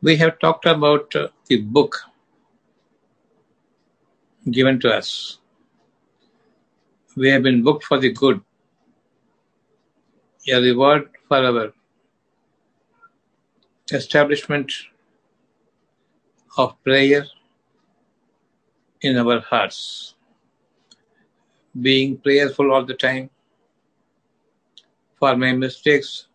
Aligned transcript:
We 0.00 0.16
have 0.16 0.38
talked 0.38 0.66
about 0.66 1.14
uh, 1.16 1.28
the 1.48 1.60
book 1.60 1.96
given 4.50 4.78
to 4.80 4.90
us. 4.92 5.38
We 7.16 7.30
have 7.30 7.42
been 7.42 7.64
booked 7.64 7.84
for 7.84 7.98
the 7.98 8.12
good, 8.12 8.40
a 10.48 10.60
reward 10.60 11.10
for 11.26 11.38
our 11.38 11.72
establishment 13.92 14.72
of 16.56 16.80
prayer 16.84 17.26
in 19.00 19.16
our 19.16 19.40
hearts, 19.40 20.14
being 21.80 22.18
prayerful 22.18 22.70
all 22.70 22.84
the 22.84 22.94
time 22.94 23.30
for 25.18 25.36
my 25.36 25.52
mistakes 25.52 26.26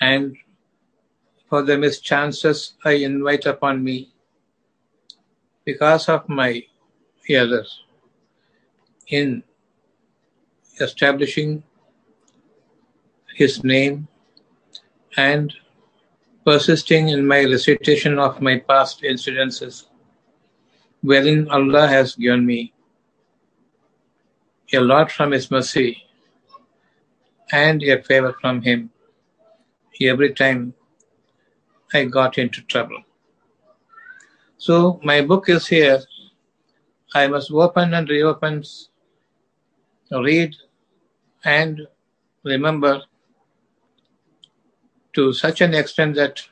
and 0.00 0.36
for 1.52 1.60
the 1.60 1.76
mischances 1.76 2.72
I 2.82 2.92
invite 3.06 3.44
upon 3.44 3.84
me 3.84 4.10
because 5.66 6.08
of 6.08 6.26
my 6.26 6.62
errors 7.28 7.82
in 9.08 9.42
establishing 10.80 11.62
his 13.34 13.62
name 13.62 14.08
and 15.18 15.52
persisting 16.42 17.10
in 17.10 17.26
my 17.26 17.44
recitation 17.44 18.18
of 18.18 18.40
my 18.40 18.56
past 18.56 19.02
incidences, 19.02 19.84
wherein 21.02 21.50
Allah 21.50 21.86
has 21.86 22.14
given 22.14 22.46
me 22.46 22.72
a 24.72 24.80
lot 24.80 25.12
from 25.12 25.32
His 25.32 25.50
mercy 25.50 26.02
and 27.50 27.82
a 27.82 28.02
favor 28.02 28.34
from 28.40 28.62
Him 28.62 28.88
every 30.00 30.32
time 30.32 30.72
I 31.94 32.04
got 32.04 32.38
into 32.38 32.62
trouble. 32.62 33.02
So, 34.56 35.00
my 35.02 35.20
book 35.20 35.48
is 35.48 35.66
here. 35.66 36.00
I 37.14 37.26
must 37.26 37.50
open 37.50 37.92
and 37.94 38.08
reopen, 38.08 38.64
read 40.10 40.54
and 41.44 41.86
remember 42.44 43.02
to 45.14 45.32
such 45.32 45.60
an 45.60 45.74
extent 45.74 46.14
that 46.16 46.42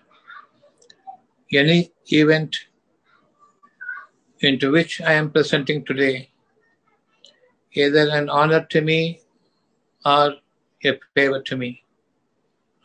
any 1.53 1.93
event 2.13 2.57
into 4.41 4.71
which 4.71 5.01
I 5.01 5.15
am 5.15 5.31
presenting 5.31 5.85
today, 5.85 6.31
either 7.73 8.09
an 8.11 8.29
honor 8.29 8.67
to 8.71 8.81
me 8.81 9.21
or 10.05 10.35
a 10.85 10.99
favor 11.15 11.43
to 11.43 11.57
me, 11.57 11.83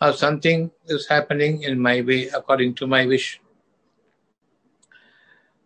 or 0.01 0.13
something 0.13 0.71
is 0.87 1.07
happening 1.07 1.63
in 1.63 1.79
my 1.79 2.01
way 2.01 2.27
according 2.27 2.75
to 2.75 2.87
my 2.87 3.05
wish. 3.05 3.39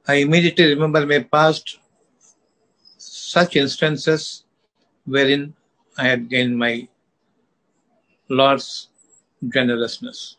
I 0.08 0.16
immediately 0.16 0.66
remember 0.66 1.06
my 1.06 1.20
past 1.20 1.80
such 2.98 3.56
instances 3.56 4.44
wherein 5.06 5.54
I 5.98 6.08
had 6.08 6.30
gained 6.30 6.58
my 6.58 6.88
Lord's 8.30 8.90
generousness, 9.48 10.38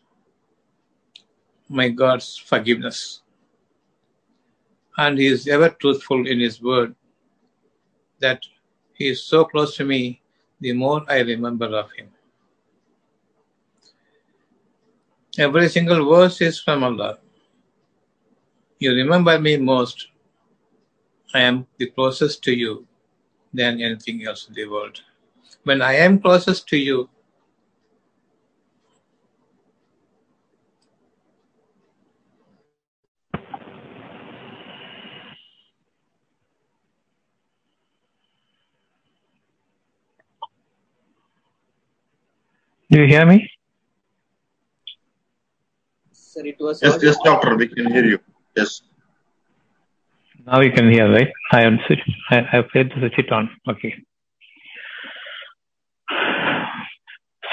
my 1.69 1.89
God's 1.89 2.37
forgiveness. 2.37 3.21
And 4.97 5.17
He 5.17 5.27
is 5.27 5.47
ever 5.47 5.69
truthful 5.69 6.27
in 6.27 6.39
His 6.39 6.61
word 6.61 6.95
that 8.19 8.41
He 8.93 9.09
is 9.09 9.23
so 9.23 9.45
close 9.45 9.75
to 9.77 9.85
me, 9.85 10.21
the 10.59 10.73
more 10.73 11.03
I 11.09 11.19
remember 11.19 11.65
of 11.65 11.91
Him. 11.93 12.09
Every 15.37 15.69
single 15.69 16.09
verse 16.09 16.41
is 16.41 16.59
from 16.59 16.83
Allah. 16.83 17.19
You 18.79 18.93
remember 18.93 19.39
me 19.39 19.57
most. 19.57 20.07
I 21.33 21.41
am 21.41 21.67
the 21.77 21.89
closest 21.89 22.43
to 22.43 22.51
you 22.53 22.85
than 23.53 23.81
anything 23.81 24.25
else 24.25 24.47
in 24.47 24.53
the 24.53 24.67
world. 24.67 25.01
When 25.63 25.81
I 25.81 25.93
am 25.93 26.19
closest 26.19 26.67
to 26.69 26.77
you, 26.77 27.09
Do 42.91 42.99
you 42.99 43.07
hear 43.07 43.25
me? 43.25 43.49
Sir, 46.31 46.45
it 46.45 46.61
was 46.61 46.81
Yes, 46.81 46.97
yes, 47.03 47.17
doctor, 47.25 47.57
we 47.57 47.67
can 47.67 47.91
hear 47.91 48.05
you. 48.05 48.17
Yes. 48.55 48.83
Now 50.45 50.61
you 50.61 50.71
can 50.71 50.89
hear, 50.89 51.11
right? 51.11 51.27
I 51.51 51.63
am 51.63 51.77
switch, 51.85 51.99
I, 52.29 52.37
I 52.53 52.61
failed 52.71 52.91
to 52.91 52.99
switch 52.99 53.17
it 53.17 53.33
on. 53.33 53.49
Okay. 53.67 53.93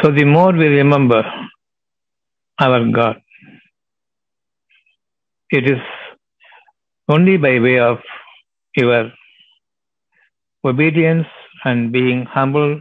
So 0.00 0.12
the 0.12 0.25
more 0.25 0.53
we 0.53 0.67
remember 0.67 1.25
our 2.61 2.88
God, 2.93 3.17
it 5.50 5.69
is 5.69 5.83
only 7.09 7.37
by 7.37 7.59
way 7.59 7.81
of 7.81 7.99
your 8.77 9.11
obedience 10.65 11.27
and 11.65 11.91
being 11.91 12.27
humble 12.27 12.81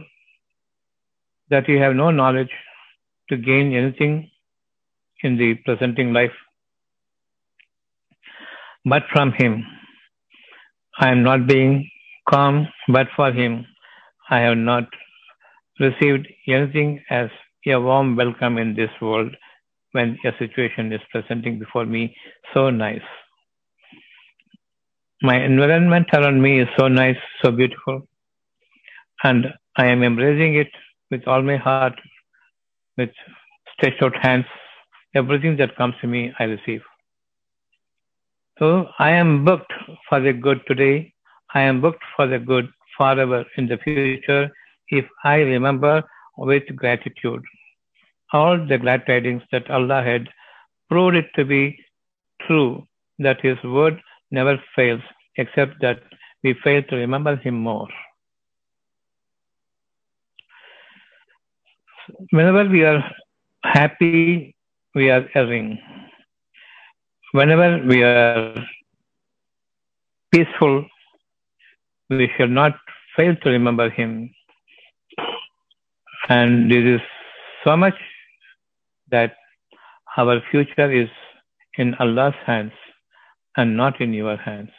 that 1.50 1.68
you 1.68 1.78
have 1.78 1.96
no 1.96 2.12
knowledge 2.12 2.52
to 3.30 3.36
gain 3.36 3.74
anything 3.74 4.30
in 5.22 5.36
the 5.36 5.54
presenting 5.64 6.12
life 6.12 6.32
but 8.84 9.02
from 9.12 9.32
him. 9.32 9.64
I 10.98 11.10
am 11.10 11.22
not 11.22 11.46
being 11.46 11.88
calm, 12.28 12.68
but 12.88 13.06
for 13.14 13.32
him 13.32 13.66
I 14.30 14.40
have 14.40 14.56
not 14.56 14.84
received 15.80 16.26
anything 16.46 17.02
as 17.10 17.28
a 17.66 17.80
warm 17.80 18.16
welcome 18.16 18.58
in 18.58 18.74
this 18.74 18.90
world 19.00 19.34
when 19.92 20.18
a 20.24 20.30
situation 20.38 20.92
is 20.92 21.00
presenting 21.12 21.58
before 21.58 21.86
me 21.86 22.14
so 22.54 22.70
nice. 22.70 23.08
My 25.22 25.42
environment 25.44 26.06
around 26.12 26.40
me 26.40 26.60
is 26.60 26.68
so 26.78 26.88
nice, 26.88 27.16
so 27.42 27.50
beautiful, 27.50 28.02
and 29.24 29.46
I 29.76 29.86
am 29.86 30.02
embracing 30.02 30.54
it 30.54 30.68
with 31.10 31.26
all 31.26 31.42
my 31.42 31.56
heart, 31.56 31.94
with 32.96 33.10
stretched 33.72 34.02
out 34.02 34.14
hands. 34.22 34.46
Everything 35.18 35.56
that 35.58 35.76
comes 35.76 35.94
to 36.00 36.06
me, 36.06 36.32
I 36.38 36.44
receive. 36.44 36.82
So 38.58 38.88
I 38.98 39.10
am 39.10 39.44
booked 39.44 39.72
for 40.08 40.20
the 40.20 40.32
good 40.32 40.60
today. 40.66 41.12
I 41.54 41.62
am 41.62 41.80
booked 41.80 42.04
for 42.16 42.26
the 42.26 42.38
good 42.38 42.68
forever 42.96 43.44
in 43.56 43.68
the 43.68 43.78
future 43.78 44.50
if 44.88 45.06
I 45.24 45.36
remember 45.36 46.02
with 46.36 46.74
gratitude 46.76 47.42
all 48.32 48.58
the 48.66 48.78
glad 48.78 49.06
tidings 49.06 49.42
that 49.52 49.70
Allah 49.70 50.02
had 50.02 50.28
proved 50.90 51.16
it 51.16 51.26
to 51.36 51.44
be 51.44 51.78
true, 52.46 52.86
that 53.18 53.40
His 53.40 53.62
word 53.64 54.00
never 54.30 54.62
fails, 54.74 55.00
except 55.36 55.80
that 55.80 56.00
we 56.42 56.54
fail 56.64 56.82
to 56.84 56.96
remember 56.96 57.36
Him 57.36 57.54
more. 57.54 57.88
Whenever 62.30 62.68
we 62.68 62.84
are 62.84 63.04
happy, 63.64 64.54
we 64.94 65.10
are 65.10 65.28
erring. 65.34 65.78
Whenever 67.32 67.84
we 67.86 68.02
are 68.02 68.54
peaceful, 70.32 70.86
we 72.10 72.30
shall 72.36 72.48
not 72.48 72.72
fail 73.16 73.36
to 73.36 73.50
remember 73.50 73.90
Him. 73.90 74.30
And 76.28 76.70
this 76.70 76.84
is 76.84 77.00
so 77.64 77.76
much 77.76 77.94
that 79.10 79.34
our 80.16 80.40
future 80.50 80.90
is 80.90 81.08
in 81.76 81.94
Allah's 82.00 82.34
hands 82.46 82.72
and 83.56 83.76
not 83.76 84.00
in 84.00 84.12
your 84.12 84.36
hands. 84.36 84.70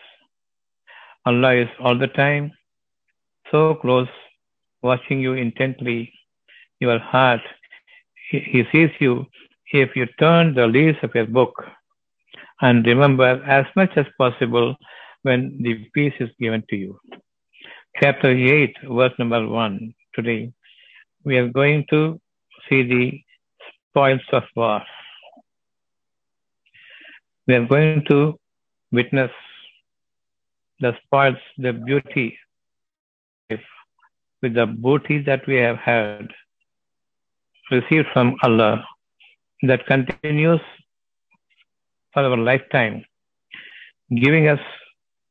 Allah 1.26 1.56
is 1.56 1.70
all 1.80 1.98
the 1.98 2.08
time 2.08 2.52
so 3.52 3.76
close, 3.76 4.08
watching 4.82 5.20
you 5.20 5.34
intently, 5.34 6.12
your 6.80 7.00
heart. 7.00 7.42
He, 8.30 8.40
he 8.40 8.64
sees 8.72 8.90
you 9.00 9.26
if 9.71 9.95
you 9.95 10.07
turn 10.19 10.56
the 10.56 10.68
leaves 10.68 10.98
of 11.04 11.13
your 11.13 11.27
book 11.27 11.54
and 12.62 12.86
remember 12.86 13.44
as 13.45 13.66
much 13.75 13.92
as 13.95 14.06
possible 14.18 14.75
when 15.21 15.62
the 15.62 15.86
peace 15.94 16.13
is 16.19 16.30
given 16.39 16.63
to 16.69 16.75
you. 16.75 17.00
Chapter 18.01 18.31
8, 18.31 18.75
verse 18.83 19.13
number 19.19 19.48
1. 19.48 19.94
Today, 20.16 20.51
we 21.24 21.38
are 21.38 21.50
going 21.50 21.86
to 21.89 22.19
see 22.68 22.83
the 22.83 23.21
spoils 23.89 24.21
of 24.31 24.44
war. 24.56 24.81
We 27.48 27.56
are 27.56 27.66
going 27.66 28.06
to 28.10 28.39
witness 28.92 29.31
the 30.80 30.95
spoils, 31.04 31.38
the 31.57 31.74
beauty 31.74 32.38
with 33.50 34.54
the 34.54 34.66
booty 34.66 35.19
that 35.24 35.45
we 35.48 35.56
have 35.57 35.77
had 35.77 36.27
received 37.71 38.07
from 38.13 38.36
Allah 38.44 38.86
that 39.64 39.86
continues 39.86 40.62
for 42.14 42.24
our 42.24 42.38
lifetime, 42.38 43.04
giving 44.16 44.48
us 44.48 44.60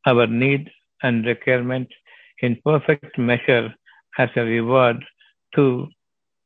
our 0.07 0.27
need 0.27 0.71
and 1.03 1.25
requirement 1.27 1.89
in 2.41 2.57
perfect 2.65 3.19
measure 3.19 3.75
as 4.19 4.29
a 4.37 4.43
reward 4.43 5.05
to 5.55 5.89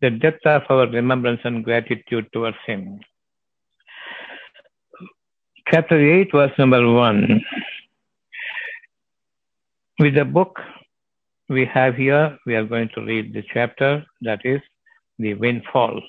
the 0.01 0.11
depth 0.11 0.47
of 0.47 0.63
our 0.69 0.87
remembrance 0.89 1.41
and 1.45 1.65
gratitude 1.65 2.27
towards 2.33 2.57
Him. 2.67 3.01
Chapter 5.71 5.99
8, 6.21 6.33
verse 6.33 6.53
number 6.59 6.87
1. 6.87 7.41
With 10.01 10.15
the 10.15 10.25
book 10.25 10.59
we 11.49 11.65
have 11.67 11.95
here, 11.95 12.37
we 12.47 12.57
are 12.57 12.65
going 12.65 12.89
to 12.95 13.03
read 13.03 13.33
the 13.33 13.45
chapter 13.55 14.05
that 14.23 14.41
is 14.45 14.61
the 15.19 15.35
windfall, 15.35 16.01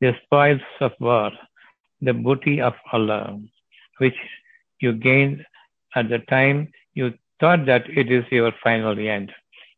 the 0.00 0.12
spoils 0.24 0.60
of 0.80 0.92
war, 1.00 1.30
the 2.00 2.12
booty 2.12 2.60
of 2.60 2.74
Allah, 2.92 3.40
which 3.98 4.16
you 4.80 4.92
gained 4.92 5.44
at 5.94 6.08
the 6.08 6.18
time 6.18 6.70
you 6.94 7.14
thought 7.40 7.66
that 7.66 7.88
it 7.88 8.10
is 8.10 8.24
your 8.30 8.52
final 8.62 8.98
end. 8.98 9.32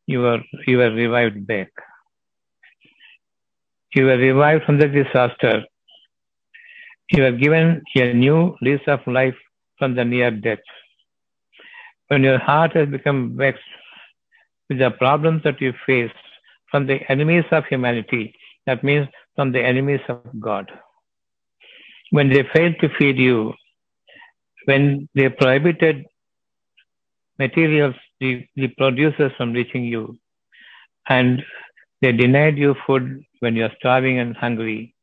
You 0.07 0.21
were, 0.21 0.41
you 0.67 0.79
were 0.79 0.91
revived 0.91 1.47
back. 1.47 1.69
You 3.95 4.07
were 4.07 4.19
revived 4.19 4.65
from 4.65 4.79
the 4.79 4.89
disaster. 4.89 5.65
You 7.11 7.23
were 7.23 7.33
given 7.33 7.83
a 7.95 8.13
new 8.13 8.57
lease 8.61 8.87
of 8.87 9.01
life 9.07 9.37
from 9.79 9.95
the 9.95 10.05
near 10.05 10.31
death. 10.31 10.59
When 12.09 12.23
your 12.23 12.39
heart 12.39 12.77
has 12.77 12.89
become 12.89 13.37
vexed 13.37 13.63
with 14.69 14.79
the 14.79 14.91
problems 14.91 15.43
that 15.45 15.61
you 15.61 15.73
face 15.87 16.11
from 16.71 16.87
the 16.87 17.01
enemies 17.11 17.45
of 17.51 17.65
humanity, 17.67 18.35
that 18.67 18.85
means 18.85 19.09
from 19.37 19.53
the 19.53 19.63
enemies 19.63 20.01
of 20.09 20.19
God. 20.41 20.71
When 22.11 22.29
they 22.31 22.45
failed 22.55 22.77
to 22.81 22.89
feed 22.99 23.19
you, 23.19 23.55
when 24.65 25.09
they 25.15 25.29
prohibited 25.29 26.05
materials, 27.39 27.95
the, 28.21 28.47
the 28.57 28.69
producers 28.69 29.33
from 29.37 29.53
reaching 29.53 29.85
you, 29.85 30.19
and 31.09 31.43
they 32.01 32.13
denied 32.13 32.59
you 32.59 32.75
food 32.87 33.23
when 33.41 33.55
you 33.57 33.65
are 33.65 33.73
starving 33.79 34.19
and 34.19 34.37
hungry. 34.37 34.95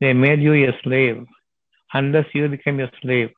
They 0.00 0.12
made 0.12 0.42
you 0.42 0.54
a 0.54 0.72
slave. 0.82 1.24
Unless 1.94 2.26
you 2.34 2.48
become 2.48 2.80
a 2.80 2.90
slave, 3.00 3.30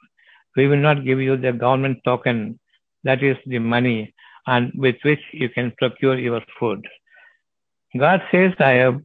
we 0.57 0.69
will 0.69 0.79
not 0.79 1.05
give 1.05 1.21
you 1.21 1.37
the 1.37 1.53
government 1.53 1.99
token, 2.05 2.59
that 3.03 3.23
is 3.23 3.37
the 3.47 3.59
money, 3.59 4.15
and 4.47 4.73
with 4.75 4.97
which 5.03 5.21
you 5.33 5.49
can 5.49 5.73
procure 5.79 6.19
your 6.19 6.41
food. 6.59 6.87
God 7.99 8.23
says, 8.31 8.53
I 8.59 8.71
have 8.71 9.01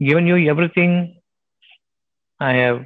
given 0.00 0.26
you 0.26 0.36
everything. 0.50 1.14
I 2.40 2.52
have 2.52 2.84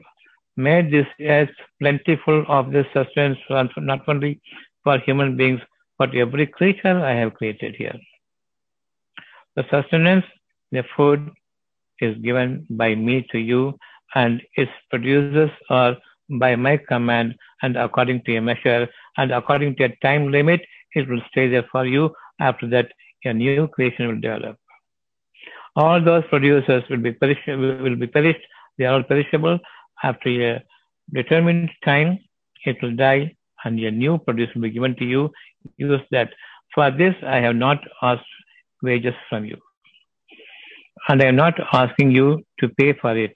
made 0.57 0.91
this 0.91 1.07
as 1.21 1.49
plentiful 1.81 2.45
of 2.49 2.73
this 2.73 2.87
sustenance, 2.93 3.39
not 3.77 4.09
only 4.09 4.41
for 4.85 4.99
human 4.99 5.37
beings, 5.37 5.61
but 5.99 6.15
every 6.15 6.47
creature 6.47 6.99
I 7.05 7.13
have 7.15 7.35
created 7.35 7.77
here. 7.77 7.97
The 9.57 9.65
sustenance, 9.71 10.25
the 10.73 10.85
food 10.97 11.31
is 12.01 12.17
given 12.19 12.67
by 12.71 12.95
me 12.95 13.27
to 13.33 13.39
you, 13.39 13.79
and 14.15 14.43
its 14.57 14.73
producers 14.91 15.41
are 15.69 15.97
by 16.23 16.57
my 16.57 16.77
command 16.77 17.35
and 17.63 17.77
according 17.77 18.23
to 18.25 18.37
a 18.37 18.41
measure 18.41 18.89
and 19.17 19.33
according 19.33 19.77
to 19.77 19.85
a 19.85 19.97
time 20.03 20.31
limit, 20.31 20.61
it 20.95 21.09
will 21.09 21.21
stay 21.31 21.49
there 21.49 21.67
for 21.71 21.87
you. 21.87 22.13
After 22.41 22.67
that, 22.69 22.93
a 23.25 23.35
new 23.35 23.63
creation 23.69 24.09
will 24.09 24.21
develop. 24.21 24.57
All 25.75 26.03
those 26.05 26.25
producers 26.29 26.83
will 26.91 26.99
be 26.99 27.13
perish, 27.13 27.39
will 27.47 27.97
be 27.97 28.07
perished. 28.07 28.41
They 28.79 28.85
are 28.85 28.95
all 28.95 29.03
perishable. 29.03 29.59
After 30.03 30.29
a 30.29 30.63
determined 31.13 31.71
time, 31.85 32.19
it 32.65 32.77
will 32.83 32.95
die, 32.95 33.37
and 33.65 33.79
a 33.81 33.91
new 33.91 34.19
produce 34.19 34.55
will 34.55 34.63
be 34.63 34.71
given 34.71 34.97
to 34.97 35.05
you. 35.05 35.31
Use 35.77 36.01
that. 36.11 36.31
For 36.75 36.91
this, 36.91 37.15
I 37.27 37.37
have 37.37 37.57
not 37.57 37.79
asked 38.03 38.25
wages 38.83 39.15
from 39.29 39.45
you, 39.45 39.57
and 41.09 41.23
I 41.23 41.27
am 41.27 41.37
not 41.37 41.55
asking 41.73 42.11
you 42.11 42.45
to 42.61 42.69
pay 42.69 42.93
for 42.95 43.17
it. 43.17 43.33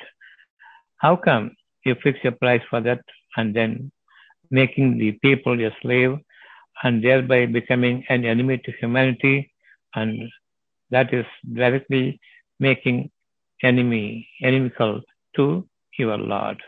How 0.98 1.16
come 1.16 1.52
you 1.84 1.94
fix 2.02 2.18
a 2.24 2.32
price 2.32 2.62
for 2.68 2.80
that 2.80 3.00
and 3.36 3.54
then 3.54 3.92
making 4.50 4.98
the 4.98 5.12
people 5.22 5.60
a 5.64 5.70
slave 5.82 6.16
and 6.82 7.02
thereby 7.02 7.46
becoming 7.46 8.04
an 8.08 8.24
enemy 8.24 8.58
to 8.64 8.72
humanity 8.80 9.52
and 9.94 10.30
that 10.90 11.12
is 11.12 11.26
directly 11.52 12.20
making 12.60 13.10
enemy 13.62 14.28
inimical 14.40 15.00
to 15.36 15.66
your 15.98 16.18
Lord. 16.18 16.58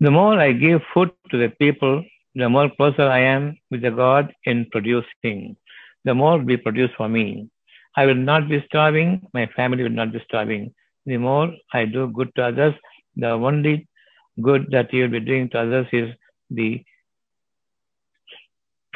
The 0.00 0.10
more 0.10 0.38
I 0.38 0.52
give 0.52 0.82
food 0.92 1.10
to 1.30 1.38
the 1.38 1.48
people, 1.48 2.04
the 2.34 2.48
more 2.48 2.68
closer 2.76 3.08
I 3.08 3.20
am 3.20 3.56
with 3.70 3.82
the 3.82 3.90
God 3.90 4.32
in 4.44 4.66
producing. 4.70 5.56
The 6.04 6.14
more 6.14 6.38
will 6.38 6.44
be 6.44 6.58
produced 6.58 6.94
for 6.96 7.08
me. 7.08 7.48
I 7.96 8.04
will 8.04 8.14
not 8.14 8.48
be 8.48 8.62
starving, 8.66 9.26
my 9.32 9.46
family 9.56 9.82
will 9.82 9.98
not 10.02 10.12
be 10.12 10.22
starving. 10.28 10.74
The 11.06 11.16
more 11.16 11.50
I 11.72 11.86
do 11.86 12.08
good 12.08 12.30
to 12.36 12.44
others, 12.44 12.74
the 13.16 13.30
only 13.30 13.88
good 14.42 14.66
that 14.70 14.92
you 14.92 15.02
will 15.04 15.10
be 15.10 15.20
doing 15.20 15.48
to 15.50 15.60
others 15.60 15.86
is 15.92 16.14
the 16.50 16.84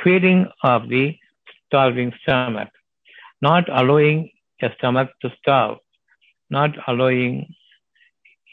feeding 0.05 0.47
of 0.63 0.89
the 0.89 1.17
starving 1.71 2.13
stomach, 2.23 2.69
not 3.41 3.69
allowing 3.69 4.29
a 4.61 4.71
stomach 4.77 5.09
to 5.23 5.31
starve, 5.41 5.79
not 6.51 6.71
allowing 6.89 7.47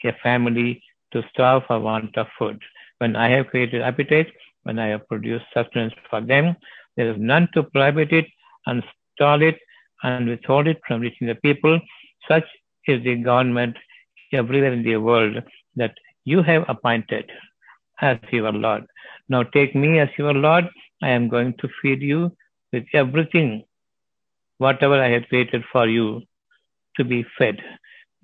a 0.04 0.12
family 0.22 0.82
to 1.12 1.22
starve 1.32 1.64
for 1.66 1.80
want 1.80 2.16
of 2.16 2.28
food. 2.38 2.62
When 2.98 3.16
I 3.16 3.28
have 3.30 3.48
created 3.48 3.82
appetite, 3.82 4.28
when 4.62 4.78
I 4.78 4.86
have 4.88 5.08
produced 5.08 5.46
sustenance 5.52 5.94
for 6.08 6.20
them, 6.20 6.56
there 6.96 7.10
is 7.10 7.16
none 7.18 7.48
to 7.54 7.64
prohibit 7.64 8.12
it 8.12 8.26
and 8.66 8.82
stall 9.14 9.42
it 9.42 9.58
and 10.04 10.28
withhold 10.28 10.68
it 10.68 10.80
from 10.86 11.00
reaching 11.00 11.26
the 11.26 11.34
people. 11.34 11.80
Such 12.28 12.44
is 12.86 13.02
the 13.02 13.16
government 13.16 13.76
everywhere 14.32 14.72
in 14.72 14.84
the 14.84 14.96
world 14.96 15.42
that 15.76 15.94
you 16.24 16.42
have 16.42 16.64
appointed 16.68 17.30
as 18.00 18.18
your 18.30 18.52
Lord. 18.52 18.86
Now 19.28 19.42
take 19.42 19.74
me 19.74 19.98
as 19.98 20.08
your 20.16 20.34
Lord. 20.34 20.68
I 21.02 21.10
am 21.10 21.28
going 21.28 21.54
to 21.60 21.68
feed 21.80 22.02
you 22.02 22.30
with 22.72 22.84
everything, 22.92 23.64
whatever 24.58 25.00
I 25.00 25.08
have 25.10 25.28
created 25.28 25.64
for 25.72 25.86
you 25.88 26.22
to 26.96 27.04
be 27.04 27.24
fed. 27.38 27.58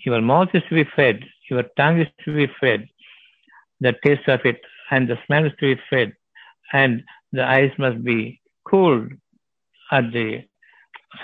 Your 0.05 0.21
mouth 0.21 0.49
is 0.55 0.63
to 0.69 0.75
be 0.75 0.91
fed, 0.97 1.25
your 1.51 1.65
tongue 1.77 2.01
is 2.01 2.09
to 2.25 2.35
be 2.35 2.49
fed, 2.61 2.87
the 3.81 3.95
taste 4.05 4.29
of 4.29 4.41
it 4.45 4.61
and 4.91 5.09
the 5.09 5.19
smell 5.27 5.47
is 5.47 5.53
to 5.61 5.75
be 5.75 5.81
fed, 5.91 6.13
and 6.73 7.03
the 7.33 7.45
eyes 7.45 7.71
must 7.79 8.03
be 8.05 8.41
cooled 8.69 9.13
at 9.91 10.13
the 10.13 10.45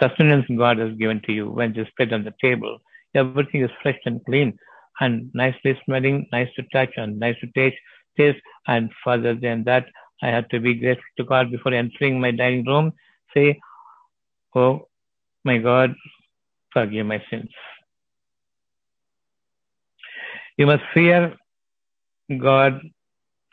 sustenance 0.00 0.46
God 0.56 0.78
has 0.78 0.92
given 0.96 1.20
to 1.22 1.32
you 1.32 1.50
when 1.50 1.76
it's 1.76 1.90
spread 1.90 2.12
on 2.12 2.24
the 2.24 2.34
table. 2.40 2.78
Everything 3.14 3.62
is 3.62 3.70
fresh 3.82 3.98
and 4.04 4.24
clean 4.24 4.58
and 5.00 5.30
nicely 5.34 5.78
smelling, 5.84 6.28
nice 6.32 6.48
to 6.56 6.62
touch 6.72 6.92
and 6.96 7.18
nice 7.18 7.38
to 7.40 7.48
taste. 7.54 7.76
taste. 8.16 8.40
And 8.66 8.90
further 9.04 9.34
than 9.34 9.64
that, 9.64 9.86
I 10.22 10.28
have 10.28 10.48
to 10.50 10.60
be 10.60 10.74
grateful 10.74 11.12
to 11.18 11.24
God 11.24 11.50
before 11.50 11.72
entering 11.72 12.20
my 12.20 12.30
dining 12.30 12.64
room. 12.66 12.92
Say, 13.34 13.60
Oh 14.54 14.88
my 15.44 15.58
God, 15.58 15.94
forgive 16.72 17.06
my 17.06 17.22
sins. 17.30 17.50
You 20.56 20.66
must 20.66 20.82
fear 20.92 21.36
God 22.38 22.80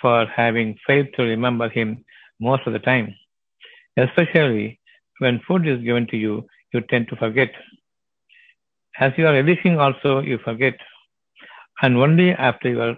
for 0.01 0.25
having 0.25 0.77
failed 0.85 1.07
to 1.15 1.23
remember 1.23 1.69
Him 1.69 2.03
most 2.39 2.67
of 2.67 2.73
the 2.73 2.79
time. 2.79 3.15
Especially 3.97 4.79
when 5.19 5.41
food 5.47 5.67
is 5.67 5.81
given 5.83 6.07
to 6.07 6.17
you, 6.17 6.45
you 6.73 6.81
tend 6.81 7.07
to 7.09 7.15
forget. 7.15 7.49
As 8.99 9.13
you 9.17 9.27
are 9.27 9.33
relishing 9.33 9.79
also, 9.79 10.19
you 10.21 10.37
forget. 10.43 10.75
And 11.81 11.97
only 11.97 12.31
after 12.31 12.69
your 12.69 12.97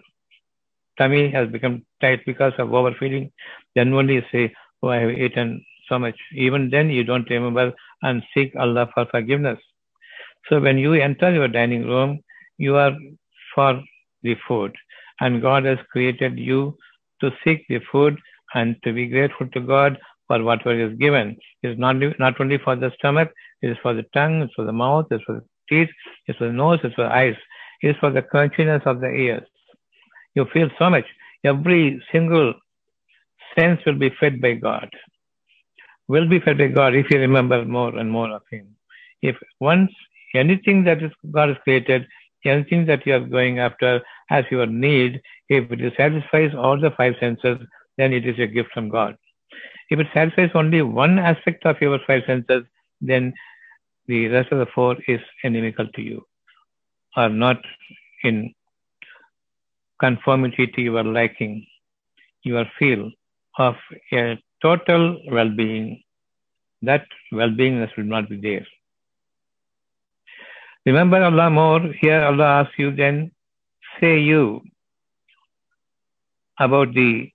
tummy 0.98 1.30
has 1.32 1.50
become 1.50 1.86
tight 2.02 2.26
because 2.26 2.54
of 2.58 2.74
overfeeding, 2.74 3.32
then 3.76 3.94
only 3.94 4.16
you 4.16 4.24
say, 4.32 4.54
Oh, 4.82 4.90
I 4.90 4.98
have 4.98 5.12
eaten 5.12 5.64
so 5.90 6.00
much. 6.00 6.16
Even 6.34 6.70
then, 6.70 6.90
you 6.90 7.04
don't 7.04 7.30
remember 7.30 7.74
and 8.04 8.24
seek 8.34 8.56
Allah 8.56 8.88
for 8.94 9.06
forgiveness. 9.08 9.60
So 10.48 10.60
when 10.60 10.78
you 10.78 10.94
enter 10.94 11.32
your 11.34 11.48
dining 11.48 11.86
room, 11.86 12.20
you 12.58 12.76
are 12.78 12.94
for 13.54 13.82
the 14.24 14.36
food. 14.48 14.74
And 15.20 15.42
God 15.42 15.66
has 15.66 15.80
created 15.92 16.38
you 16.38 16.78
to 17.22 17.32
seek 17.44 17.66
the 17.68 17.80
food 17.92 18.18
and 18.54 18.76
to 18.84 18.94
be 18.94 19.08
grateful 19.08 19.48
to 19.50 19.60
God 19.60 19.98
for 20.28 20.42
whatever 20.44 20.80
is 20.80 20.98
given. 20.98 21.36
It 21.64 21.70
is 21.72 21.78
not, 21.78 21.98
not 22.20 22.40
only 22.40 22.58
for 22.58 22.76
the 22.76 22.92
stomach, 22.98 23.32
it 23.62 23.70
is 23.72 23.78
for 23.82 23.94
the 23.94 24.04
tongue, 24.14 24.42
it's 24.44 24.54
for 24.54 24.66
the 24.66 24.72
mouth, 24.72 25.08
it's 25.12 25.24
for 25.26 25.36
the 25.36 25.46
teeth, 25.70 25.90
it's 26.28 26.38
for 26.38 26.48
the 26.48 26.54
nose, 26.54 26.80
it's 26.84 26.96
for 26.96 27.04
the 27.04 27.14
eyes, 27.14 27.36
it's 27.82 28.00
for 28.00 28.12
the 28.12 28.22
crunchiness 28.22 28.86
of 28.86 29.02
the 29.02 29.08
ears. 29.08 29.48
You 30.36 30.46
feel 30.54 30.70
so 30.80 30.90
much. 30.90 31.06
Every 31.44 32.02
single 32.12 32.54
sense 33.58 33.82
will 33.86 33.98
be 33.98 34.12
fed 34.20 34.42
by 34.42 34.54
God. 34.54 34.90
Will 36.10 36.28
be 36.28 36.40
fed 36.42 36.58
by 36.58 36.68
God 36.68 36.96
if 36.96 37.10
you 37.10 37.20
remember 37.20 37.64
more 37.64 37.96
and 37.98 38.12
more 38.12 38.30
of 38.32 38.42
Him. 38.52 38.76
If 39.22 39.38
once 39.60 39.92
anything 40.36 40.84
that 40.84 41.02
is 41.02 41.12
God 41.32 41.50
has 41.50 41.58
created, 41.64 42.06
anything 42.46 42.86
that 42.86 43.06
you 43.06 43.16
are 43.16 43.20
going 43.20 43.60
after 43.60 44.02
as 44.30 44.46
your 44.52 44.66
need. 44.66 45.22
If 45.50 45.72
it 45.72 45.94
satisfies 45.98 46.54
all 46.56 46.80
the 46.80 46.92
five 46.92 47.16
senses, 47.20 47.58
then 47.98 48.14
it 48.14 48.26
is 48.26 48.40
a 48.40 48.48
gift 48.48 48.72
from 48.74 48.90
God. 48.90 49.18
If 49.90 50.00
it 50.00 50.08
satisfies 50.14 50.52
only 50.54 50.82
one 50.82 51.20
aspect 51.20 51.66
of 51.66 51.82
your 51.82 52.00
five 52.06 52.24
senses, 52.28 52.64
then 53.02 53.34
the 54.08 54.28
rest 54.28 54.52
of 54.52 54.60
the 54.60 54.68
four 54.74 54.98
is 55.08 55.20
inimical 55.44 55.88
to 55.88 56.02
you, 56.02 56.26
or 57.18 57.30
not 57.30 57.58
in 58.24 58.54
conformity 60.00 60.68
to 60.68 60.82
your 60.82 61.04
liking, 61.04 61.66
your 62.44 62.66
feel 62.78 63.12
of 63.58 63.76
a 64.14 64.40
total 64.62 65.22
well-being. 65.32 66.04
That 66.82 67.06
well-beingness 67.32 67.96
will 67.98 68.06
not 68.06 68.30
be 68.30 68.38
there. 68.38 68.66
Remember 70.86 71.22
Allah 71.24 71.50
more. 71.50 71.94
Here 72.02 72.22
Allah 72.22 72.46
asks 72.62 72.74
you 72.78 72.96
then, 72.96 73.32
say 74.00 74.20
you 74.20 74.62
about 76.58 76.94
the 76.94 77.32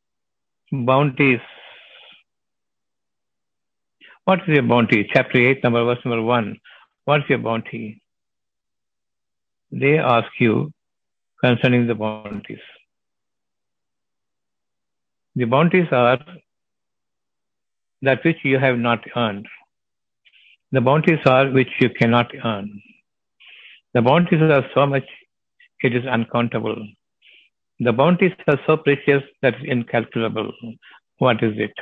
bounties. 0.72 1.40
What 4.24 4.40
is 4.40 4.48
your 4.48 4.62
bounty? 4.62 5.08
Chapter 5.12 5.38
8, 5.38 5.62
number 5.62 5.84
verse 5.84 5.98
number 6.04 6.22
1. 6.22 6.58
What's 7.04 7.28
your 7.28 7.38
bounty? 7.38 8.02
They 9.70 9.98
ask 9.98 10.28
you 10.38 10.72
concerning 11.42 11.86
the 11.86 11.94
bounties. 11.94 12.60
The 15.36 15.44
bounties 15.44 15.88
are 15.90 16.18
that 18.04 18.24
which 18.24 18.38
you 18.44 18.58
have 18.58 18.78
not 18.78 19.04
earned. 19.16 19.46
The 20.72 20.80
bounties 20.80 21.20
are 21.26 21.50
which 21.50 21.72
you 21.80 21.90
cannot 21.90 22.32
earn. 22.44 22.82
The 23.94 24.02
bounties 24.02 24.42
are 24.42 24.64
so 24.74 24.86
much, 24.86 25.04
it 25.80 25.94
is 25.94 26.04
uncountable. 26.04 26.76
The 27.80 27.92
bounties 27.92 28.32
are 28.48 28.58
so 28.66 28.76
precious 28.76 29.22
that 29.42 29.54
it's 29.54 29.64
incalculable. 29.64 30.52
What 31.18 31.42
is 31.42 31.54
it? 31.56 31.72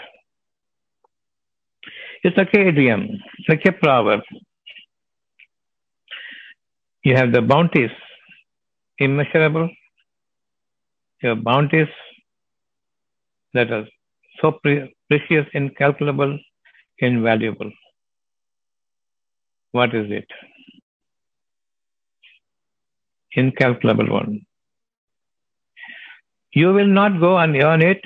It's 2.23 2.37
like 2.37 2.55
a 2.55 2.69
idiom, 2.69 3.09
like 3.49 3.65
a 3.67 3.73
proverb. 3.73 4.21
You 7.03 7.17
have 7.17 7.33
the 7.33 7.43
bounties, 7.43 7.91
immeasurable. 8.99 9.69
Your 11.23 11.35
bounties 11.35 11.89
that 13.55 13.73
are 13.73 13.87
so 14.41 14.53
pre- 14.53 14.95
precious, 15.13 15.47
incalculable, 15.53 16.39
invaluable. 16.99 17.71
What 19.73 19.95
is 19.95 20.11
it? 20.11 20.27
Incalculable 23.33 24.11
one. 24.11 24.47
You 26.53 26.73
will 26.73 26.87
not 26.87 27.21
go 27.21 27.37
and 27.39 27.57
earn 27.57 27.83
it. 27.83 28.03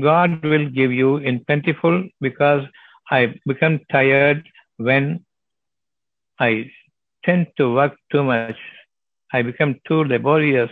God 0.00 0.44
will 0.44 0.68
give 0.68 0.92
you 0.92 1.16
in 1.16 1.44
plentiful 1.44 2.08
because 2.20 2.62
I 3.10 3.34
become 3.46 3.80
tired 3.90 4.44
when 4.76 5.24
I 6.38 6.70
tend 7.24 7.48
to 7.58 7.72
work 7.72 7.94
too 8.12 8.24
much. 8.24 8.56
I 9.32 9.42
become 9.42 9.76
too 9.88 10.04
laborious 10.04 10.70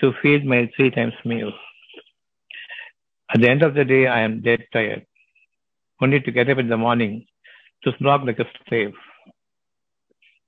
to 0.00 0.12
feed 0.22 0.44
my 0.44 0.70
three 0.76 0.90
times 0.90 1.14
meal. 1.24 1.52
At 3.32 3.40
the 3.40 3.48
end 3.48 3.62
of 3.62 3.74
the 3.74 3.84
day, 3.84 4.06
I 4.06 4.20
am 4.20 4.42
dead 4.42 4.64
tired. 4.72 5.06
Only 6.00 6.20
to 6.20 6.30
get 6.30 6.50
up 6.50 6.58
in 6.58 6.68
the 6.68 6.76
morning 6.76 7.26
to 7.84 7.92
slog 7.98 8.24
like 8.26 8.38
a 8.38 8.46
slave. 8.68 8.94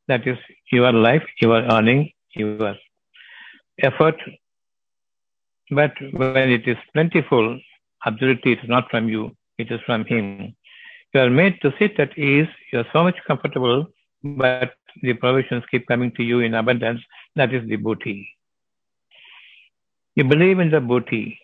That 0.08 0.26
is 0.26 0.38
your 0.70 0.92
life, 0.92 1.24
your 1.40 1.62
earning, 1.62 2.12
your 2.34 2.76
effort. 3.78 4.16
But 5.70 5.92
when 6.12 6.50
it 6.50 6.68
is 6.68 6.76
plentiful, 6.92 7.58
absolutely 8.04 8.52
it 8.52 8.60
is 8.62 8.68
not 8.68 8.90
from 8.90 9.08
you, 9.08 9.36
it 9.58 9.70
is 9.70 9.80
from 9.84 10.04
Him. 10.04 10.54
You 11.12 11.20
are 11.20 11.30
made 11.30 11.60
to 11.62 11.72
sit 11.78 11.98
at 11.98 12.16
ease, 12.18 12.48
you 12.72 12.80
are 12.80 12.86
so 12.92 13.02
much 13.02 13.16
comfortable, 13.26 13.86
but 14.22 14.74
the 15.02 15.14
provisions 15.14 15.64
keep 15.70 15.86
coming 15.86 16.12
to 16.12 16.22
you 16.22 16.40
in 16.40 16.54
abundance. 16.54 17.00
That 17.34 17.52
is 17.52 17.68
the 17.68 17.76
booty. 17.76 18.28
You 20.14 20.24
believe 20.24 20.58
in 20.60 20.70
the 20.70 20.80
booty. 20.80 21.38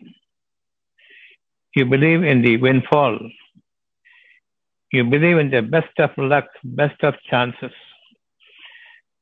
You 1.74 1.86
believe 1.86 2.22
in 2.22 2.42
the 2.42 2.58
windfall. 2.58 3.18
You 4.92 5.04
believe 5.04 5.38
in 5.38 5.50
the 5.50 5.62
best 5.62 5.98
of 5.98 6.10
luck, 6.18 6.46
best 6.62 7.02
of 7.02 7.14
chances. 7.30 7.72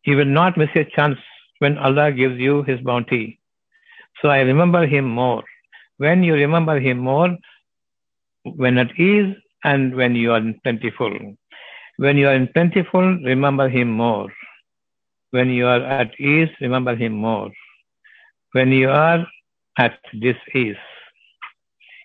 You 0.04 0.16
will 0.16 0.24
not 0.24 0.56
miss 0.56 0.70
a 0.74 0.84
chance 0.84 1.18
when 1.60 1.78
Allah 1.78 2.10
gives 2.10 2.38
you 2.40 2.62
His 2.64 2.80
bounty. 2.80 3.38
So 4.20 4.28
I 4.28 4.40
remember 4.40 4.86
Him 4.86 5.04
more. 5.04 5.44
When 5.98 6.24
you 6.24 6.34
remember 6.34 6.80
Him 6.80 6.98
more, 6.98 7.36
when 8.44 8.78
at 8.78 8.98
ease 8.98 9.34
and 9.62 9.94
when 9.94 10.16
you 10.16 10.32
are 10.32 10.38
in 10.38 10.58
plentiful. 10.64 11.36
When 11.98 12.16
you 12.16 12.28
are 12.28 12.34
in 12.34 12.48
plentiful, 12.48 13.18
remember 13.22 13.68
Him 13.68 13.90
more. 13.90 14.32
When 15.30 15.50
you 15.50 15.66
are 15.66 15.82
at 15.82 16.18
ease, 16.18 16.48
remember 16.60 16.96
Him 16.96 17.12
more. 17.12 17.50
When 18.52 18.72
you 18.72 18.90
are 18.90 19.24
at 19.78 19.98
dis-ease, 20.18 20.76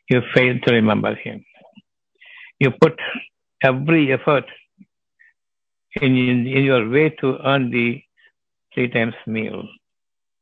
you 0.10 0.22
fail 0.34 0.60
to 0.66 0.74
remember 0.74 1.16
Him. 1.16 1.44
You 2.60 2.72
put 2.72 3.00
every 3.62 4.14
effort 4.14 4.46
in, 6.02 6.16
in, 6.18 6.48
in 6.48 6.64
your 6.64 6.90
way 6.90 7.10
to 7.22 7.38
earn 7.44 7.72
the 7.72 8.02
three 8.74 8.90
times 8.90 9.16
meal, 9.26 9.64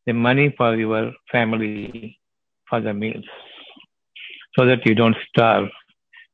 the 0.05 0.13
money 0.13 0.53
for 0.58 0.75
your 0.75 1.12
family, 1.32 2.20
for 2.70 2.82
the 2.82 2.93
meals, 2.93 3.25
so 4.58 4.65
that 4.65 4.86
you 4.86 4.96
don't 4.96 5.15
starve. 5.29 5.70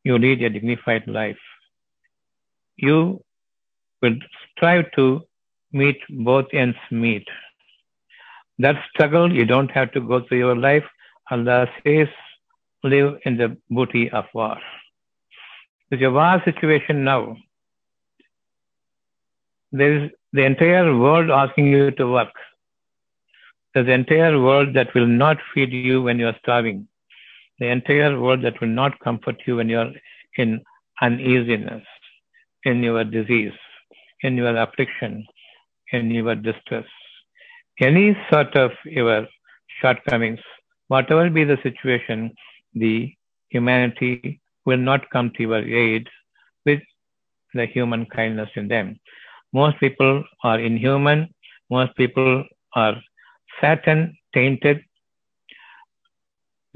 You 0.03 0.17
lead 0.17 0.41
a 0.41 0.49
dignified 0.49 1.07
life. 1.07 1.37
You 2.77 3.21
will 4.01 4.15
strive 4.51 4.91
to 4.95 5.21
meet 5.71 5.97
both 6.09 6.45
ends 6.53 6.77
meet. 6.89 7.27
That 8.57 8.75
struggle, 8.89 9.31
you 9.31 9.45
don't 9.45 9.71
have 9.71 9.91
to 9.93 10.01
go 10.01 10.21
through 10.25 10.39
your 10.39 10.55
life. 10.55 10.83
Allah 11.31 11.67
says, 11.83 12.07
live 12.83 13.19
in 13.25 13.37
the 13.37 13.57
booty 13.69 14.09
of 14.09 14.25
war. 14.33 14.57
It's 15.91 16.03
a 16.03 16.11
war 16.11 16.41
situation 16.45 17.03
now. 17.03 17.37
There 19.71 20.05
is 20.05 20.11
the 20.33 20.45
entire 20.45 20.97
world 20.97 21.29
asking 21.29 21.67
you 21.67 21.91
to 21.91 22.07
work. 22.07 22.33
There's 23.73 23.87
the 23.87 23.93
entire 23.93 24.39
world 24.39 24.73
that 24.75 24.93
will 24.93 25.07
not 25.07 25.37
feed 25.53 25.71
you 25.71 26.01
when 26.01 26.19
you 26.19 26.27
are 26.27 26.35
starving. 26.41 26.87
The 27.59 27.67
entire 27.67 28.19
world 28.19 28.43
that 28.43 28.59
will 28.61 28.69
not 28.69 28.99
comfort 28.99 29.41
you 29.45 29.57
when 29.57 29.69
you 29.69 29.79
are 29.79 29.91
in 30.37 30.61
uneasiness, 31.01 31.83
in 32.63 32.81
your 32.81 33.03
disease, 33.03 33.53
in 34.21 34.37
your 34.37 34.55
affliction, 34.55 35.25
in 35.91 36.09
your 36.11 36.35
distress. 36.35 36.85
Any 37.79 38.17
sort 38.31 38.55
of 38.55 38.71
your 38.85 39.27
shortcomings, 39.81 40.39
whatever 40.87 41.29
be 41.29 41.43
the 41.43 41.57
situation, 41.63 42.33
the 42.73 43.13
humanity 43.49 44.41
will 44.65 44.77
not 44.77 45.09
come 45.09 45.31
to 45.35 45.43
your 45.43 45.63
aid 45.85 46.07
with 46.65 46.81
the 47.53 47.65
human 47.65 48.05
kindness 48.05 48.49
in 48.55 48.67
them. 48.67 48.99
Most 49.53 49.79
people 49.79 50.23
are 50.43 50.59
inhuman. 50.59 51.33
Most 51.69 51.95
people 51.95 52.43
are 52.75 52.95
Satan 53.61 54.17
tainted. 54.33 54.83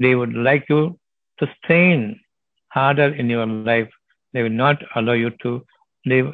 They 0.00 0.14
would 0.14 0.34
like 0.34 0.66
you 0.68 0.98
to 1.38 1.48
strain 1.58 2.20
harder 2.68 3.14
in 3.14 3.30
your 3.30 3.46
life. 3.46 3.88
They 4.32 4.42
will 4.42 4.50
not 4.50 4.82
allow 4.96 5.12
you 5.12 5.30
to 5.42 5.64
live 6.04 6.32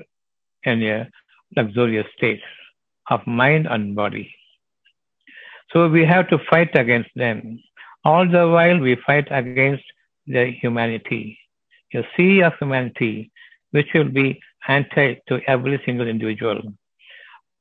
in 0.64 0.82
a 0.82 1.08
luxurious 1.56 2.06
state 2.16 2.40
of 3.10 3.26
mind 3.26 3.66
and 3.68 3.94
body. 3.94 4.34
So 5.72 5.88
we 5.88 6.04
have 6.04 6.28
to 6.30 6.38
fight 6.50 6.74
against 6.74 7.10
them. 7.14 7.60
All 8.04 8.26
the 8.28 8.48
while 8.48 8.78
we 8.78 8.96
fight 9.06 9.28
against 9.30 9.84
the 10.18 10.42
humanity, 10.50 11.38
a 11.94 12.02
sea 12.16 12.40
of 12.40 12.52
humanity, 12.58 13.30
which 13.70 13.88
will 13.94 14.08
be 14.08 14.40
anti 14.68 15.14
to 15.28 15.40
every 15.46 15.80
single 15.84 16.06
individual. 16.08 16.60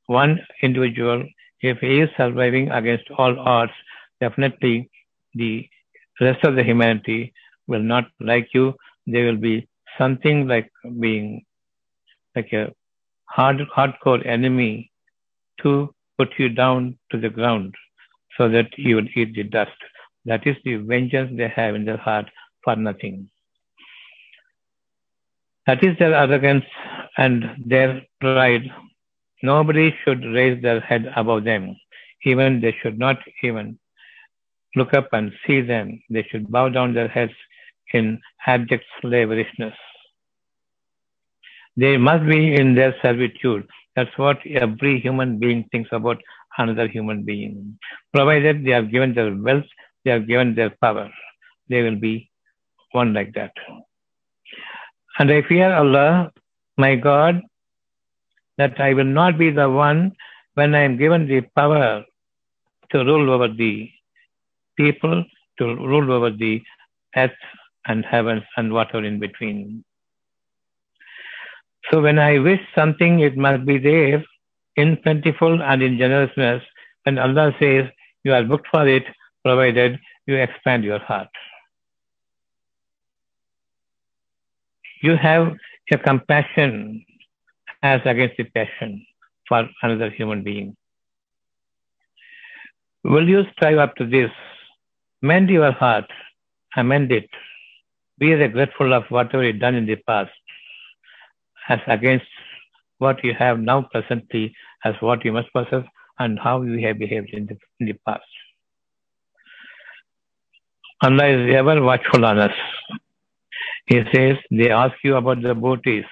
One 0.06 0.40
individual, 0.62 1.24
if 1.60 1.78
he 1.78 2.00
is 2.00 2.10
surviving 2.16 2.70
against 2.70 3.10
all 3.18 3.38
odds, 3.38 3.72
definitely 4.20 4.90
the 5.34 5.68
rest 6.20 6.44
of 6.44 6.56
the 6.56 6.62
humanity 6.64 7.32
will 7.66 7.82
not 7.82 8.06
like 8.20 8.48
you. 8.54 8.74
They 9.06 9.22
will 9.24 9.36
be 9.36 9.68
something 9.98 10.46
like 10.48 10.70
being 11.00 11.44
like 12.34 12.52
a 12.52 12.72
hard, 13.26 13.60
hardcore 13.76 14.24
enemy 14.26 14.90
to 15.62 15.94
put 16.18 16.30
you 16.38 16.48
down 16.48 16.98
to 17.10 17.18
the 17.18 17.28
ground 17.30 17.74
so 18.36 18.48
that 18.48 18.68
you 18.78 18.96
would 18.96 19.08
eat 19.14 19.34
the 19.34 19.44
dust. 19.44 19.76
That 20.24 20.46
is 20.46 20.56
the 20.64 20.76
vengeance 20.76 21.32
they 21.36 21.48
have 21.48 21.74
in 21.74 21.84
their 21.84 21.96
heart 21.96 22.26
for 22.62 22.76
nothing. 22.76 23.30
That 25.66 25.82
is 25.84 25.96
their 25.98 26.14
arrogance 26.14 26.64
and 27.16 27.44
their 27.64 28.02
pride. 28.20 28.70
Nobody 29.42 29.94
should 30.04 30.24
raise 30.24 30.60
their 30.62 30.80
head 30.80 31.12
above 31.16 31.44
them. 31.44 31.76
Even 32.24 32.60
they 32.60 32.76
should 32.82 32.98
not 32.98 33.18
even 33.42 33.78
look 34.76 34.94
up 34.94 35.08
and 35.12 35.32
see 35.46 35.60
them. 35.60 36.02
They 36.10 36.26
should 36.30 36.50
bow 36.50 36.68
down 36.68 36.94
their 36.94 37.08
heads 37.08 37.32
in 37.92 38.20
abject 38.46 38.84
slaverishness. 39.00 39.74
They 41.76 41.96
must 41.96 42.26
be 42.26 42.54
in 42.54 42.74
their 42.74 42.94
servitude. 43.02 43.66
That's 43.96 44.16
what 44.18 44.44
every 44.46 45.00
human 45.00 45.38
being 45.38 45.68
thinks 45.72 45.90
about 45.92 46.20
another 46.58 46.88
human 46.88 47.22
being. 47.22 47.78
Provided 48.12 48.64
they 48.64 48.70
have 48.70 48.90
given 48.90 49.14
their 49.14 49.34
wealth, 49.34 49.64
they 50.04 50.10
have 50.10 50.26
given 50.26 50.54
their 50.54 50.70
power, 50.70 51.10
they 51.68 51.82
will 51.82 51.96
be 51.96 52.30
one 52.92 53.12
like 53.12 53.34
that. 53.34 53.52
And 55.18 55.30
I 55.30 55.42
fear 55.42 55.72
Allah, 55.72 56.32
my 56.76 56.96
God, 56.96 57.42
that 58.58 58.80
I 58.80 58.94
will 58.94 59.04
not 59.04 59.38
be 59.38 59.50
the 59.50 59.68
one 59.68 60.12
when 60.54 60.74
I 60.74 60.80
am 60.80 60.96
given 60.96 61.26
the 61.26 61.40
power 61.56 62.04
to 62.90 62.98
rule 63.04 63.30
over 63.30 63.48
the 63.48 63.90
people, 64.76 65.24
to 65.58 65.64
rule 65.64 66.12
over 66.12 66.30
the 66.30 66.62
earth 67.16 67.30
and 67.86 68.04
heavens 68.04 68.42
and 68.56 68.72
whatever 68.72 69.04
in 69.04 69.18
between. 69.18 69.84
So 71.90 72.00
when 72.02 72.18
I 72.18 72.38
wish 72.38 72.60
something, 72.74 73.20
it 73.20 73.36
must 73.36 73.64
be 73.64 73.78
there 73.78 74.24
in 74.76 74.96
plentiful 74.98 75.62
and 75.62 75.82
in 75.82 75.98
generousness. 75.98 76.62
When 77.04 77.18
Allah 77.18 77.54
says, 77.58 77.86
you 78.24 78.32
are 78.34 78.44
booked 78.44 78.68
for 78.70 78.86
it, 78.86 79.04
provided 79.44 79.98
you 80.26 80.36
expand 80.36 80.84
your 80.84 80.98
heart. 80.98 81.28
You 85.02 85.16
have 85.16 85.56
a 85.92 85.98
compassion 85.98 87.04
as 87.82 88.00
against 88.04 88.36
the 88.36 88.44
passion 88.44 89.06
for 89.48 89.68
another 89.82 90.10
human 90.10 90.42
being. 90.42 90.76
Will 93.02 93.28
you 93.28 93.44
strive 93.52 93.78
up 93.78 93.96
to 93.96 94.06
this? 94.06 94.30
Mend 95.22 95.48
your 95.48 95.72
heart, 95.72 96.04
amend 96.76 97.10
it. 97.12 97.28
Be 98.18 98.34
regretful 98.34 98.92
of 98.92 99.04
whatever 99.08 99.42
you 99.42 99.54
done 99.54 99.74
in 99.74 99.86
the 99.86 99.96
past 99.96 100.30
as 101.68 101.80
against 101.86 102.26
what 102.98 103.24
you 103.24 103.32
have 103.34 103.58
now 103.58 103.82
presently 103.90 104.54
as 104.84 104.94
what 105.00 105.24
you 105.24 105.32
must 105.32 105.50
possess 105.52 105.84
and 106.18 106.38
how 106.38 106.60
you 106.62 106.86
have 106.86 106.98
behaved 106.98 107.30
in 107.30 107.46
the, 107.46 107.56
in 107.80 107.86
the 107.86 107.94
past. 108.06 108.22
Allah 111.02 111.26
is 111.28 111.54
ever 111.54 111.82
watchful 111.82 112.24
on 112.26 112.38
us. 112.38 112.52
He 113.86 114.02
says, 114.12 114.36
they 114.50 114.70
ask 114.70 114.94
you 115.02 115.16
about 115.16 115.42
the 115.42 115.54
booties, 115.54 116.04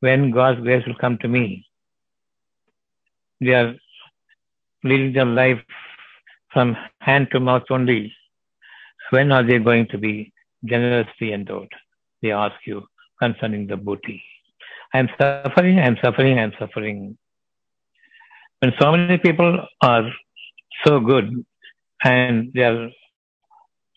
when 0.00 0.30
God's 0.30 0.60
grace 0.60 0.86
will 0.86 0.94
come 0.94 1.18
to 1.18 1.28
me. 1.28 1.66
They 3.40 3.54
are 3.54 3.74
leading 4.84 5.12
their 5.12 5.26
life 5.26 5.60
from 6.52 6.76
hand 7.00 7.28
to 7.32 7.40
mouth 7.40 7.64
only. 7.70 8.14
When 9.10 9.32
are 9.32 9.42
they 9.42 9.58
going 9.58 9.88
to 9.88 9.98
be 9.98 10.32
generously 10.64 11.32
endowed? 11.32 11.72
They 12.22 12.30
ask 12.30 12.54
you 12.64 12.86
concerning 13.20 13.66
the 13.66 13.76
booty. 13.76 14.22
I 14.94 15.00
am 15.00 15.08
suffering, 15.20 15.78
I 15.80 15.86
am 15.86 15.96
suffering, 16.02 16.38
I 16.38 16.42
am 16.42 16.52
suffering. 16.58 17.18
When 18.60 18.72
so 18.80 18.92
many 18.92 19.18
people 19.18 19.66
are 19.82 20.08
so 20.84 21.00
good 21.00 21.44
and 22.04 22.52
they 22.54 22.62
are 22.62 22.90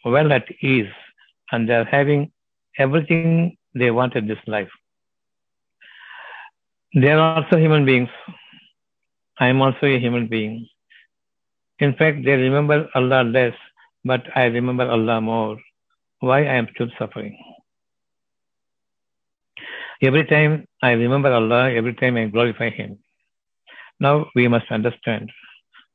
well 0.06 0.32
at 0.32 0.46
ease 0.62 0.92
and 1.52 1.68
they 1.68 1.74
are 1.74 1.86
having 1.86 2.32
everything 2.78 3.58
they 3.76 3.92
want 3.92 4.16
in 4.16 4.28
this 4.28 4.40
life, 4.48 4.70
they 6.94 7.10
are 7.12 7.20
also 7.38 7.58
human 7.58 7.86
beings. 7.86 8.10
I 9.40 9.48
am 9.48 9.62
also 9.62 9.86
a 9.86 10.00
human 10.00 10.28
being. 10.28 10.68
In 11.80 11.94
fact, 11.96 12.24
they 12.26 12.36
remember 12.36 12.88
Allah 12.94 13.24
less, 13.24 13.54
but 14.04 14.24
I 14.36 14.46
remember 14.46 14.90
Allah 14.90 15.22
more. 15.22 15.58
Why 16.20 16.40
I 16.42 16.56
am 16.56 16.68
still 16.76 16.90
suffering? 17.00 17.38
Every 20.02 20.26
time 20.26 20.68
I 20.82 20.92
remember 20.92 21.32
Allah, 21.32 21.72
every 21.72 21.94
time 21.96 22.18
I 22.18 22.26
glorify 22.26 22.70
Him. 22.70 23.00
Now 24.00 24.28
we 24.36 24.48
must 24.48 24.70
understand 24.72 25.32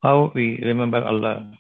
how 0.03 0.33
we 0.35 0.61
remember 0.65 1.03
Allah. 1.05 1.53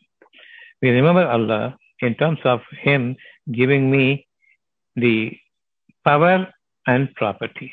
We 0.80 0.90
remember 0.90 1.26
Allah 1.26 1.76
in 2.00 2.14
terms 2.14 2.38
of 2.44 2.60
Him 2.80 3.16
giving 3.52 3.90
me 3.90 4.26
the 4.96 5.36
power 6.04 6.46
and 6.86 7.14
property 7.14 7.72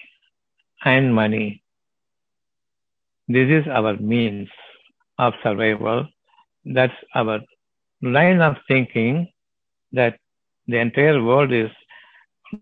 and 0.85 1.13
money. 1.13 1.61
This 3.27 3.49
is 3.49 3.67
our 3.67 3.95
means 3.97 4.49
of 5.17 5.33
survival. 5.43 6.07
That's 6.65 6.93
our 7.15 7.39
line 8.01 8.41
of 8.41 8.55
thinking 8.67 9.31
that 9.93 10.19
the 10.67 10.77
entire 10.77 11.23
world 11.23 11.51
is 11.51 11.69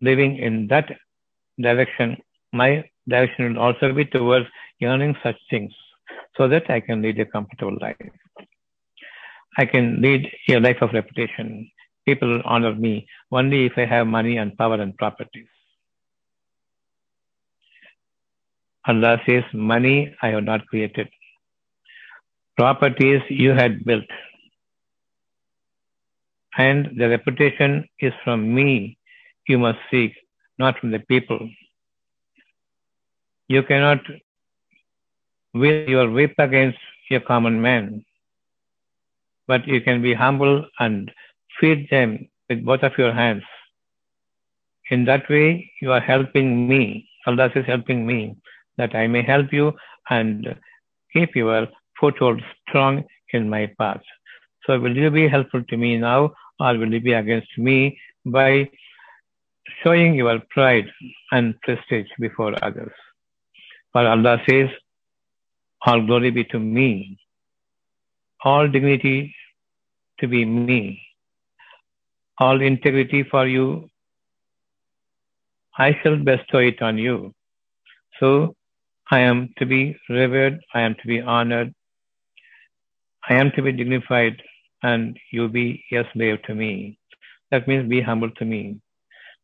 living 0.02 0.38
in 0.38 0.68
that 0.68 0.90
direction. 1.60 2.18
My 2.54 2.84
direction 3.08 3.54
will 3.54 3.62
also 3.62 3.94
be 3.94 4.06
towards 4.06 4.48
earning 4.84 5.16
such 5.24 5.38
things 5.50 5.72
so 6.38 6.48
that 6.48 6.70
I 6.70 6.80
can 6.80 7.02
lead 7.02 7.20
a 7.20 7.26
comfortable 7.26 7.78
life. 7.82 7.98
I 9.58 9.66
can 9.66 10.02
lead 10.02 10.32
a 10.50 10.60
life 10.60 10.82
of 10.82 10.94
reputation. 10.94 11.70
People 12.06 12.42
honor 12.46 12.74
me 12.74 13.08
only 13.32 13.66
if 13.66 13.74
I 13.78 13.86
have 13.86 14.08
money 14.08 14.38
and 14.38 14.58
power 14.58 14.76
and 14.76 14.98
properties. 14.98 15.48
Allah 18.86 19.22
says, 19.26 19.44
Money 19.54 20.16
I 20.22 20.30
have 20.30 20.44
not 20.44 20.66
created. 20.68 21.10
Properties 22.58 23.22
you 23.30 23.52
had 23.52 23.86
built. 23.86 24.06
And 26.58 26.98
the 26.98 27.10
reputation 27.10 27.88
is 28.00 28.14
from 28.24 28.54
me 28.54 28.98
you 29.48 29.58
must 29.60 29.80
seek, 29.90 30.14
not 30.58 30.80
from 30.80 30.92
the 30.92 31.00
people. 31.00 31.50
You 33.48 33.64
cannot 33.64 34.00
wield 35.54 35.90
your 35.90 36.10
whip 36.10 36.34
against 36.38 36.78
a 37.12 37.20
common 37.20 37.62
man, 37.62 38.06
but 39.52 39.68
you 39.68 39.82
can 39.88 40.02
be 40.02 40.14
humble 40.14 40.66
and 40.80 41.12
feed 41.60 41.88
them 41.90 42.10
with 42.48 42.64
both 42.70 42.84
of 42.90 42.98
your 42.98 43.14
hands. 43.22 43.44
In 44.90 45.06
that 45.10 45.30
way, 45.30 45.72
you 45.82 45.92
are 45.96 46.06
helping 46.14 46.68
me. 46.70 46.84
Allah 47.28 47.50
is 47.56 47.66
helping 47.66 48.06
me 48.12 48.20
that 48.78 48.96
I 49.02 49.08
may 49.08 49.24
help 49.24 49.52
you 49.52 49.74
and 50.10 50.56
keep 51.14 51.36
your 51.36 51.68
foothold 52.00 52.42
strong 52.62 53.04
in 53.34 53.50
my 53.50 53.64
path. 53.78 54.02
So 54.66 54.80
will 54.80 54.96
you 54.96 55.12
be 55.12 55.28
helpful 55.28 55.64
to 55.72 55.78
me 55.84 55.98
now 55.98 56.34
or 56.60 56.78
will 56.78 56.94
you 56.94 57.02
be 57.10 57.14
against 57.14 57.58
me 57.58 58.00
by 58.26 58.70
showing 59.82 60.16
your 60.16 60.40
pride 60.56 60.90
and 61.32 61.60
prestige 61.62 62.16
before 62.20 62.54
others? 62.64 62.96
For 63.92 64.08
Allah 64.08 64.42
says, 64.48 64.70
all 65.86 66.02
glory 66.06 66.32
be 66.32 66.46
to 66.56 66.60
me, 66.60 67.18
all 68.46 68.68
dignity 68.68 69.36
to 70.22 70.28
be 70.28 70.46
me, 70.46 71.02
all 72.38 72.62
integrity 72.62 73.24
for 73.24 73.46
you, 73.48 73.90
I 75.78 75.98
shall 76.02 76.18
bestow 76.18 76.60
it 76.60 76.82
on 76.82 76.98
you. 76.98 77.34
So 78.20 78.56
I 79.10 79.20
am 79.20 79.54
to 79.58 79.66
be 79.66 79.98
revered, 80.10 80.60
I 80.74 80.82
am 80.82 80.96
to 81.02 81.08
be 81.08 81.20
honored, 81.20 81.74
I 83.28 83.36
am 83.36 83.52
to 83.56 83.62
be 83.62 83.72
dignified, 83.72 84.42
and 84.84 85.18
you 85.32 85.48
be 85.48 85.84
a 85.92 86.04
slave 86.14 86.42
to 86.44 86.56
me. 86.56 86.98
That 87.52 87.68
means 87.68 87.90
be 87.90 88.02
humble 88.02 88.32
to 88.32 88.46
me. 88.46 88.80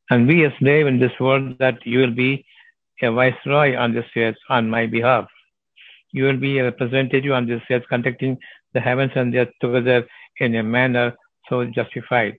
And 0.09 0.27
be 0.27 0.45
a 0.45 0.55
slave 0.59 0.87
in 0.87 0.99
this 0.99 1.11
world 1.19 1.57
that 1.59 1.85
you 1.85 1.99
will 1.99 2.13
be 2.13 2.45
a 3.01 3.11
viceroy 3.11 3.75
on 3.75 3.93
this 3.93 4.05
earth 4.15 4.37
on 4.49 4.69
my 4.69 4.85
behalf. 4.85 5.27
You 6.11 6.23
will 6.23 6.37
be 6.37 6.59
a 6.59 6.63
representative 6.63 7.31
on 7.31 7.45
this 7.45 7.61
earth, 7.69 7.83
conducting 7.89 8.37
the 8.73 8.79
heavens 8.79 9.11
and 9.15 9.33
the 9.33 9.39
earth 9.39 9.53
together 9.59 10.07
in 10.39 10.55
a 10.55 10.63
manner 10.63 11.13
so 11.49 11.65
justified. 11.65 12.37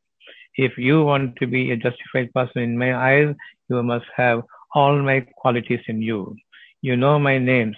If 0.57 0.77
you 0.77 1.05
want 1.05 1.37
to 1.37 1.47
be 1.47 1.71
a 1.71 1.77
justified 1.77 2.33
person 2.35 2.63
in 2.63 2.79
my 2.79 2.95
eyes, 2.97 3.35
you 3.69 3.83
must 3.83 4.07
have 4.17 4.43
all 4.75 5.01
my 5.01 5.21
qualities 5.37 5.81
in 5.87 6.03
you. 6.03 6.37
You 6.83 6.97
know 6.97 7.19
my 7.19 7.39
names. 7.39 7.77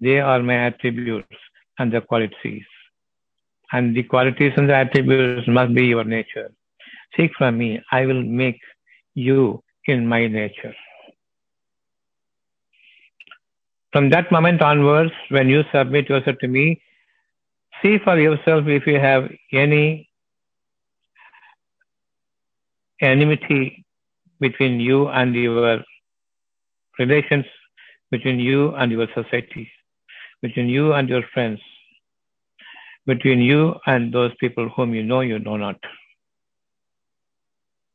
They 0.00 0.18
are 0.20 0.42
my 0.42 0.66
attributes 0.66 1.36
and 1.78 1.92
the 1.92 2.00
qualities. 2.00 2.64
And 3.72 3.96
the 3.96 4.02
qualities 4.02 4.52
and 4.56 4.68
the 4.68 4.74
attributes 4.74 5.48
must 5.48 5.74
be 5.74 5.86
your 5.86 6.04
nature. 6.04 6.50
Seek 7.16 7.32
from 7.36 7.58
me. 7.58 7.80
I 7.90 8.06
will 8.06 8.22
make 8.22 8.60
you 9.14 9.62
in 9.86 10.06
my 10.06 10.26
nature. 10.26 10.74
From 13.92 14.08
that 14.10 14.32
moment 14.32 14.62
onwards, 14.62 15.12
when 15.28 15.48
you 15.48 15.64
submit 15.72 16.08
yourself 16.08 16.36
to 16.40 16.48
me, 16.48 16.80
see 17.82 17.98
for 17.98 18.18
yourself 18.18 18.66
if 18.66 18.86
you 18.86 18.98
have 18.98 19.28
any 19.52 20.08
enmity 23.00 23.84
between 24.40 24.80
you 24.80 25.08
and 25.08 25.34
your 25.34 25.82
relations, 26.98 27.44
between 28.10 28.38
you 28.38 28.74
and 28.76 28.92
your 28.92 29.08
society, 29.14 29.70
between 30.40 30.68
you 30.68 30.92
and 30.92 31.08
your 31.08 31.22
friends, 31.34 31.60
between 33.06 33.40
you 33.40 33.74
and 33.86 34.12
those 34.12 34.32
people 34.40 34.68
whom 34.70 34.94
you 34.94 35.02
know 35.02 35.20
you 35.20 35.38
know 35.38 35.56
not. 35.56 35.76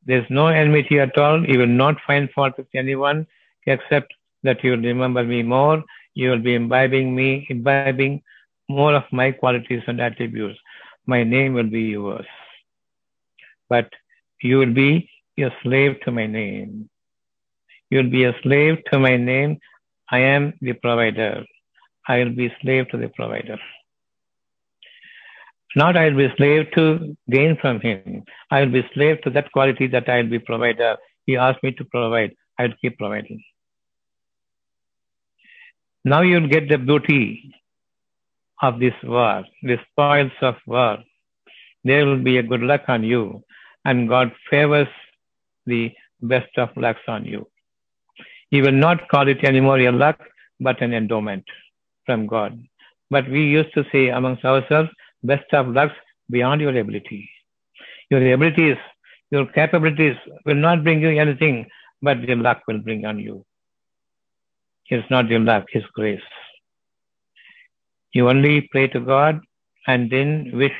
There's 0.06 0.30
no 0.30 0.48
enmity 0.48 1.00
at 1.00 1.18
all. 1.18 1.46
You 1.48 1.60
will 1.60 1.76
not 1.84 1.96
find 2.06 2.30
fault 2.32 2.54
with 2.58 2.68
anyone 2.74 3.28
except 3.66 4.14
that 4.44 4.64
you 4.64 4.72
will 4.72 4.82
remember 4.92 5.24
me 5.24 5.44
more. 5.44 5.84
You 6.14 6.30
will 6.30 6.40
be 6.40 6.56
imbibing 6.56 7.14
me, 7.16 7.46
imbibing 7.50 8.22
more 8.68 8.94
of 8.96 9.04
my 9.12 9.32
qualities 9.32 9.84
and 9.88 10.02
attributes. 10.02 10.60
My 11.06 11.24
name 11.24 11.54
will 11.54 11.70
be 11.70 11.82
yours. 11.82 12.26
But 13.70 13.90
you 14.42 14.58
will 14.58 14.74
be 14.74 15.10
a 15.40 15.50
slave 15.64 16.00
to 16.02 16.12
my 16.12 16.28
name. 16.28 16.90
You 17.90 18.00
will 18.00 18.10
be 18.10 18.26
a 18.26 18.36
slave 18.44 18.80
to 18.92 19.00
my 19.00 19.16
name. 19.18 19.60
I 20.12 20.20
am 20.20 20.54
the 20.62 20.74
provider. 20.74 21.46
I 22.08 22.20
will 22.20 22.36
be 22.36 22.54
slave 22.62 22.90
to 22.90 22.98
the 22.98 23.10
provider. 23.10 23.58
Not 25.76 25.98
I 25.98 26.10
will 26.10 26.18
be 26.18 26.36
slave 26.38 26.72
to 26.76 27.16
gain 27.30 27.58
from 27.62 27.80
him. 27.82 28.24
I 28.50 28.62
will 28.62 28.72
be 28.72 28.90
slave 28.94 29.22
to 29.24 29.30
that 29.32 29.52
quality 29.52 29.88
that 29.88 30.10
I 30.10 30.22
will 30.22 30.30
be 30.30 30.40
provider. 30.40 30.98
He 31.26 31.38
asked 31.38 31.62
me 31.64 31.72
to 31.74 31.86
provide. 31.86 32.36
I 32.58 32.64
will 32.64 32.74
keep 32.82 32.98
providing. 32.98 33.44
Now 36.04 36.22
you'll 36.22 36.48
get 36.48 36.70
the 36.70 36.78
beauty 36.78 37.54
of 38.62 38.80
this 38.80 38.94
war, 39.04 39.44
the 39.62 39.78
spoils 39.92 40.32
of 40.42 40.56
war. 40.66 40.98
There 41.84 42.06
will 42.06 42.22
be 42.22 42.38
a 42.38 42.44
good 42.44 42.62
luck 42.62 42.84
on 42.88 43.04
you, 43.04 43.44
and 43.86 44.10
God 44.10 44.32
favors 44.50 44.88
the 45.66 45.92
best 46.22 46.58
of 46.58 46.70
lucks 46.76 47.08
on 47.08 47.26
you. 47.26 47.48
He 48.50 48.62
will 48.62 48.72
not 48.72 49.08
call 49.10 49.28
it 49.28 49.44
anymore 49.44 49.80
a 49.80 49.92
luck, 49.92 50.20
but 50.60 50.82
an 50.82 50.94
endowment 50.94 51.46
from 52.06 52.28
God. 52.28 52.60
But 53.10 53.30
we 53.30 53.44
used 53.46 53.74
to 53.74 53.86
say 53.92 54.10
amongst 54.10 54.44
ourselves, 54.44 54.90
best 55.24 55.54
of 55.54 55.68
lucks 55.68 55.96
beyond 56.30 56.62
your 56.62 56.76
ability. 56.78 57.30
Your 58.10 58.34
abilities, 58.34 58.78
your 59.32 59.46
capabilities 59.48 60.16
will 60.46 60.56
not 60.56 60.84
bring 60.84 61.02
you 61.02 61.10
anything, 61.10 61.68
but 62.02 62.22
the 62.26 62.36
luck 62.36 62.62
will 62.68 62.80
bring 62.80 63.06
on 63.06 63.20
you. 63.20 63.46
It's 64.90 65.10
not 65.10 65.28
your 65.28 65.42
luck, 65.42 65.66
His 65.70 65.84
grace. 65.94 66.22
You 68.14 68.30
only 68.30 68.62
pray 68.72 68.88
to 68.88 69.00
God 69.00 69.42
and 69.88 70.10
then 70.10 70.52
wish 70.54 70.74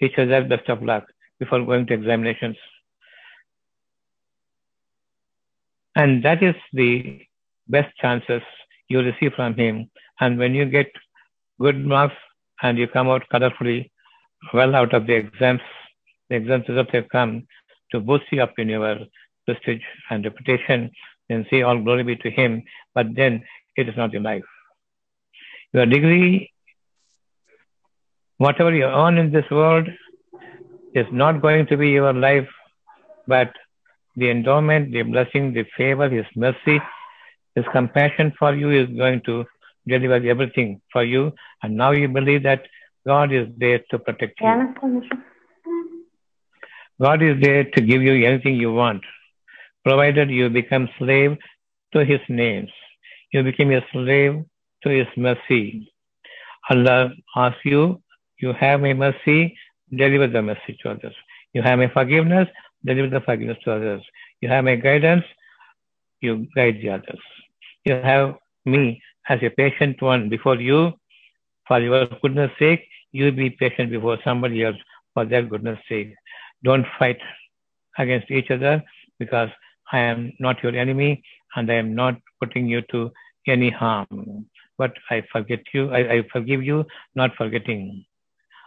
each 0.00 0.18
other 0.18 0.44
best 0.44 0.68
of 0.68 0.82
luck 0.82 1.04
before 1.38 1.64
going 1.64 1.86
to 1.86 1.94
examinations. 1.94 2.56
And 5.96 6.22
that 6.24 6.42
is 6.42 6.54
the 6.72 7.20
best 7.68 7.94
chances 7.98 8.42
you 8.88 9.00
receive 9.00 9.32
from 9.34 9.54
Him. 9.54 9.90
And 10.20 10.38
when 10.38 10.54
you 10.54 10.64
get 10.64 10.90
good 11.60 11.84
marks 11.84 12.14
and 12.62 12.78
you 12.78 12.88
come 12.88 13.08
out 13.08 13.24
colorfully 13.32 13.90
well 14.54 14.74
out 14.74 14.94
of 14.94 15.06
the 15.06 15.14
exams, 15.14 15.60
the 16.28 16.36
exam 16.36 16.64
results 16.68 16.90
have 16.92 17.08
come 17.08 17.46
to 17.90 18.00
boost 18.00 18.24
you 18.30 18.42
up 18.42 18.54
in 18.58 18.68
your 18.68 18.98
prestige 19.46 19.82
and 20.10 20.24
reputation, 20.24 20.90
and 21.28 21.46
say 21.50 21.62
all 21.62 21.82
glory 21.82 22.04
be 22.04 22.16
to 22.16 22.30
Him. 22.30 22.62
But 22.94 23.14
then 23.14 23.44
it 23.76 23.88
is 23.88 23.96
not 23.96 24.12
your 24.12 24.22
life. 24.22 24.44
Your 25.72 25.86
degree, 25.86 26.52
whatever 28.44 28.72
you 28.74 28.84
earn 28.84 29.18
in 29.18 29.30
this 29.30 29.48
world, 29.50 29.86
is 30.94 31.06
not 31.12 31.42
going 31.42 31.66
to 31.66 31.76
be 31.76 31.90
your 31.90 32.12
life, 32.12 32.48
but 33.26 33.50
the 34.16 34.30
endowment, 34.30 34.92
the 34.92 35.02
blessing, 35.02 35.52
the 35.52 35.64
favor, 35.76 36.08
His 36.08 36.24
mercy, 36.34 36.80
His 37.54 37.66
compassion 37.72 38.32
for 38.38 38.54
you 38.54 38.70
is 38.70 38.88
going 38.96 39.20
to 39.26 39.44
deliver 39.86 40.18
everything 40.34 40.80
for 40.92 41.04
you. 41.04 41.32
And 41.62 41.76
now 41.76 41.90
you 41.92 42.08
believe 42.08 42.42
that 42.44 42.62
God 43.06 43.32
is 43.32 43.46
there 43.58 43.80
to 43.90 43.98
protect 43.98 44.40
you. 44.40 44.46
God 47.00 47.22
is 47.22 47.40
there 47.40 47.64
to 47.64 47.80
give 47.80 48.02
you 48.02 48.26
anything 48.26 48.56
you 48.56 48.72
want, 48.72 49.02
provided 49.84 50.30
you 50.30 50.48
become 50.48 50.88
slave 50.98 51.36
to 51.92 52.04
His 52.04 52.20
names. 52.28 52.70
You 53.32 53.42
become 53.42 53.70
a 53.70 53.80
slave 53.92 54.44
to 54.82 54.88
His 54.88 55.06
mercy. 55.16 55.92
Allah 56.70 57.10
asks 57.36 57.64
you, 57.64 58.02
you 58.40 58.52
have 58.52 58.84
a 58.84 58.94
mercy, 58.94 59.56
deliver 59.90 60.26
the 60.26 60.42
mercy 60.42 60.78
to 60.82 60.90
others. 60.90 61.14
You 61.52 61.62
have 61.62 61.80
a 61.80 61.88
forgiveness, 61.88 62.48
deliver 62.84 63.08
the 63.08 63.20
forgiveness 63.20 63.58
to 63.64 63.72
others. 63.72 64.02
You 64.40 64.48
have 64.48 64.66
a 64.66 64.76
guidance, 64.76 65.24
you 66.20 66.46
guide 66.54 66.78
the 66.82 66.90
others. 66.90 67.20
You 67.84 67.94
have 67.94 68.36
me 68.64 69.02
as 69.28 69.40
a 69.42 69.50
patient 69.50 70.00
one 70.02 70.28
before 70.28 70.56
you. 70.56 70.92
For 71.66 71.80
your 71.80 72.06
goodness 72.22 72.50
sake, 72.58 72.86
you 73.12 73.30
be 73.32 73.50
patient 73.50 73.90
before 73.90 74.18
somebody 74.24 74.64
else 74.64 74.76
for 75.14 75.24
their 75.24 75.42
goodness 75.42 75.78
sake. 75.88 76.14
Don't 76.64 76.86
fight 76.98 77.18
against 77.98 78.30
each 78.30 78.50
other 78.50 78.82
because 79.18 79.50
I 79.92 79.98
am 79.98 80.32
not 80.38 80.62
your 80.62 80.74
enemy 80.74 81.22
and 81.56 81.70
I 81.70 81.74
am 81.74 81.94
not 81.94 82.16
putting 82.40 82.66
you 82.66 82.82
to 82.92 83.10
any 83.46 83.70
harm. 83.70 84.46
But 84.78 84.94
I 85.10 85.22
forget 85.32 85.60
you, 85.74 85.90
I, 85.90 85.98
I 86.14 86.22
forgive 86.32 86.62
you, 86.62 86.86
not 87.14 87.34
forgetting. 87.36 88.04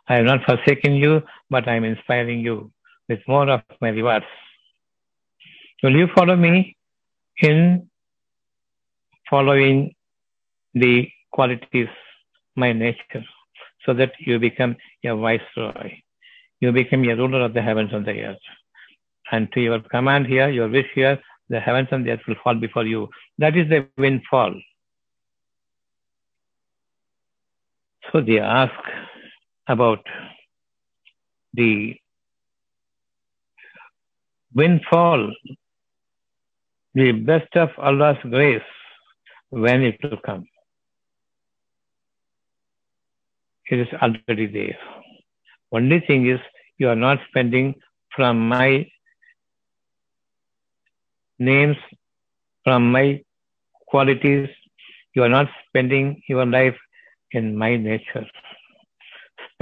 I 0.08 0.16
have 0.16 0.26
not 0.26 0.44
forsaken 0.46 0.94
you, 0.96 1.24
but 1.50 1.68
I 1.68 1.76
am 1.76 1.84
inspiring 1.84 2.42
you 2.42 2.72
with 3.08 3.20
more 3.28 3.50
of 3.50 3.62
my 3.82 3.90
rewards. 3.90 4.26
Will 5.82 5.96
you 5.96 6.08
follow 6.16 6.36
me 6.36 6.76
in 7.42 7.90
following 9.30 9.94
the 10.74 11.10
qualities, 11.32 11.88
my 12.56 12.74
nature, 12.74 13.24
so 13.86 13.94
that 13.94 14.12
you 14.20 14.40
become 14.40 14.76
a 15.06 15.16
viceroy? 15.16 15.92
You 16.60 16.72
become 16.72 17.04
a 17.04 17.16
ruler 17.16 17.42
of 17.42 17.54
the 17.54 17.62
heavens 17.62 17.92
and 17.94 18.06
the 18.06 18.22
earth. 18.22 18.38
And 19.32 19.52
to 19.54 19.62
your 19.62 19.80
command 19.80 20.28
here, 20.28 20.50
your 20.50 20.70
wish 20.70 20.88
here, 20.94 21.20
the 21.50 21.60
heavens 21.60 21.90
and 21.92 22.06
the 22.06 22.12
earth 22.12 22.22
will 22.28 22.36
fall 22.44 22.56
before 22.56 22.86
you. 22.86 23.10
That 23.38 23.58
is 23.58 23.70
the 23.70 23.88
windfall. 23.98 24.54
So 28.12 28.22
they 28.22 28.40
ask 28.40 28.74
about 29.68 30.06
the 31.54 31.96
windfall, 34.54 35.32
the 36.94 37.12
best 37.12 37.56
of 37.56 37.70
Allah's 37.78 38.18
grace, 38.30 38.62
when 39.50 39.84
it 39.84 40.00
will 40.04 40.18
come. 40.18 40.48
It 43.70 43.80
is 43.80 43.88
already 44.02 44.48
there. 44.48 44.78
Only 45.72 46.00
thing 46.02 46.28
is, 46.28 46.40
you 46.78 46.90
are 46.90 46.96
not 46.96 47.20
spending 47.30 47.76
from 48.16 48.48
my 48.48 48.88
names, 51.40 51.78
from 52.64 52.92
my 52.92 53.24
qualities. 53.88 54.50
You 55.16 55.24
are 55.24 55.30
not 55.30 55.48
spending 55.68 56.22
your 56.28 56.46
life 56.46 56.78
in 57.32 57.56
my 57.56 57.78
nature. 57.78 58.26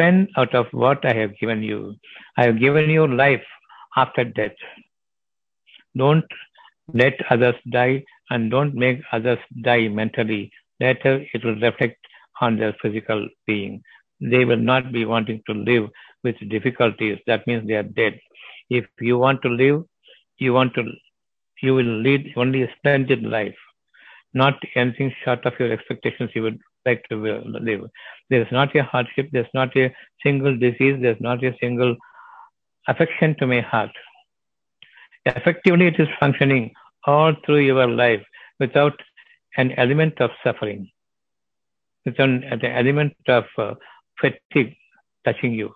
Spend 0.01 0.29
out 0.35 0.55
of 0.55 0.65
what 0.71 1.05
I 1.05 1.13
have 1.13 1.37
given 1.37 1.61
you. 1.61 1.95
I 2.35 2.45
have 2.45 2.59
given 2.59 2.89
you 2.89 3.05
life 3.05 3.43
after 3.95 4.23
death. 4.23 4.55
Don't 5.95 6.25
let 6.91 7.13
others 7.29 7.53
die 7.69 8.03
and 8.31 8.49
don't 8.49 8.73
make 8.73 9.01
others 9.11 9.37
die 9.61 9.89
mentally. 9.89 10.51
Later, 10.79 11.23
it 11.33 11.45
will 11.45 11.59
reflect 11.59 11.99
on 12.41 12.57
their 12.57 12.75
physical 12.81 13.27
being. 13.45 13.83
They 14.19 14.43
will 14.43 14.63
not 14.71 14.91
be 14.91 15.05
wanting 15.05 15.43
to 15.45 15.53
live 15.53 15.87
with 16.23 16.49
difficulties. 16.49 17.19
That 17.27 17.45
means 17.45 17.67
they 17.67 17.75
are 17.75 17.83
dead. 17.83 18.19
If 18.71 18.85
you 18.99 19.19
want 19.19 19.43
to 19.43 19.49
live, 19.49 19.83
you 20.39 20.53
want 20.53 20.73
to, 20.73 20.83
you 21.61 21.75
will 21.75 21.93
lead 22.07 22.33
only 22.37 22.63
a 22.63 22.73
splendid 22.79 23.21
life, 23.21 23.61
not 24.33 24.55
anything 24.73 25.13
short 25.23 25.45
of 25.45 25.59
your 25.59 25.71
expectations 25.71 26.31
you 26.33 26.41
would 26.41 26.59
like 26.85 27.03
to 27.09 27.15
live. 27.15 27.81
There 28.29 28.41
is 28.41 28.51
not 28.51 28.75
a 28.75 28.83
hardship, 28.83 29.29
there's 29.31 29.53
not 29.53 29.75
a 29.77 29.93
single 30.23 30.57
disease, 30.57 30.97
there's 31.01 31.21
not 31.21 31.43
a 31.43 31.55
single 31.59 31.95
affection 32.87 33.35
to 33.39 33.47
my 33.47 33.61
heart. 33.61 33.91
Effectively, 35.25 35.87
it 35.87 35.99
is 35.99 36.07
functioning 36.19 36.71
all 37.05 37.33
through 37.45 37.59
your 37.59 37.87
life 37.87 38.23
without 38.59 38.93
an 39.57 39.71
element 39.73 40.19
of 40.19 40.31
suffering, 40.43 40.89
without 42.05 42.29
an 42.29 42.65
element 42.65 43.13
of 43.27 43.45
uh, 43.57 43.73
fatigue 44.19 44.75
touching 45.25 45.53
you. 45.53 45.73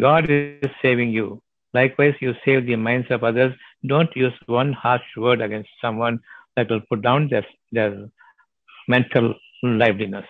God 0.00 0.30
is 0.30 0.70
saving 0.82 1.10
you. 1.10 1.42
Likewise, 1.72 2.14
you 2.20 2.34
save 2.44 2.66
the 2.66 2.76
minds 2.76 3.08
of 3.10 3.24
others. 3.24 3.54
Don't 3.86 4.14
use 4.16 4.32
one 4.46 4.72
harsh 4.72 5.02
word 5.16 5.40
against 5.40 5.68
someone 5.80 6.20
that 6.56 6.70
will 6.70 6.80
put 6.88 7.02
down 7.02 7.28
their, 7.28 7.44
their 7.72 8.08
mental 8.88 9.34
liveliness. 9.64 10.26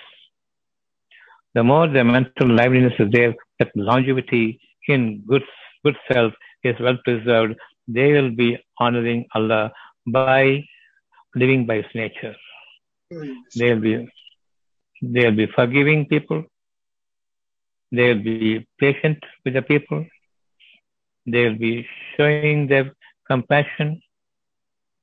The 1.55 1.63
more 1.63 1.87
the 1.89 2.05
mental 2.05 2.49
liveliness 2.49 2.95
is 2.99 3.11
there, 3.13 3.35
that 3.59 3.71
longevity 3.77 4.61
in 4.89 5.23
good, 5.27 5.43
good 5.85 5.97
self 6.11 6.33
is 6.63 6.75
well 6.81 6.99
preserved. 7.05 7.55
They 7.87 8.13
will 8.13 8.31
be 8.31 8.59
honoring 8.79 9.27
Allah 9.35 9.73
by 10.07 10.65
living 11.35 11.67
by 11.67 11.77
His 11.77 11.95
nature. 11.95 12.35
They'll 13.57 13.81
be 13.81 14.09
they'll 15.03 15.37
be 15.37 15.47
forgiving 15.47 16.07
people. 16.07 16.45
They'll 17.93 18.23
be 18.23 18.67
patient 18.81 19.19
with 19.45 19.55
the 19.55 19.63
people. 19.63 20.07
They'll 21.27 21.59
be 21.59 21.87
showing 22.17 22.67
their 22.67 22.93
compassion. 23.29 24.03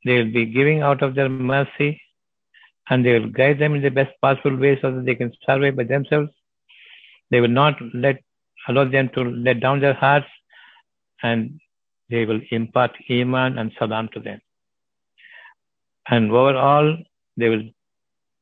They 0.04 0.18
will 0.18 0.32
be 0.32 0.46
giving 0.48 0.82
out 0.82 1.02
of 1.02 1.16
their 1.16 1.30
mercy 1.30 2.02
and 2.90 3.06
they 3.06 3.18
will 3.18 3.30
guide 3.30 3.60
them 3.60 3.76
in 3.76 3.82
the 3.82 3.90
best 3.90 4.12
possible 4.22 4.58
way 4.58 4.78
so 4.82 4.92
that 4.92 5.06
they 5.06 5.16
can 5.16 5.32
survive 5.46 5.76
by 5.76 5.84
themselves. 5.84 6.30
They 7.30 7.40
will 7.40 7.48
not 7.48 7.76
let 7.94 8.22
allow 8.68 8.86
them 8.86 9.10
to 9.16 9.22
let 9.24 9.60
down 9.60 9.80
their 9.80 9.94
hearts 9.94 10.28
and 11.24 11.60
they 12.10 12.26
will 12.26 12.42
impart 12.52 12.92
Iman 13.10 13.58
and 13.58 13.72
Salam 13.80 14.10
to 14.14 14.20
them. 14.20 14.42
And 16.08 16.32
overall, 16.32 16.98
they 17.38 17.50
will 17.50 17.64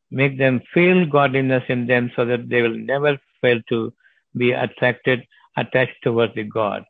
make 0.09 0.37
them 0.37 0.61
feel 0.73 1.05
godliness 1.05 1.63
in 1.69 1.85
them 1.85 2.11
so 2.15 2.25
that 2.25 2.49
they 2.49 2.61
will 2.61 2.77
never 2.77 3.19
fail 3.41 3.59
to 3.69 3.93
be 4.35 4.51
attracted, 4.51 5.25
attached 5.57 6.01
towards 6.03 6.33
the 6.35 6.43
God 6.43 6.83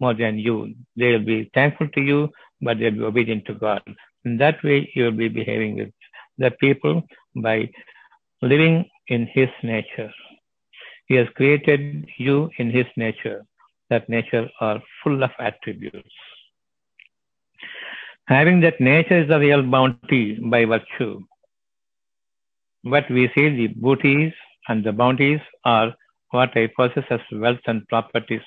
more 0.00 0.14
than 0.14 0.38
you. 0.38 0.74
They 0.96 1.12
will 1.12 1.24
be 1.24 1.50
thankful 1.54 1.88
to 1.88 2.00
you, 2.00 2.30
but 2.60 2.78
they'll 2.78 2.90
be 2.92 3.02
obedient 3.02 3.46
to 3.46 3.54
God. 3.54 3.82
In 4.24 4.38
that 4.38 4.62
way, 4.62 4.90
you 4.94 5.04
will 5.04 5.12
be 5.12 5.28
behaving 5.28 5.76
with 5.76 5.92
the 6.38 6.50
people 6.50 7.02
by 7.36 7.70
living 8.42 8.88
in 9.08 9.26
His 9.32 9.48
nature. 9.62 10.12
He 11.06 11.14
has 11.14 11.28
created 11.36 12.06
you 12.18 12.50
in 12.58 12.70
His 12.70 12.86
nature. 12.96 13.44
That 13.90 14.08
nature 14.08 14.48
are 14.60 14.82
full 15.02 15.22
of 15.22 15.30
attributes. 15.38 16.10
Having 18.26 18.60
that 18.62 18.80
nature 18.80 19.22
is 19.22 19.28
the 19.28 19.38
real 19.38 19.62
bounty 19.62 20.38
by 20.40 20.64
virtue. 20.64 21.20
But 22.82 23.08
we 23.10 23.30
see 23.34 23.48
the 23.50 23.68
booties 23.68 24.32
and 24.68 24.82
the 24.82 24.92
bounties 24.92 25.40
are 25.64 25.94
what 26.30 26.56
I 26.56 26.68
possess 26.76 27.04
as 27.10 27.20
wealth 27.32 27.60
and 27.66 27.86
properties 27.88 28.42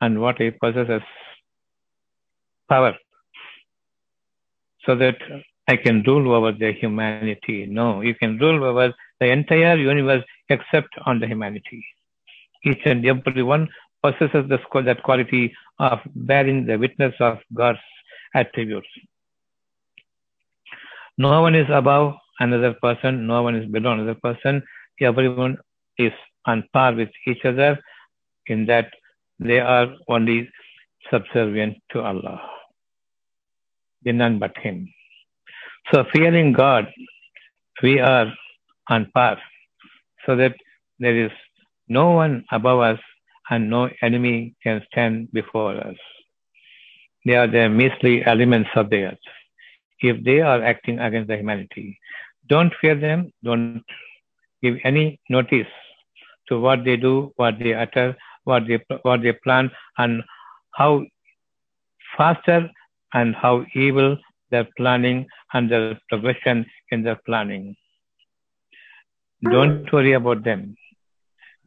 and 0.00 0.20
what 0.20 0.40
I 0.40 0.50
possess 0.50 0.88
as 0.90 1.02
power. 2.68 2.94
So 4.84 4.94
that 4.96 5.16
I 5.68 5.76
can 5.76 6.02
rule 6.06 6.32
over 6.34 6.52
the 6.52 6.72
humanity. 6.72 7.66
No, 7.66 8.00
you 8.00 8.14
can 8.14 8.38
rule 8.38 8.64
over 8.64 8.94
the 9.20 9.26
entire 9.26 9.76
universe 9.76 10.24
except 10.48 10.88
on 11.04 11.20
the 11.20 11.26
humanity. 11.26 11.84
Each 12.64 12.80
and 12.86 13.04
every 13.04 13.42
one 13.42 13.68
possesses 14.02 14.48
the, 14.48 14.58
that 14.82 15.02
quality 15.02 15.52
of 15.78 15.98
bearing 16.14 16.64
the 16.64 16.78
witness 16.78 17.14
of 17.20 17.38
God's 17.52 17.78
attributes. 18.34 18.88
No 21.18 21.42
one 21.42 21.54
is 21.54 21.66
above 21.70 22.14
another 22.40 22.74
person, 22.80 23.26
no 23.26 23.42
one 23.42 23.54
is 23.54 23.70
below 23.70 23.92
another 23.92 24.14
person. 24.14 24.62
Everyone 25.00 25.58
is 25.98 26.12
on 26.46 26.64
par 26.72 26.94
with 26.94 27.10
each 27.26 27.44
other 27.44 27.78
in 28.46 28.64
that 28.66 28.90
they 29.38 29.60
are 29.60 29.88
only 30.08 30.48
subservient 31.10 31.76
to 31.90 32.00
Allah. 32.00 32.40
None 34.04 34.38
but 34.38 34.56
Him. 34.56 34.88
So, 35.92 36.04
fearing 36.12 36.52
God, 36.52 36.92
we 37.82 37.98
are 37.98 38.32
on 38.88 39.10
par 39.14 39.38
so 40.26 40.36
that 40.36 40.54
there 40.98 41.16
is 41.16 41.30
no 41.88 42.10
one 42.10 42.44
above 42.52 42.80
us 42.80 43.00
and 43.48 43.70
no 43.70 43.88
enemy 44.02 44.54
can 44.62 44.82
stand 44.90 45.32
before 45.32 45.76
us. 45.76 45.96
They 47.24 47.36
are 47.36 47.46
the 47.46 47.68
measly 47.70 48.24
elements 48.24 48.68
of 48.76 48.90
the 48.90 49.04
earth. 49.04 49.26
If 50.00 50.22
they 50.24 50.40
are 50.40 50.62
acting 50.62 50.98
against 50.98 51.28
the 51.28 51.36
humanity, 51.38 51.98
don't 52.46 52.72
fear 52.80 52.94
them, 52.94 53.32
don't 53.42 53.82
give 54.62 54.76
any 54.84 55.20
notice 55.30 55.72
to 56.48 56.60
what 56.60 56.84
they 56.84 56.96
do, 56.96 57.32
what 57.36 57.58
they 57.58 57.72
utter, 57.72 58.14
what 58.44 58.66
they, 58.66 58.78
what 59.02 59.22
they 59.22 59.32
plan, 59.32 59.70
and 59.96 60.22
how 60.72 61.04
faster 62.16 62.70
and 63.14 63.34
how 63.34 63.64
evil 63.74 64.18
their 64.50 64.66
planning 64.76 65.26
and 65.52 65.70
their 65.70 65.98
progression 66.08 66.66
in 66.90 67.02
their 67.02 67.20
planning. 67.26 67.76
Don't 69.42 69.92
worry 69.92 70.12
about 70.12 70.44
them. 70.44 70.76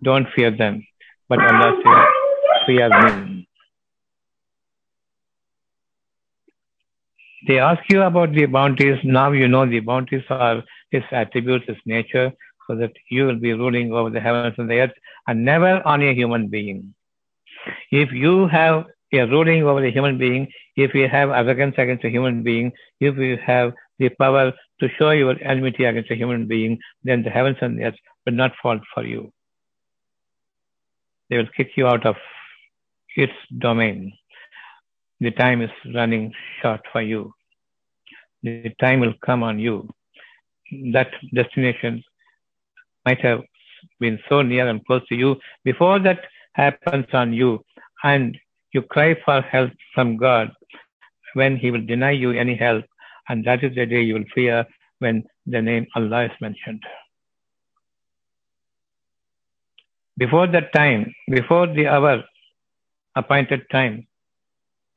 Don't 0.04 0.28
fear 0.36 0.52
them. 0.52 0.86
But 1.30 1.40
Allah 1.40 1.82
says, 1.84 2.66
fear 2.66 2.90
me. 2.90 3.48
They 7.48 7.60
ask 7.60 7.82
you 7.90 8.02
about 8.04 8.34
the 8.34 8.46
bounties. 8.46 8.98
Now 9.04 9.32
you 9.32 9.48
know 9.48 9.66
the 9.66 9.80
bounties 9.80 10.24
are 10.30 10.64
His 10.92 11.04
attributes, 11.12 11.66
His 11.68 11.78
nature, 11.86 12.32
so 12.68 12.76
that 12.76 12.92
you 13.10 13.26
will 13.26 13.40
be 13.40 13.54
ruling 13.54 13.92
over 13.94 14.10
the 14.10 14.20
heavens 14.20 14.56
and 14.58 14.70
the 14.70 14.80
earth 14.82 14.92
and 15.28 15.44
never 15.44 15.86
on 15.88 16.02
a 16.02 16.14
human 16.14 16.50
being. 16.50 16.94
If 17.92 18.12
you 18.12 18.48
have 18.48 18.86
a 19.14 19.26
ruling 19.28 19.64
over 19.64 19.84
a 19.84 19.92
human 19.92 20.18
being, 20.18 20.48
if 20.76 20.94
you 20.94 21.08
have 21.08 21.30
arrogance 21.30 21.76
against 21.78 22.06
a 22.06 22.10
human 22.10 22.44
being, 22.44 22.72
if 23.00 23.18
you 23.18 23.38
have 23.46 23.74
the 24.00 24.10
power 24.10 24.54
to 24.80 24.90
show 24.98 25.12
your 25.12 25.36
enmity 25.44 25.84
against 25.84 26.12
a 26.12 26.16
human 26.16 26.48
being, 26.48 26.80
then 27.04 27.24
the 27.24 27.30
heavens 27.30 27.58
and 27.62 27.78
the 27.78 27.86
earth 27.86 27.96
will 28.26 28.34
not 28.34 28.52
fall 28.62 28.80
for 28.94 29.06
you. 29.06 29.32
They 31.30 31.38
will 31.38 31.50
kick 31.56 31.72
you 31.76 31.88
out 31.88 32.06
of 32.06 32.16
its 33.16 33.34
domain. 33.58 34.14
The 35.20 35.32
time 35.32 35.62
is 35.62 35.72
running 35.94 36.34
short 36.62 36.82
for 36.92 37.02
you. 37.02 37.34
The 38.44 38.74
time 38.80 39.00
will 39.00 39.14
come 39.26 39.44
on 39.44 39.60
you. 39.60 39.88
That 40.94 41.12
destination 41.34 42.04
might 43.06 43.22
have 43.22 43.42
been 44.00 44.20
so 44.30 44.42
near 44.42 44.68
and 44.68 44.86
close 44.86 45.08
to 45.10 45.16
you. 45.16 45.38
Before 45.64 46.00
that 46.00 46.22
happens 46.54 47.06
on 47.14 47.34
you, 47.34 47.64
and 48.04 48.38
you 48.74 48.82
cry 48.82 49.16
for 49.26 49.42
help 49.42 49.72
from 49.94 50.18
God 50.18 50.52
when 51.34 51.58
He 51.58 51.72
will 51.72 51.86
deny 51.86 52.12
you 52.12 52.32
any 52.32 52.56
help, 52.56 52.86
and 53.30 53.44
that 53.46 53.64
is 53.64 53.76
the 53.76 53.86
day 53.86 54.02
you 54.02 54.16
will 54.16 54.32
fear 54.34 54.66
when 55.00 55.24
the 55.46 55.62
name 55.62 55.88
Allah 55.96 56.26
is 56.26 56.32
mentioned. 56.42 56.84
Before 60.18 60.48
that 60.48 60.74
time, 60.74 61.14
before 61.30 61.68
the 61.68 61.88
hour 61.88 62.24
appointed 63.16 63.62
time 63.72 64.08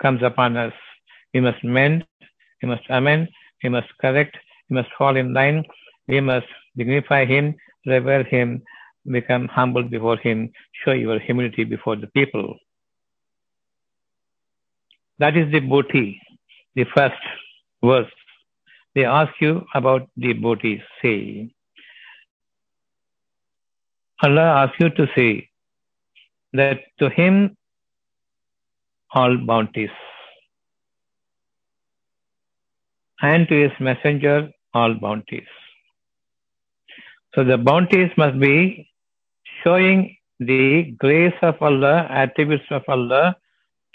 comes 0.03 0.23
upon 0.23 0.57
us, 0.57 0.73
we 1.33 1.41
must 1.41 1.63
mend, 1.65 2.05
we 2.63 2.69
must 2.69 2.85
amend, 2.91 3.29
we 3.63 3.71
must 3.71 3.89
correct, 4.01 4.37
we 4.69 4.75
must 4.77 4.91
fall 4.99 5.17
in 5.17 5.33
line, 5.33 5.65
we 6.09 6.21
must 6.21 6.47
dignify 6.77 7.25
Him, 7.25 7.55
revere 7.87 8.25
Him, 8.25 8.63
become 9.11 9.49
humble 9.49 9.83
before 9.83 10.17
Him, 10.19 10.53
show 10.85 10.93
your 10.93 11.19
humility 11.19 11.65
before 11.65 11.97
the 11.97 12.09
people. 12.09 12.57
That 15.19 15.37
is 15.37 15.51
the 15.53 15.61
booty, 15.61 16.21
the 16.75 16.85
first 16.97 17.21
verse. 17.83 18.11
They 18.95 19.05
ask 19.05 19.33
you 19.41 19.67
about 19.75 20.09
the 20.17 20.33
booty, 20.33 20.83
say. 21.03 21.51
Allah 24.23 24.65
asks 24.65 24.77
you 24.81 24.91
to 24.91 25.07
say 25.15 25.49
that 26.53 26.81
to 26.99 27.11
Him 27.11 27.57
all 29.13 29.37
bounties, 29.37 29.91
and 33.23 33.49
to 33.49 33.55
His 33.69 33.73
messenger 33.81 34.51
all 34.73 34.95
bounties. 34.95 35.47
So 37.35 37.45
the 37.45 37.59
bounties 37.59 38.11
must 38.17 38.39
be 38.39 38.89
showing 39.63 40.17
the 40.41 40.93
grace 40.99 41.35
of 41.43 41.61
Allah, 41.61 42.07
attributes 42.11 42.65
of 42.71 42.83
Allah 42.89 43.37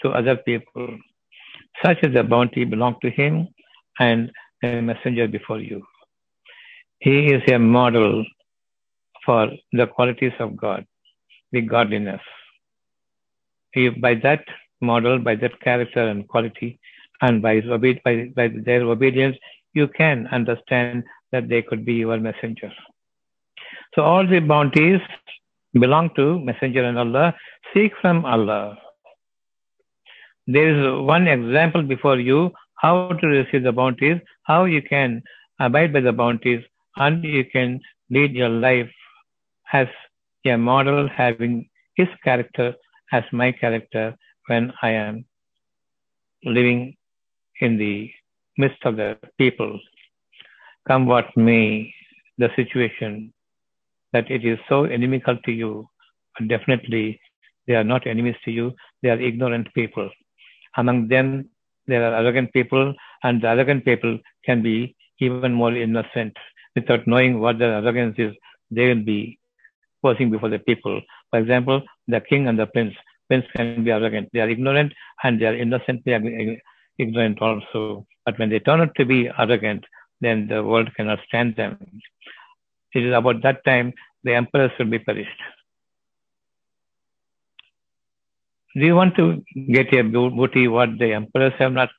to 0.02 0.10
other 0.10 0.36
people. 0.36 0.98
Such 1.84 1.98
as 2.02 2.12
the 2.12 2.22
bounty 2.22 2.64
belong 2.64 2.96
to 3.02 3.10
him 3.10 3.48
and 3.98 4.30
a 4.62 4.80
messenger 4.80 5.26
before 5.26 5.60
you. 5.60 5.82
He 6.98 7.26
is 7.32 7.42
a 7.50 7.58
model 7.58 8.24
for 9.24 9.50
the 9.72 9.86
qualities 9.86 10.32
of 10.38 10.56
God, 10.56 10.86
the 11.52 11.62
godliness. 11.62 12.20
By 14.00 14.14
that 14.16 14.44
model, 14.80 15.18
by 15.18 15.36
that 15.36 15.60
character 15.60 16.06
and 16.08 16.28
quality, 16.28 16.78
and 17.22 17.40
by, 17.40 17.60
by, 17.60 18.30
by 18.34 18.48
their 18.48 18.82
obedience, 18.82 19.36
you 19.72 19.88
can 19.88 20.26
understand 20.32 21.04
that 21.32 21.48
they 21.48 21.62
could 21.62 21.84
be 21.84 21.94
your 21.94 22.18
messenger. 22.18 22.72
So 23.94 24.02
all 24.02 24.26
the 24.26 24.40
bounties 24.40 25.00
belong 25.74 26.10
to 26.16 26.38
Messenger 26.40 26.84
and 26.84 26.98
Allah. 26.98 27.34
Seek 27.72 27.92
from 28.00 28.24
Allah. 28.24 28.76
There 30.52 30.68
is 30.68 31.06
one 31.06 31.28
example 31.28 31.84
before 31.84 32.18
you 32.18 32.50
how 32.74 33.12
to 33.20 33.26
receive 33.28 33.62
the 33.62 33.70
bounties, 33.70 34.20
how 34.42 34.64
you 34.64 34.82
can 34.82 35.22
abide 35.60 35.92
by 35.92 36.00
the 36.00 36.12
bounties, 36.12 36.64
and 36.96 37.22
you 37.22 37.44
can 37.44 37.80
lead 38.10 38.32
your 38.32 38.48
life 38.48 38.90
as 39.72 39.86
a 40.44 40.56
model 40.56 41.08
having 41.08 41.68
his 41.94 42.08
character 42.24 42.74
as 43.12 43.22
my 43.30 43.52
character 43.52 44.16
when 44.48 44.72
I 44.82 44.90
am 44.90 45.24
living 46.42 46.96
in 47.60 47.78
the 47.78 48.10
midst 48.58 48.84
of 48.84 48.96
the 48.96 49.18
people. 49.38 49.78
Come 50.88 51.06
what 51.06 51.36
may, 51.36 51.94
the 52.38 52.50
situation 52.56 53.32
that 54.12 54.28
it 54.28 54.44
is 54.44 54.58
so 54.68 54.82
inimical 54.82 55.36
to 55.44 55.52
you, 55.52 55.86
definitely 56.48 57.20
they 57.68 57.74
are 57.74 57.84
not 57.84 58.08
enemies 58.08 58.40
to 58.46 58.50
you, 58.50 58.74
they 59.00 59.10
are 59.10 59.20
ignorant 59.20 59.72
people. 59.74 60.10
Among 60.76 61.08
them, 61.08 61.48
there 61.86 62.04
are 62.04 62.14
arrogant 62.14 62.52
people, 62.52 62.94
and 63.22 63.42
the 63.42 63.48
arrogant 63.48 63.84
people 63.84 64.18
can 64.44 64.62
be 64.62 64.94
even 65.18 65.52
more 65.52 65.74
innocent. 65.74 66.36
Without 66.74 67.06
knowing 67.06 67.40
what 67.40 67.58
their 67.58 67.74
arrogance 67.74 68.16
is, 68.18 68.34
they 68.70 68.88
will 68.88 69.04
be 69.04 69.38
posing 70.02 70.30
before 70.30 70.48
the 70.48 70.58
people. 70.58 71.00
For 71.30 71.38
example, 71.38 71.82
the 72.08 72.20
king 72.20 72.48
and 72.48 72.58
the 72.58 72.66
prince. 72.66 72.94
Prince 73.28 73.46
can 73.54 73.84
be 73.84 73.90
arrogant. 73.90 74.28
They 74.32 74.40
are 74.40 74.48
ignorant 74.48 74.92
and 75.22 75.40
they 75.40 75.46
are 75.46 75.54
innocently 75.54 76.12
ignorant 76.98 77.40
also. 77.40 78.06
But 78.24 78.38
when 78.38 78.50
they 78.50 78.60
turn 78.60 78.80
out 78.80 78.94
to 78.96 79.04
be 79.04 79.30
arrogant, 79.38 79.84
then 80.20 80.48
the 80.48 80.62
world 80.62 80.90
cannot 80.96 81.20
stand 81.28 81.56
them. 81.56 81.78
It 82.94 83.04
is 83.04 83.14
about 83.14 83.42
that 83.42 83.64
time 83.64 83.92
the 84.24 84.34
emperors 84.34 84.72
will 84.78 84.86
be 84.86 84.98
perished. 84.98 85.40
Do 88.76 88.86
you 88.86 88.94
want 88.94 89.16
to 89.16 89.42
get 89.72 89.92
a 89.92 90.02
booty 90.02 90.68
what 90.68 90.96
the 90.96 91.12
emperors 91.12 91.52
have 91.58 91.72
not 91.72 91.90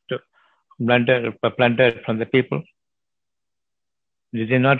plundered, 0.78 1.38
plundered 1.58 2.02
from 2.06 2.18
the 2.18 2.26
people? 2.26 2.64
Did 4.34 4.50
they 4.50 4.58
not 4.58 4.80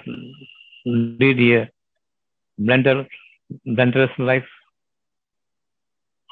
lead 0.86 1.40
a 1.54 1.70
blunder, 2.58 3.06
blunderous 3.66 4.12
life? 4.18 4.48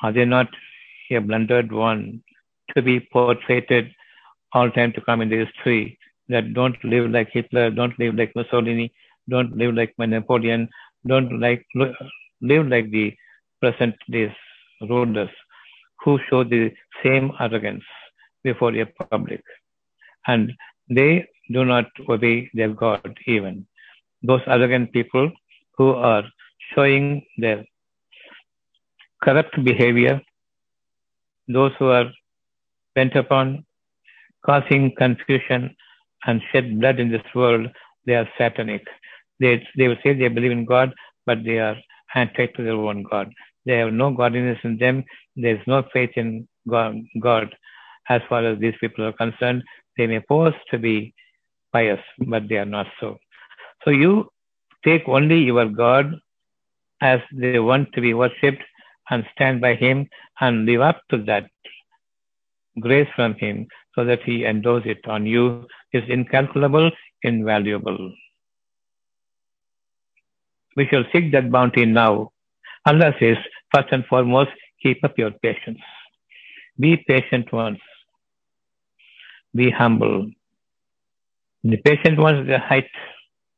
Are 0.02 0.14
they 0.14 0.24
not 0.24 0.48
a 1.12 1.20
blundered 1.20 1.74
one 1.74 2.24
to 2.74 2.82
be 2.82 3.02
portrayed 3.02 3.94
all 4.54 4.72
time 4.72 4.94
to 4.94 5.02
come 5.02 5.20
in 5.20 5.28
the 5.28 5.46
history 5.46 6.00
that 6.30 6.54
don't 6.54 6.82
live 6.86 7.12
like 7.12 7.32
Hitler, 7.34 7.70
don't 7.70 8.00
live 8.00 8.16
like 8.16 8.34
Mussolini, 8.34 8.94
don't 9.28 9.58
live 9.58 9.76
like 9.76 9.94
Napoleon, 9.98 10.70
don't 11.06 11.42
like 11.42 11.66
live 11.76 12.68
like 12.68 12.90
the 12.92 13.14
present 13.60 13.96
days 14.10 14.32
rulers 14.90 15.30
who 16.04 16.20
show 16.30 16.44
the 16.44 16.72
same 17.04 17.32
arrogance 17.40 17.84
before 18.44 18.74
a 18.76 18.86
public. 18.86 19.44
And 20.28 20.54
they 20.90 21.28
do 21.52 21.66
not 21.66 21.86
obey 22.08 22.50
their 22.54 22.70
God 22.70 23.18
even. 23.26 23.68
Those 24.24 24.42
arrogant 24.48 24.92
people 24.92 25.32
who 25.78 25.90
are 25.92 26.24
showing 26.74 27.26
their 27.38 27.66
corrupt 29.24 29.64
behavior, 29.64 30.22
those 31.48 31.72
who 31.80 31.90
are 31.90 32.12
bent 32.96 33.16
upon 33.16 33.66
causing 34.46 34.94
confusion 34.96 35.76
and 36.26 36.42
shed 36.52 36.80
blood 36.80 37.00
in 37.00 37.10
this 37.12 37.28
world, 37.34 37.68
they 38.06 38.14
are 38.14 38.30
satanic. 38.38 38.86
They, 39.40 39.66
they 39.78 39.88
will 39.88 39.98
say 40.04 40.14
they 40.14 40.28
believe 40.28 40.52
in 40.52 40.66
God, 40.66 40.94
but 41.26 41.44
they 41.44 41.60
are 41.60 41.78
anti 42.16 42.48
to 42.48 42.64
their 42.64 42.74
own 42.74 43.04
God. 43.04 43.32
They 43.70 43.78
have 43.78 43.94
no 43.94 44.10
godliness 44.10 44.58
in 44.64 44.78
them. 44.80 45.04
There 45.36 45.56
is 45.56 45.68
no 45.68 45.84
faith 45.94 46.14
in 46.16 46.48
God, 46.68 46.96
God 47.20 47.56
as 48.10 48.20
far 48.28 48.44
as 48.44 48.58
these 48.58 48.74
people 48.82 49.06
are 49.06 49.14
concerned. 49.14 49.62
They 49.96 50.08
may 50.08 50.22
pose 50.22 50.56
to 50.72 50.80
be 50.80 51.14
pious, 51.72 52.00
but 52.18 52.50
they 52.50 52.58
are 52.58 52.66
not 52.66 52.88
so. 53.00 53.20
So 53.84 53.92
you 53.92 54.32
take 54.84 55.04
only 55.08 55.38
your 55.42 55.68
God 55.68 56.16
as 57.00 57.20
the 57.32 57.60
one 57.60 57.86
to 57.94 58.02
be 58.02 58.16
worshipped 58.16 58.64
and 59.12 59.24
stand 59.36 59.62
by 59.62 59.76
Him 59.76 60.10
and 60.42 60.66
live 60.66 60.82
up 60.82 61.04
to 61.12 61.24
that 61.26 61.46
grace 62.80 63.10
from 63.16 63.36
Him 63.36 63.68
so 63.94 64.04
that 64.04 64.24
He 64.24 64.46
endows 64.46 64.82
it 64.86 65.08
on 65.08 65.28
you 65.28 65.68
is 65.94 66.04
incalculable, 66.10 66.90
invaluable. 67.22 68.16
We 70.76 70.88
shall 70.88 71.04
seek 71.14 71.32
that 71.34 71.52
bounty 71.52 71.86
now 71.86 72.32
Allah 72.86 73.14
says, 73.20 73.38
first 73.74 73.90
and 73.92 74.06
foremost, 74.06 74.52
keep 74.82 75.04
up 75.04 75.18
your 75.18 75.32
patience. 75.32 75.80
Be 76.80 76.98
patient 76.98 77.52
ones. 77.52 77.80
Be 79.54 79.70
humble. 79.70 80.32
The 81.64 81.78
patient 81.78 82.18
one 82.18 82.38
is 82.38 82.48
the 82.48 82.60
height 82.60 82.90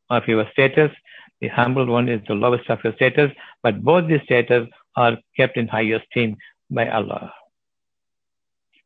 of 0.09 0.27
your 0.27 0.45
status. 0.51 0.91
The 1.39 1.47
humble 1.49 1.85
one 1.85 2.09
is 2.09 2.21
the 2.27 2.33
lowest 2.33 2.69
of 2.69 2.79
your 2.83 2.93
status. 2.95 3.31
But 3.61 3.83
both 3.83 4.07
these 4.07 4.21
status 4.23 4.67
are 4.95 5.17
kept 5.37 5.57
in 5.57 5.67
high 5.67 5.91
esteem 5.93 6.37
by 6.69 6.89
Allah. 6.89 7.33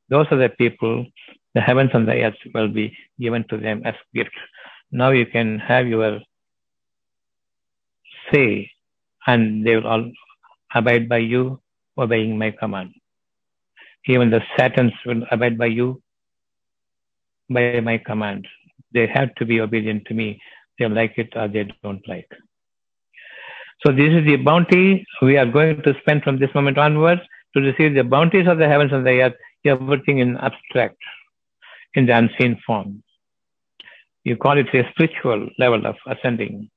Those 0.09 0.27
are 0.31 0.37
the 0.37 0.49
people, 0.49 1.05
the 1.53 1.61
heavens 1.61 1.91
and 1.93 2.07
the 2.07 2.23
earth 2.23 2.35
will 2.53 2.67
be 2.67 2.95
given 3.19 3.45
to 3.49 3.57
them 3.57 3.81
as 3.85 3.95
gifts. 4.13 4.37
Now 4.91 5.11
you 5.11 5.25
can 5.25 5.59
have 5.59 5.87
your 5.87 6.19
say 8.31 8.69
and 9.27 9.65
they 9.65 9.75
will 9.75 9.87
all 9.87 10.11
abide 10.73 11.07
by 11.09 11.17
you, 11.17 11.59
obeying 11.97 12.37
my 12.37 12.51
command. 12.51 12.93
Even 14.07 14.29
the 14.29 14.41
Satans 14.55 14.93
will 15.05 15.23
abide 15.31 15.57
by 15.57 15.65
you, 15.65 16.01
by 17.49 17.79
my 17.79 17.97
command. 17.97 18.47
They 18.93 19.07
have 19.07 19.33
to 19.35 19.45
be 19.45 19.59
obedient 19.61 20.05
to 20.07 20.13
me. 20.13 20.41
They 20.77 20.87
like 20.87 21.17
it 21.17 21.29
or 21.35 21.47
they 21.47 21.69
don't 21.83 22.07
like. 22.07 22.29
So 23.85 23.91
this 23.91 24.13
is 24.13 24.25
the 24.25 24.37
bounty 24.37 25.05
we 25.21 25.37
are 25.37 25.45
going 25.45 25.81
to 25.83 25.93
spend 26.01 26.23
from 26.23 26.39
this 26.39 26.53
moment 26.53 26.77
onwards 26.77 27.21
to 27.55 27.61
receive 27.61 27.93
the 27.93 28.03
bounties 28.03 28.47
of 28.47 28.57
the 28.57 28.67
heavens 28.67 28.91
and 28.91 29.05
the 29.05 29.21
earth, 29.21 29.33
everything 29.65 30.19
in 30.19 30.37
abstract, 30.37 30.97
in 31.93 32.05
the 32.05 32.17
unseen 32.17 32.59
form. 32.65 33.03
You 34.23 34.37
call 34.37 34.57
it 34.57 34.73
a 34.73 34.89
spiritual 34.91 35.49
level 35.59 35.85
of 35.85 35.95
ascending. 36.07 36.69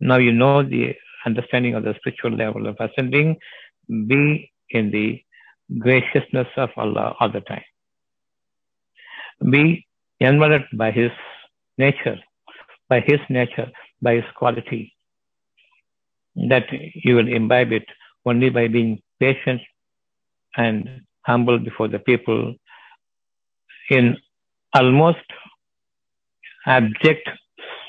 Now 0.00 0.16
you 0.16 0.32
know 0.32 0.62
the 0.62 0.94
understanding 1.26 1.74
of 1.74 1.84
the 1.84 1.94
spiritual 1.98 2.32
level 2.32 2.66
of 2.66 2.76
ascending, 2.80 3.36
be 3.88 4.50
in 4.70 4.90
the 4.90 5.22
graciousness 5.78 6.48
of 6.56 6.70
Allah 6.76 7.14
all 7.20 7.30
the 7.30 7.40
time. 7.40 7.64
Be 9.50 9.86
enveloped 10.20 10.76
by 10.76 10.90
His 10.90 11.10
nature, 11.78 12.18
by 12.88 13.00
His 13.00 13.20
nature, 13.28 13.70
by 14.00 14.14
His 14.14 14.24
quality, 14.36 14.94
that 16.36 16.66
you 16.94 17.16
will 17.16 17.28
imbibe 17.28 17.72
it 17.72 17.86
only 18.26 18.50
by 18.50 18.68
being 18.68 19.02
patient 19.20 19.60
and 20.56 21.02
humble 21.22 21.58
before 21.58 21.88
the 21.88 21.98
people 21.98 22.54
in 23.90 24.16
almost 24.74 25.26
abject 26.66 27.28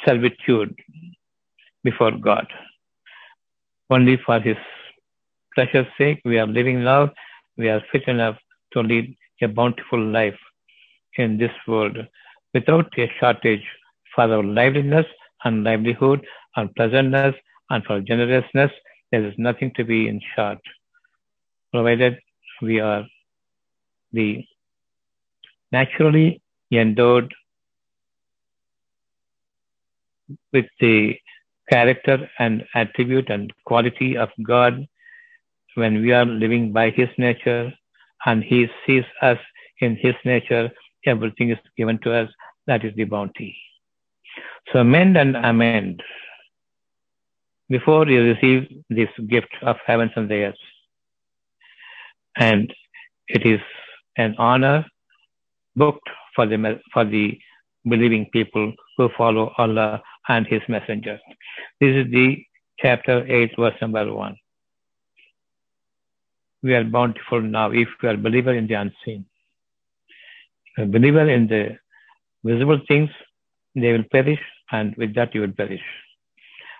servitude 0.05 0.75
before 1.83 2.11
God 2.11 2.47
only 3.89 4.17
for 4.25 4.39
His 4.39 4.57
pleasure's 5.53 5.87
sake. 5.97 6.21
We 6.25 6.39
are 6.39 6.47
living 6.47 6.83
now. 6.83 7.11
We 7.57 7.69
are 7.69 7.81
fit 7.91 8.07
enough 8.07 8.37
to 8.73 8.81
lead 8.81 9.15
a 9.41 9.47
bountiful 9.47 10.03
life 10.03 10.37
in 11.17 11.37
this 11.37 11.51
world 11.67 11.97
without 12.53 12.91
a 12.97 13.11
shortage 13.19 13.63
for 14.13 14.23
our 14.23 14.43
liveliness 14.43 15.05
and 15.43 15.63
livelihood 15.63 16.25
and 16.55 16.73
pleasantness 16.75 17.35
and 17.69 17.83
for 17.85 18.01
generousness. 18.01 18.71
There 19.11 19.25
is 19.25 19.33
nothing 19.37 19.71
to 19.75 19.83
be 19.83 20.07
in 20.07 20.19
short, 20.35 20.59
provided 21.71 22.19
we 22.61 22.79
are 22.79 23.05
the 24.11 24.43
naturally 25.71 26.41
endowed 26.71 27.33
with 30.51 30.65
the 30.79 31.17
character 31.69 32.29
and 32.39 32.63
attribute 32.75 33.29
and 33.29 33.51
quality 33.65 34.17
of 34.17 34.29
God 34.43 34.87
when 35.75 36.01
we 36.01 36.11
are 36.13 36.25
living 36.25 36.71
by 36.71 36.89
His 36.89 37.09
nature 37.17 37.71
and 38.25 38.43
He 38.43 38.67
sees 38.85 39.03
us 39.21 39.37
in 39.81 39.95
His 39.95 40.15
nature, 40.23 40.71
everything 41.05 41.49
is 41.51 41.57
given 41.77 41.99
to 41.99 42.13
us. 42.13 42.29
That 42.67 42.83
is 42.83 42.93
the 42.95 43.03
bounty. 43.03 43.55
So 44.73 44.83
mend 44.83 45.17
and 45.17 45.35
amend 45.35 46.01
before 47.69 48.07
you 48.07 48.23
receive 48.23 48.83
this 48.89 49.09
gift 49.27 49.53
of 49.61 49.77
heavens 49.85 50.11
and 50.15 50.29
the 50.29 50.45
earth. 50.45 50.55
And 52.37 52.73
it 53.27 53.45
is 53.45 53.61
an 54.17 54.35
honor 54.37 54.85
booked 55.75 56.09
for 56.35 56.45
the, 56.45 56.79
for 56.93 57.05
the 57.05 57.37
believing 57.87 58.29
people 58.31 58.73
who 58.97 59.09
follow 59.17 59.53
Allah 59.57 60.01
and 60.27 60.47
his 60.47 60.61
messenger. 60.67 61.19
This 61.79 61.95
is 61.95 62.11
the 62.11 62.43
chapter 62.79 63.25
8, 63.27 63.51
verse 63.57 63.75
number 63.81 64.13
1. 64.13 64.35
We 66.63 66.73
are 66.73 66.83
bountiful 66.83 67.41
now 67.41 67.71
if 67.71 67.87
we 68.01 68.09
are 68.09 68.17
believer 68.17 68.53
in 68.53 68.67
the 68.67 68.73
unseen. 68.75 69.25
A 70.77 70.85
believer 70.85 71.29
in 71.29 71.47
the 71.47 71.77
visible 72.43 72.81
things, 72.87 73.09
they 73.75 73.91
will 73.91 74.03
perish, 74.11 74.39
and 74.71 74.95
with 74.95 75.13
that 75.15 75.35
you 75.35 75.41
will 75.41 75.51
perish. 75.51 75.83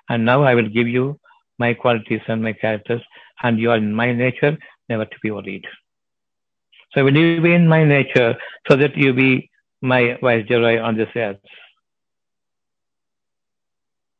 And 0.09 0.25
now 0.25 0.43
I 0.43 0.55
will 0.55 0.69
give 0.69 0.87
you 0.87 1.19
my 1.59 1.73
qualities 1.73 2.21
and 2.27 2.41
my 2.41 2.53
characters, 2.53 3.01
and 3.43 3.59
you 3.59 3.71
are 3.71 3.77
in 3.77 3.93
my 3.93 4.11
nature, 4.11 4.57
never 4.89 5.05
to 5.05 5.17
be 5.21 5.31
worried. 5.31 5.65
So 6.93 7.03
will 7.03 7.11
live 7.11 7.45
in 7.45 7.67
my 7.67 7.83
nature 7.83 8.35
so 8.67 8.75
that 8.77 8.95
you 8.95 9.13
be 9.13 9.49
my 9.81 10.17
viceroy 10.21 10.79
on 10.79 10.95
this 10.95 11.09
earth. 11.15 11.37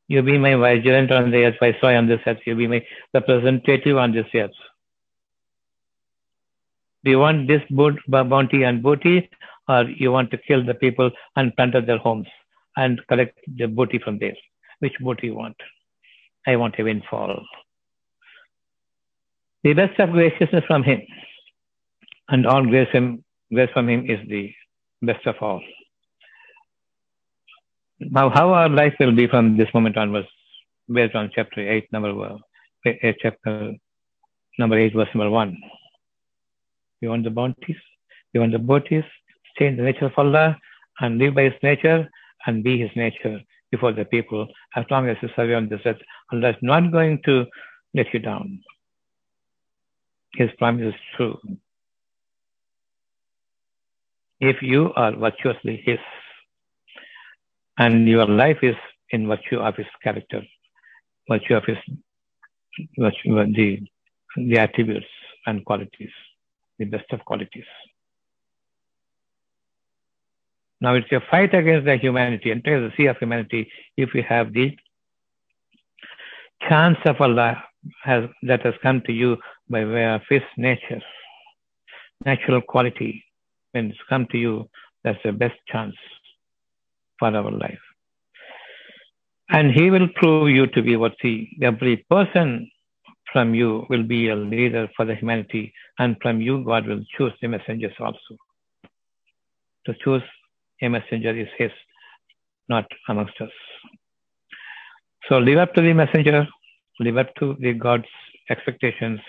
You 0.08 0.22
be 0.22 0.38
my 0.38 0.56
vigilant 0.56 1.12
on 1.12 1.32
the 1.32 1.46
earth, 1.46 1.56
viceroy 1.60 1.96
on 1.96 2.08
this 2.08 2.22
earth. 2.28 2.40
You 2.46 2.56
be 2.56 2.68
my 2.68 2.86
representative 3.14 3.98
on 3.98 4.12
this 4.14 4.28
earth. 4.36 4.52
Do 7.04 7.12
you 7.12 7.20
want 7.20 7.48
this 7.48 7.62
bounty 8.08 8.64
and 8.64 8.82
booty, 8.84 9.30
or 9.68 9.84
you 9.84 10.12
want 10.12 10.32
to 10.32 10.38
kill 10.38 10.64
the 10.64 10.74
people 10.74 11.12
and 11.36 11.56
plunder 11.56 11.82
their 11.82 11.98
homes 11.98 12.28
and 12.78 13.02
collect 13.08 13.40
the 13.58 13.68
booty 13.68 14.00
from 14.00 14.20
there. 14.20 14.36
Which 14.80 14.94
booty 15.00 15.28
you 15.28 15.36
want? 15.36 15.56
I 16.46 16.56
want 16.56 16.76
a 16.78 16.84
windfall. 16.84 17.44
The 19.64 19.74
best 19.74 20.00
of 20.00 20.12
graciousness 20.12 20.64
from 20.68 20.84
him, 20.84 21.02
and 22.30 22.46
all 22.46 22.64
grace 22.64 22.90
from 22.92 23.90
him 23.90 24.06
is 24.10 24.20
the 24.28 24.54
best 25.02 25.26
of 25.26 25.36
all. 25.42 25.62
Now, 28.00 28.30
how 28.30 28.54
our 28.54 28.70
life 28.70 28.94
will 29.00 29.16
be 29.16 29.28
from 29.28 29.58
this 29.58 29.70
moment 29.74 29.98
onwards, 29.98 30.28
based 30.92 31.16
on 31.16 31.32
chapter 31.34 31.62
8, 31.62 31.92
number 31.94 32.10
uh, 32.10 32.38
8, 32.86 33.16
chapter 33.22 33.74
number 34.60 34.78
8, 34.78 34.94
verse 34.94 35.08
number 35.16 35.30
1. 35.30 35.58
You 37.02 37.10
want 37.10 37.24
the 37.24 37.30
bounties, 37.30 37.78
you 38.34 38.42
want 38.42 38.52
the 38.52 38.60
booties, 38.60 39.04
stay 39.56 39.68
in 39.68 39.78
the 39.78 39.84
nature 39.84 40.06
of 40.06 40.14
Allah 40.18 40.58
and 41.00 41.18
live 41.18 41.36
by 41.36 41.44
His 41.44 41.54
nature 41.64 42.10
and 42.46 42.64
be 42.64 42.80
His 42.80 42.92
nature 42.96 43.40
before 43.72 43.94
the 43.94 44.06
people. 44.06 44.48
As 44.76 44.86
long 44.92 45.08
as 45.08 45.18
you 45.22 45.30
survey 45.36 45.56
on 45.56 45.70
this 45.70 45.82
earth, 45.86 46.02
Allah 46.34 46.50
is 46.50 46.56
not 46.62 46.92
going 46.92 47.22
to 47.26 47.46
let 47.94 48.14
you 48.14 48.20
down. 48.20 48.62
His 50.34 50.50
promise 50.58 50.94
is 50.94 51.02
true. 51.16 51.38
If 54.42 54.62
you 54.62 54.92
are 54.96 55.16
virtuously 55.16 55.82
His, 55.86 56.00
and 57.78 58.08
your 58.08 58.26
life 58.26 58.60
is 58.62 58.76
in 59.10 59.28
virtue 59.28 59.60
of 59.60 59.76
His 59.76 59.88
character, 60.04 60.42
virtue 61.30 61.56
of 61.56 61.66
His 61.66 61.78
virtue, 62.98 63.54
the, 63.54 63.80
the 64.38 64.58
attributes 64.58 65.06
and 65.46 65.64
qualities, 65.66 66.12
the 66.80 66.86
best 66.86 67.06
of 67.12 67.24
qualities. 67.26 67.66
Now 70.82 70.94
it's 70.96 71.12
a 71.12 71.22
fight 71.32 71.54
against 71.54 71.86
the 71.86 71.98
humanity, 71.98 72.52
entire 72.52 72.82
the 72.82 72.94
sea 72.98 73.08
of 73.08 73.18
humanity, 73.18 73.70
if 73.98 74.14
you 74.14 74.24
have 74.28 74.54
the 74.54 74.76
chance 76.68 76.98
of 77.06 77.20
Allah 77.22 77.64
has, 78.04 78.26
that 78.44 78.64
has 78.64 78.74
come 78.82 79.02
to 79.06 79.14
you 79.14 79.38
by 79.70 79.86
way 79.86 80.06
of 80.06 80.22
His 80.30 80.42
nature, 80.58 81.02
natural 82.26 82.62
quality. 82.62 83.24
When 83.72 83.90
it's 83.90 84.00
come 84.10 84.26
to 84.32 84.38
you, 84.38 84.70
that's 85.04 85.20
the 85.24 85.34
best 85.34 85.56
chance 85.68 85.96
for 87.20 87.36
our 87.36 87.52
life. 87.52 87.80
And 89.50 89.72
He 89.72 89.92
will 89.92 90.08
prove 90.16 90.50
you 90.50 90.68
to 90.68 90.82
be 90.82 90.96
worthy. 90.96 91.50
Every 91.62 92.06
person 92.10 92.70
from 93.32 93.54
you 93.54 93.86
will 93.90 94.04
be 94.04 94.30
a 94.30 94.36
leader 94.36 94.90
for 94.96 95.06
the 95.06 95.16
humanity, 95.16 95.74
and 96.00 96.16
from 96.22 96.42
you, 96.42 96.64
God 96.64 96.88
will 96.88 97.04
choose 97.18 97.34
the 97.42 97.48
messengers 97.48 97.94
also. 98.00 98.38
To 99.86 99.94
choose 100.04 100.24
a 100.82 100.88
messenger 100.88 101.38
is 101.38 101.48
His, 101.58 101.72
not 102.70 102.86
amongst 103.10 103.40
us. 103.42 103.52
So 105.28 105.38
live 105.38 105.58
up 105.58 105.74
to 105.74 105.82
the 105.82 105.94
messenger, 105.94 106.48
live 107.00 107.18
up 107.18 107.34
to 107.36 107.56
the 107.60 107.74
God's 107.74 108.06
expectations, 108.50 109.20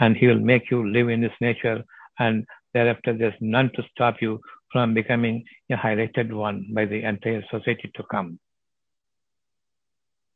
and 0.00 0.16
He 0.16 0.26
will 0.26 0.38
make 0.38 0.70
you 0.70 0.88
live 0.90 1.08
in 1.08 1.22
His 1.22 1.32
nature, 1.40 1.82
and 2.18 2.44
thereafter 2.74 3.16
there's 3.16 3.40
none 3.40 3.70
to 3.74 3.82
stop 3.90 4.20
you 4.20 4.40
from 4.71 4.93
becoming 4.93 5.43
a 5.69 5.75
highlighted 5.75 6.31
one 6.31 6.67
by 6.73 6.85
the 6.85 7.03
entire 7.03 7.43
society 7.51 7.91
to 7.95 8.03
come. 8.09 8.39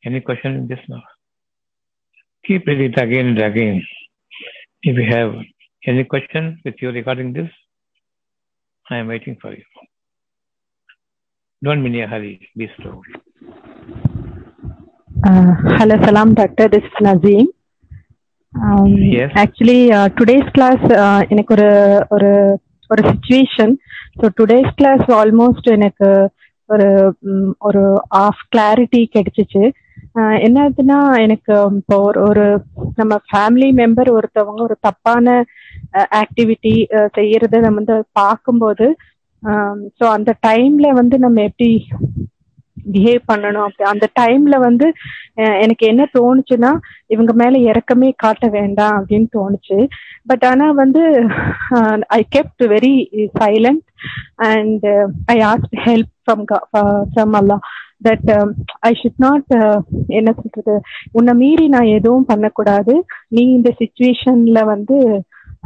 Any 0.06 0.22
question 0.22 0.56
in 0.56 0.68
this 0.68 0.80
now? 0.88 1.04
Keep 2.46 2.68
reading 2.68 2.94
it 2.94 3.00
again 3.02 3.28
and 3.28 3.42
again. 3.42 3.84
If 4.84 4.98
you 4.98 5.08
have 5.10 5.34
any 5.88 6.04
question 6.04 6.62
with 6.64 6.76
you 6.82 6.92
regarding 6.92 7.34
this, 7.34 7.50
I 8.90 8.98
am 8.98 9.08
waiting 9.08 9.38
for 9.42 9.52
you. 9.52 9.64
Don't 11.64 11.82
be 11.84 11.90
in 11.90 12.04
a 12.04 12.08
hurry. 12.08 12.48
Be 12.56 12.70
slow. 12.78 13.02
Uh, 15.26 15.56
hello, 15.78 15.96
salam, 16.06 16.36
doctor. 16.36 16.68
This 16.68 16.84
is 16.84 16.92
Nazim. 17.02 17.48
Um, 18.54 18.88
Yes. 18.88 19.32
Actually, 19.36 19.92
uh, 19.92 20.10
today's 20.10 20.48
class 20.56 20.80
uh, 21.04 21.22
எனக்கு 21.34 21.54
ஒரு 21.56 21.70
ஒரு 22.16 22.30
ஒரு 22.92 23.02
situation 23.10 23.74
so 24.17 24.27
today's 24.39 24.73
class 24.77 25.07
almost 25.17 25.69
எனக்கு 25.77 26.09
ஒரு 26.71 26.89
ஒரு 27.61 27.83
of 28.21 28.43
clarity 28.53 29.03
கிடைச்சிச்சு. 29.15 29.63
என்னதுன்னா 30.45 30.99
என்ன 31.15 31.25
எனக்கு 31.25 31.53
இப்போ 31.79 31.97
ஒரு 32.07 32.21
ஒரு 32.29 32.45
நம்ம 32.97 33.15
ஃபேமிலி 33.27 33.69
மெம்பர் 33.81 34.09
ஒருத்தவங்க 34.17 34.61
ஒரு 34.63 34.77
தப்பான 34.81 35.27
ஆக்டிவிட்டி 36.21 36.75
செய்யறத 37.17 37.61
நம்ம 37.61 37.81
வந்து 37.81 37.97
பார்க்கும்போது 38.13 38.87
ஸோ 39.99 40.05
அந்த 40.17 40.31
டைம்ல 40.47 40.89
வந்து 41.01 41.19
நம்ம 41.19 41.43
எப்படி 41.43 41.71
பிஹேவ் 42.93 43.23
பண்ணணும் 43.33 43.67
அப்படி. 43.67 43.91
அந்த 43.91 44.07
டைம்ல 44.21 44.59
வந்து 44.59 44.87
அஹ் 45.37 45.61
எனக்கு 45.61 45.87
என்ன 45.87 46.07
தோணுச்சுன்னா 46.15 46.71
இவங்க 47.07 47.33
மேல 47.33 47.71
இறக்கமே 47.71 48.11
காட்ட 48.17 48.47
வேண்டாம் 48.49 48.97
அப்படின்னு 48.97 49.27
தோணுச்சு. 49.37 49.79
பட் 50.27 50.45
ஆனா 50.45 50.71
வந்து 50.73 51.03
I 52.09 52.27
kept 52.37 52.65
very 52.75 52.95
silent 53.41 53.85
and 54.51 54.87
I 55.27 55.37
asked 55.53 55.77
help 55.85 56.13
from 56.27 56.45
from 56.75 57.37
Allah 57.41 57.57
that 58.05 58.29
I 58.81 58.93
should 59.03 59.21
not 59.25 59.51
என்ன 60.09 60.33
சொல்றது 60.33 60.75
உன்னை 61.13 61.35
மீறி 61.35 61.69
நான் 61.69 61.93
எதுவும் 61.97 62.25
பண்ணக்கூடாது. 62.25 62.95
நீ 63.29 63.43
இந்த 63.57 63.75
சுச்சுவேஷன்ல 63.79 64.65
வந்து 64.65 64.99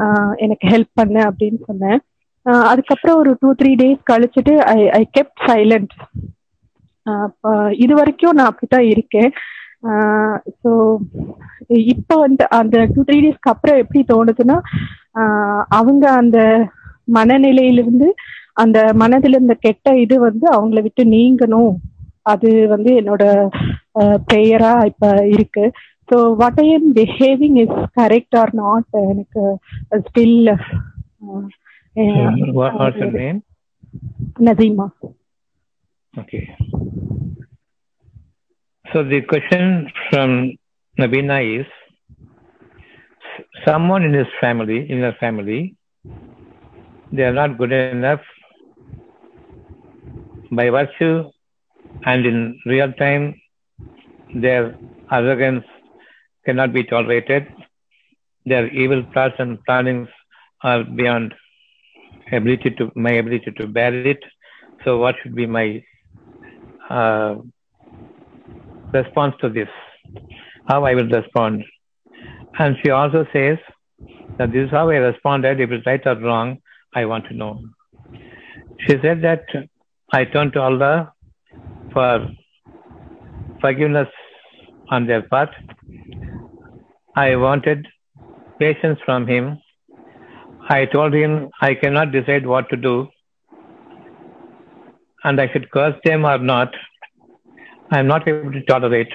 ஆஹ் 0.02 0.34
எனக்கு 0.36 0.68
ஹெல்ப் 0.68 0.92
பண்ணு 0.94 1.20
அப்படின்னு 1.30 1.60
சொன்னேன். 1.66 2.00
அதுக்கப்புறம் 2.70 3.18
ஒரு 3.18 3.36
டூ 3.40 3.54
த்ரீ 3.54 3.70
டேஸ் 3.82 4.00
கழிச்சுட்டு 4.10 4.54
ஐ 4.72 4.90
ஐ 4.90 5.02
கெப்ட் 5.18 5.42
சைலண்ட் 5.46 5.94
இது 7.84 7.92
வரைக்கும் 8.00 8.36
நான் 8.38 8.50
அப்படித்தான் 8.50 8.86
இருக்கேன். 8.92 9.30
ஸோ 10.62 10.70
இப்போ 11.92 12.14
வந்து 12.24 12.44
அந்த 12.58 12.76
டூ 12.94 13.02
த்ரீ 13.08 13.18
டேஸ்க்கு 13.24 13.52
அப்புறம் 13.54 13.80
எப்படி 13.82 14.00
தோணுதுன்னா 14.12 14.56
அவங்க 15.78 16.04
அந்த 16.22 16.38
மனநிலையிலிருந்து 17.16 18.08
அந்த 18.62 18.78
மனதில் 19.02 19.36
இருந்த 19.36 19.54
கெட்ட 19.66 19.96
இது 20.04 20.16
வந்து 20.28 20.46
அவங்கள 20.56 20.80
விட்டு 20.82 21.02
நீங்கணும். 21.16 21.72
அது 22.32 22.50
வந்து 22.74 22.90
என்னோட 23.00 23.24
ப்ரேயரா 24.28 24.72
இப்ப 24.90 25.06
இருக்கு. 25.34 25.64
So 26.08 26.16
what 26.40 26.60
I 26.64 26.66
am 26.76 26.88
behaving 27.00 27.58
is 27.64 27.76
correct 28.00 28.36
or 28.42 28.52
not 28.62 28.96
எனக்கு 29.12 29.42
still? 30.06 30.50
Nasima. 34.46 34.86
Okay. 36.16 36.56
So 38.92 39.02
the 39.02 39.22
question 39.22 39.90
from 40.10 40.52
Nabina 40.98 41.60
is 41.60 41.66
someone 43.66 44.04
in 44.04 44.12
his 44.12 44.28
family, 44.40 44.88
in 44.88 45.00
her 45.00 45.16
family, 45.18 45.76
they 47.10 47.24
are 47.24 47.32
not 47.32 47.58
good 47.58 47.72
enough 47.72 48.20
by 50.52 50.70
virtue 50.70 51.30
and 52.04 52.26
in 52.26 52.60
real 52.66 52.92
time 52.92 53.34
their 54.34 54.76
arrogance 55.10 55.64
cannot 56.44 56.72
be 56.72 56.84
tolerated. 56.84 57.48
Their 58.46 58.68
evil 58.68 59.02
plots 59.12 59.34
and 59.38 59.58
plannings 59.64 60.08
are 60.62 60.84
beyond 60.84 61.34
ability 62.30 62.70
to 62.78 62.92
my 62.94 63.12
ability 63.12 63.50
to 63.58 63.66
bear 63.66 63.92
it. 64.06 64.22
So 64.84 64.98
what 64.98 65.16
should 65.22 65.34
be 65.34 65.46
my 65.46 65.82
uh, 66.90 67.36
response 68.92 69.34
to 69.40 69.48
this? 69.48 69.68
How 70.68 70.84
I 70.84 70.94
will 70.94 71.08
respond? 71.08 71.64
And 72.58 72.76
she 72.82 72.90
also 72.90 73.26
says 73.32 73.58
that 74.38 74.52
this 74.52 74.66
is 74.66 74.70
how 74.70 74.90
I 74.90 74.96
responded. 74.96 75.60
If 75.60 75.70
it's 75.70 75.86
right 75.86 76.00
or 76.06 76.16
wrong, 76.16 76.58
I 76.94 77.04
want 77.04 77.26
to 77.28 77.34
know. 77.34 77.60
She 78.80 78.96
said 79.02 79.22
that 79.22 79.44
I 80.12 80.24
turned 80.24 80.52
to 80.54 80.60
Allah 80.60 81.12
for 81.92 82.28
forgiveness 83.60 84.08
on 84.90 85.06
their 85.06 85.22
part. 85.22 85.50
I 87.16 87.36
wanted 87.36 87.86
patience 88.58 88.98
from 89.04 89.26
him. 89.26 89.58
I 90.68 90.86
told 90.86 91.14
him 91.14 91.50
I 91.60 91.74
cannot 91.74 92.12
decide 92.12 92.46
what 92.46 92.68
to 92.70 92.76
do 92.76 93.08
and 95.24 95.40
I 95.40 95.50
should 95.52 95.70
curse 95.70 95.96
them 96.04 96.24
or 96.24 96.38
not. 96.38 96.74
I 97.90 97.98
am 97.98 98.06
not 98.06 98.26
able 98.28 98.52
to 98.52 98.62
tolerate, 98.64 99.12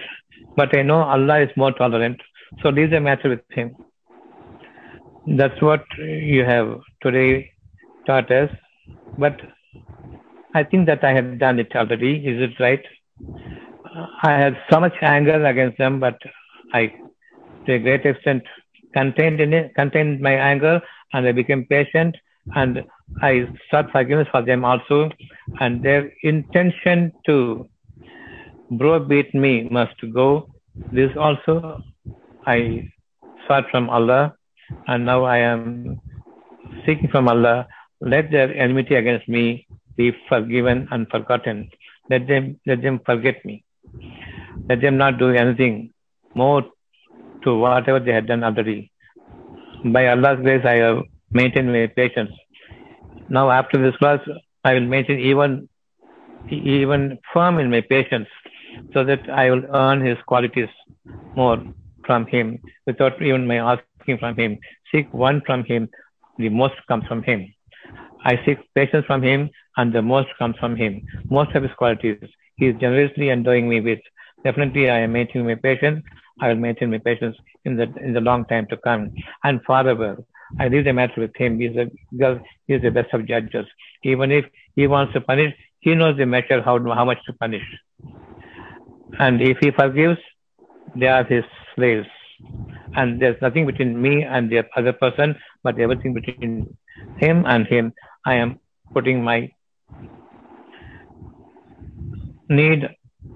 but 0.55 0.75
I 0.77 0.81
know 0.81 1.01
Allah 1.01 1.41
is 1.41 1.49
more 1.55 1.71
tolerant. 1.71 2.19
So 2.61 2.69
leave 2.69 2.91
the 2.91 2.99
matter 2.99 3.29
with 3.29 3.41
Him. 3.49 3.75
That's 5.27 5.61
what 5.61 5.83
you 5.97 6.43
have 6.43 6.79
today 7.01 7.51
taught 8.05 8.31
us. 8.31 8.49
But 9.17 9.39
I 10.53 10.63
think 10.63 10.87
that 10.87 11.03
I 11.03 11.13
have 11.13 11.37
done 11.39 11.59
it 11.59 11.75
already. 11.75 12.15
Is 12.25 12.41
it 12.41 12.59
right? 12.59 12.83
I 14.23 14.31
had 14.31 14.57
so 14.71 14.79
much 14.79 14.93
anger 15.01 15.45
against 15.45 15.77
them, 15.77 15.99
but 15.99 16.17
I, 16.73 16.93
to 17.65 17.73
a 17.73 17.79
great 17.79 18.05
extent, 18.05 18.43
contained 18.93 19.39
in 19.41 19.53
it, 19.53 19.75
contained 19.75 20.21
my 20.21 20.33
anger, 20.33 20.81
and 21.13 21.27
I 21.27 21.31
became 21.31 21.65
patient, 21.65 22.15
and 22.55 22.83
I 23.21 23.47
sought 23.69 23.91
forgiveness 23.91 24.27
for 24.31 24.41
them 24.41 24.65
also, 24.65 25.09
and 25.59 25.83
their 25.83 26.11
intention 26.23 27.11
to 27.25 27.67
browbeat 28.71 29.33
me 29.33 29.67
must 29.69 29.95
go. 30.13 30.49
This 30.91 31.11
also 31.17 31.81
I 32.45 32.89
sought 33.47 33.69
from 33.71 33.89
Allah, 33.89 34.35
and 34.87 35.05
now 35.05 35.23
I 35.23 35.37
am 35.37 35.99
seeking 36.85 37.09
from 37.09 37.27
Allah. 37.27 37.67
Let 38.01 38.31
their 38.31 38.53
enmity 38.55 38.95
against 38.95 39.27
me 39.27 39.67
be 39.97 40.11
forgiven 40.29 40.87
and 40.91 41.07
forgotten. 41.09 41.69
Let 42.09 42.27
them 42.27 42.59
let 42.65 42.81
them 42.81 42.99
forget 43.05 43.43
me. 43.43 43.63
Let 44.69 44.81
them 44.81 44.97
not 44.97 45.17
do 45.19 45.29
anything 45.31 45.93
more 46.35 46.63
to 47.43 47.55
whatever 47.57 47.99
they 47.99 48.13
had 48.13 48.27
done 48.27 48.43
already. 48.43 48.91
By 49.83 50.07
Allah's 50.07 50.39
grace, 50.41 50.65
I 50.65 50.75
have 50.75 51.03
maintained 51.31 51.71
my 51.71 51.87
patience. 51.87 52.31
Now, 53.29 53.49
after 53.51 53.81
this 53.81 53.95
class, 53.97 54.19
I 54.63 54.73
will 54.73 54.87
maintain 54.87 55.19
even 55.19 55.69
even 56.49 57.19
firm 57.33 57.59
in 57.59 57.69
my 57.69 57.81
patience, 57.81 58.27
so 58.93 59.03
that 59.03 59.29
I 59.29 59.49
will 59.51 59.63
earn 59.73 60.01
His 60.01 60.17
qualities 60.25 60.69
more 61.35 61.61
from 62.05 62.25
Him 62.27 62.59
without 62.85 63.21
even 63.21 63.45
my 63.45 63.57
asking 63.57 64.17
from 64.19 64.35
Him. 64.35 64.57
Seek 64.91 65.13
one 65.13 65.41
from 65.45 65.63
Him, 65.63 65.89
the 66.37 66.49
most 66.49 66.75
comes 66.87 67.05
from 67.07 67.23
Him. 67.23 67.53
I 68.23 68.39
seek 68.45 68.57
patience 68.75 69.05
from 69.05 69.21
Him, 69.21 69.49
and 69.77 69.93
the 69.93 70.01
most 70.01 70.29
comes 70.37 70.55
from 70.59 70.75
Him. 70.75 71.01
Most 71.29 71.55
of 71.55 71.63
His 71.63 71.71
qualities 71.77 72.17
He 72.55 72.67
is 72.67 72.75
generously 72.79 73.29
endowing 73.29 73.69
me 73.69 73.81
with. 73.81 73.99
Definitely, 74.43 74.89
I 74.89 74.99
am 74.99 75.13
maintaining 75.13 75.47
my 75.47 75.55
patience. 75.55 76.03
I 76.41 76.47
will 76.47 76.55
maintain 76.55 76.89
my 76.91 76.99
patience 76.99 77.35
in 77.65 77.75
the 77.75 77.87
in 78.01 78.13
the 78.13 78.21
long 78.21 78.45
time 78.45 78.65
to 78.67 78.77
come 78.77 79.11
and 79.43 79.61
forever. 79.65 80.17
I 80.57 80.67
leave 80.67 80.85
the 80.85 80.93
matter 80.93 81.21
with 81.21 81.35
him. 81.35 81.59
He's 81.59 81.75
because 82.11 82.39
he's 82.67 82.81
the 82.81 82.89
best 82.89 83.13
of 83.13 83.27
judges. 83.27 83.65
Even 84.03 84.31
if 84.31 84.45
he 84.75 84.87
wants 84.87 85.13
to 85.13 85.21
punish, 85.21 85.53
he 85.79 85.95
knows 85.95 86.17
the 86.17 86.25
measure 86.25 86.61
how 86.61 86.79
how 86.93 87.05
much 87.05 87.19
to 87.25 87.33
punish. 87.33 87.63
And 89.19 89.41
if 89.41 89.57
he 89.61 89.71
forgives, 89.71 90.19
they 90.95 91.07
are 91.07 91.23
his 91.23 91.43
slaves. 91.75 92.07
And 92.95 93.21
there's 93.21 93.41
nothing 93.41 93.65
between 93.65 94.01
me 94.01 94.23
and 94.23 94.49
the 94.49 94.63
other 94.75 94.93
person, 94.93 95.35
but 95.63 95.79
everything 95.79 96.13
between 96.13 96.75
him 97.17 97.45
and 97.45 97.67
him. 97.67 97.93
I 98.25 98.35
am 98.35 98.59
putting 98.93 99.23
my 99.23 99.51
need 102.49 102.87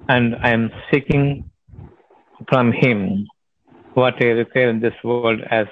and 0.09 0.35
I 0.35 0.49
am 0.49 0.71
seeking 0.91 1.49
from 2.49 2.71
him 2.71 3.27
what 3.93 4.15
I 4.21 4.29
require 4.29 4.69
in 4.69 4.79
this 4.79 4.93
world 5.03 5.41
as 5.49 5.67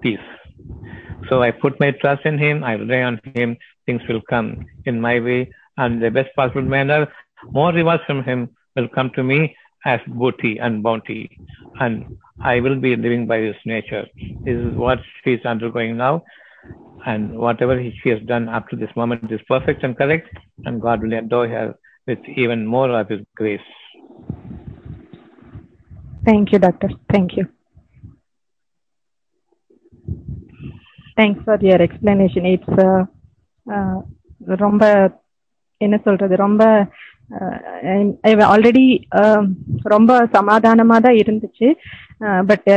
peace. 0.00 0.18
So 1.28 1.42
I 1.42 1.50
put 1.50 1.80
my 1.80 1.90
trust 1.92 2.26
in 2.26 2.38
him, 2.38 2.64
I 2.64 2.72
rely 2.74 3.02
on 3.02 3.20
him, 3.34 3.56
things 3.86 4.02
will 4.08 4.20
come 4.28 4.66
in 4.84 5.00
my 5.00 5.20
way 5.20 5.50
and 5.76 6.02
the 6.02 6.10
best 6.10 6.34
possible 6.36 6.62
manner. 6.62 7.08
More 7.52 7.72
rewards 7.72 8.02
from 8.06 8.22
him 8.24 8.50
will 8.76 8.88
come 8.88 9.10
to 9.16 9.22
me 9.22 9.56
as 9.84 10.00
booty 10.06 10.58
and 10.58 10.82
bounty. 10.82 11.38
And 11.80 12.16
I 12.42 12.60
will 12.60 12.78
be 12.80 12.96
living 12.96 13.26
by 13.26 13.38
his 13.38 13.56
nature. 13.64 14.06
This 14.44 14.56
is 14.56 14.74
what 14.74 14.98
she 15.22 15.34
is 15.34 15.44
undergoing 15.44 15.96
now. 15.96 16.24
And 17.06 17.38
whatever 17.38 17.82
she 18.02 18.08
has 18.10 18.20
done 18.22 18.48
up 18.48 18.68
to 18.70 18.76
this 18.76 18.90
moment 18.96 19.30
is 19.30 19.40
perfect 19.46 19.82
and 19.82 19.96
correct. 19.96 20.28
And 20.64 20.80
God 20.80 21.02
will 21.02 21.12
endow 21.12 21.46
her 21.46 21.74
with 22.06 22.18
even 22.36 22.66
more 22.66 22.90
of 22.98 23.08
his 23.08 23.20
grace. 23.34 23.60
Thank 26.24 26.52
you, 26.52 26.58
doctor. 26.58 26.88
Thank 27.10 27.36
you. 27.36 27.48
Thanks 31.16 31.40
for 31.46 31.56
your 31.62 31.80
explanation. 31.86 32.44
It's 32.54 32.72
uh, 32.84 33.02
uh, 33.66 33.96
ரொம்ப 34.64 34.84
என்ன 35.80 35.96
சொல்றது? 36.06 36.34
ரொம்ப 36.36 36.62
already 38.54 38.84
ரொம்ப 39.94 40.12
சமாதானமா 40.32 40.96
தான் 41.04 41.18
இருந்துச்சு. 41.22 41.68
But 42.50 42.68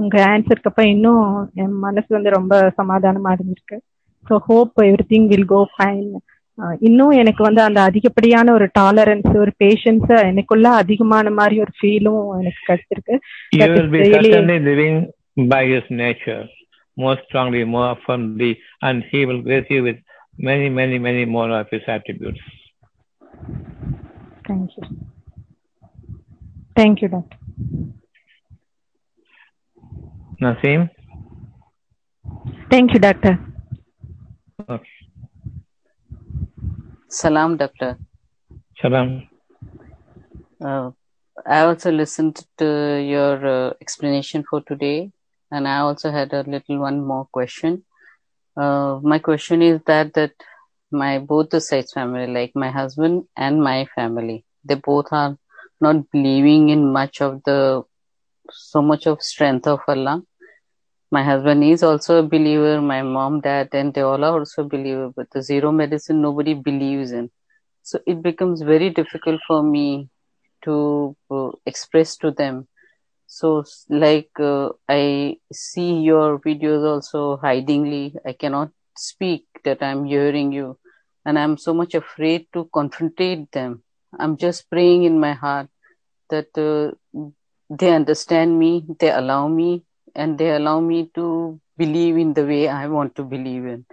உங்க 0.00 0.16
ஆன்சருக்கு 0.32 0.70
அப்ப 0.70 0.82
இன்னும் 0.86 1.26
என் 1.54 1.76
மனசு 1.86 2.06
வந்து 2.08 2.30
ரொம்ப 2.38 2.54
சமாதானமா 2.78 3.30
இருந்திருக்கு. 3.36 3.78
So 4.28 4.36
hope 4.48 4.82
everything 5.12 5.28
will 5.32 5.50
go 5.54 5.60
fine 5.74 6.08
இன்னும் 6.78 7.12
எனக்கு 7.20 7.42
வந்து 7.48 7.62
அந்த 7.68 7.80
அதிகப்படியான 7.88 8.52
ஒரு 8.52 8.66
டாலரன்ஸ் 8.78 9.30
ஒரு 9.44 9.52
பேஷன்ஸ் 9.62 10.10
எனக்குள்ள 10.30 10.66
அதிகமான 10.82 11.30
மாதிரி 11.38 11.58
ஒரு 11.60 11.72
ஃபீலும் 11.78 12.24
எனக்கு 12.40 12.60
கிடைச்சிருக்கு. 12.68 13.14
You 16.96 17.04
will 17.04 17.16
be 17.16 17.22
certainly 17.32 17.58
living 17.58 17.72
by 17.72 17.88
his 17.88 17.96
nature 17.96 17.96
more 17.96 17.96
strongly, 17.96 17.96
more 17.96 17.98
firmly, 18.06 18.58
and 18.82 19.04
he 19.10 19.26
will 19.26 19.42
grace 19.42 19.66
you 19.70 19.82
with 19.82 19.96
many, 20.38 20.68
many, 20.68 20.98
many 20.98 21.24
more 21.24 21.50
of 21.50 21.66
his 21.70 21.82
attributes. 21.86 22.40
Thank 24.46 24.70
you. 24.76 24.82
Thank 26.76 27.02
you, 27.02 27.08
doctor. 27.08 27.36
Naseem? 30.40 30.90
Thank 32.70 32.94
you, 32.94 33.00
doctor. 33.00 33.38
Okay. 34.68 34.88
Salam, 37.08 37.56
doctor. 37.56 37.98
Salam. 38.80 39.28
Uh, 40.64 40.90
I 41.46 41.60
also 41.60 41.90
listened 41.90 42.46
to 42.58 43.00
your 43.02 43.46
uh, 43.46 43.72
explanation 43.80 44.44
for 44.48 44.60
today, 44.62 45.10
and 45.52 45.68
I 45.68 45.78
also 45.80 46.10
had 46.10 46.32
a 46.34 46.42
little 46.42 46.80
one 46.80 47.00
more 47.06 47.26
question. 47.32 47.84
Uh, 48.56 48.98
my 49.02 49.18
question 49.18 49.62
is 49.62 49.80
that 49.86 50.14
that 50.14 50.32
my 50.90 51.18
both 51.18 51.50
the 51.50 51.60
sides 51.60 51.92
family, 51.92 52.26
like 52.26 52.52
my 52.56 52.70
husband 52.70 53.24
and 53.36 53.62
my 53.62 53.86
family, 53.96 54.44
they 54.64 54.74
both 54.76 55.06
are 55.12 55.36
not 55.80 56.10
believing 56.10 56.70
in 56.70 56.92
much 56.92 57.20
of 57.22 57.42
the 57.44 57.82
so 58.50 58.82
much 58.82 59.06
of 59.06 59.22
strength 59.22 59.66
of 59.66 59.80
Allah. 59.88 60.22
My 61.10 61.22
husband 61.24 61.64
is 61.64 61.82
also 61.82 62.18
a 62.18 62.22
believer. 62.22 62.80
My 62.80 63.02
mom, 63.02 63.40
dad, 63.40 63.68
and 63.72 63.94
they 63.94 64.02
all 64.02 64.24
are 64.24 64.38
also 64.38 64.64
believer. 64.64 65.10
But 65.14 65.30
the 65.30 65.42
zero 65.42 65.72
medicine, 65.72 66.20
nobody 66.22 66.54
believes 66.54 67.12
in. 67.12 67.30
So 67.82 68.00
it 68.06 68.22
becomes 68.22 68.62
very 68.62 68.90
difficult 68.90 69.40
for 69.46 69.62
me 69.62 70.08
to 70.64 71.16
uh, 71.30 71.50
express 71.66 72.16
to 72.18 72.30
them. 72.30 72.66
So, 73.34 73.64
like 73.88 74.38
uh, 74.38 74.68
I 74.86 75.38
see 75.50 76.00
your 76.00 76.38
videos 76.38 76.84
also 76.86 77.38
hidingly. 77.38 78.14
I 78.26 78.34
cannot 78.34 78.72
speak 78.94 79.46
that 79.64 79.82
I'm 79.82 80.04
hearing 80.04 80.52
you, 80.52 80.78
and 81.24 81.38
I'm 81.38 81.56
so 81.56 81.72
much 81.72 81.94
afraid 81.94 82.46
to 82.52 82.68
confrontate 82.74 83.50
them. 83.50 83.84
I'm 84.20 84.36
just 84.36 84.68
praying 84.68 85.04
in 85.04 85.18
my 85.18 85.32
heart 85.32 85.68
that 86.28 86.58
uh, 86.58 86.92
they 87.70 87.90
understand 87.94 88.58
me, 88.58 88.84
they 89.00 89.10
allow 89.10 89.48
me, 89.48 89.82
and 90.14 90.36
they 90.36 90.50
allow 90.50 90.80
me 90.80 91.10
to 91.14 91.58
believe 91.78 92.18
in 92.18 92.34
the 92.34 92.44
way 92.44 92.68
I 92.68 92.86
want 92.88 93.16
to 93.16 93.22
believe 93.22 93.64
in. 93.64 93.86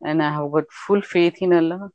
And 0.00 0.22
I 0.22 0.32
have 0.32 0.50
got 0.50 0.72
full 0.86 1.02
faith 1.02 1.42
in 1.42 1.52
Allah, 1.52 1.90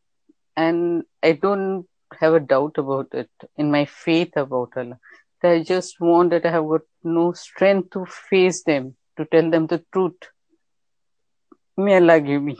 and 0.56 1.06
I 1.24 1.32
don't 1.32 1.88
have 2.20 2.36
a 2.36 2.39
doubt 2.39 2.78
about 2.78 3.08
it 3.14 3.32
in 3.58 3.72
my 3.72 3.86
faith 3.86 4.38
about 4.38 4.78
Allah. 4.78 5.00
I 5.44 5.64
just 5.64 6.00
want 6.00 6.30
that 6.32 6.46
I 6.46 6.52
have 6.52 6.68
got 6.68 6.82
no 7.04 7.34
strength 7.34 7.91
to 7.91 8.06
face 8.06 8.64
them, 8.64 8.96
to 9.18 9.26
tell 9.26 9.50
them 9.50 9.68
the 9.68 9.84
truth. 9.91 10.16
May 11.76 11.96
Allah 11.96 12.22
give 12.22 12.41
me. 12.41 12.58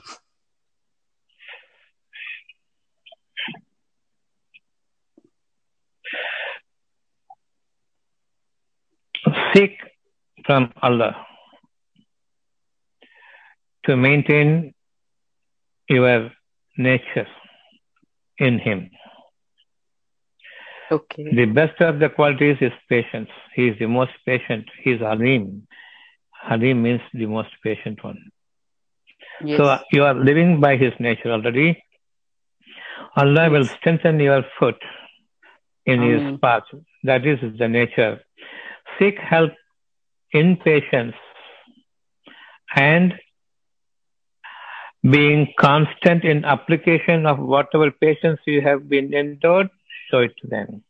Seek 9.54 9.78
from 10.46 10.74
Allah 10.82 11.26
to 13.86 13.96
maintain 13.96 14.74
your 15.88 16.32
nature 16.78 17.28
in 18.38 18.60
Him. 18.60 18.90
Okay. 20.92 21.36
The 21.36 21.46
best 21.46 21.82
of 21.82 22.00
the 22.00 22.10
qualities 22.10 22.58
is 22.62 22.72
patience. 22.90 23.30
He 23.56 23.68
is 23.68 23.80
the 23.80 23.88
most 23.88 24.12
patient. 24.26 24.66
He 24.82 24.92
is 24.92 25.00
Halim. 25.00 25.68
Halim 26.32 26.82
means 26.84 27.02
the 27.14 27.26
most 27.26 27.50
patient 27.64 28.04
one. 28.04 28.32
Yes. 29.44 29.58
So 29.58 29.78
you 29.92 30.04
are 30.04 30.14
living 30.14 30.60
by 30.60 30.78
his 30.78 30.94
nature 31.00 31.32
already. 31.32 31.84
Allah 33.16 33.50
will 33.50 33.66
strengthen 33.66 34.20
your 34.20 34.44
foot 34.60 34.82
in 35.86 36.02
his 36.02 36.40
path. 36.40 36.64
That 37.04 37.26
is 37.26 37.40
the 37.58 37.68
nature. 37.68 38.22
Seek 38.98 39.18
help 39.18 39.52
in 40.32 40.58
patience 40.58 41.16
and 42.76 43.14
being 45.10 45.54
constant 45.60 46.24
in 46.24 46.46
application 46.46 47.26
of 47.26 47.38
whatever 47.38 47.92
patience 47.92 48.40
you 48.46 48.62
have 48.62 48.88
been 48.88 49.14
endowed, 49.14 49.70
show 50.14 50.20
it 50.20 50.34
to 50.42 50.48
them. 50.48 50.84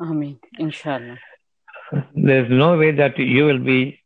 Amen. 0.00 0.38
Inshallah. 0.58 1.18
There's 2.14 2.50
no 2.50 2.76
way 2.76 2.90
that 2.92 3.18
you 3.18 3.44
will 3.44 3.58
be 3.58 4.00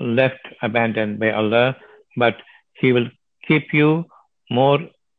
left 0.00 0.40
abandoned 0.62 1.18
by 1.20 1.30
Allah. 1.32 1.76
but 2.16 2.34
he 2.80 2.92
will 2.92 3.08
keep 3.46 3.72
you 3.72 4.04
more 4.50 4.78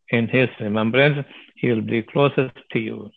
in 0.09 0.27
his 0.27 0.49
remembrance. 0.59 1.25
He 1.55 1.69
will 1.69 1.81
be 1.81 2.01
closest 2.01 2.57
to 2.73 2.79
you. 2.79 3.09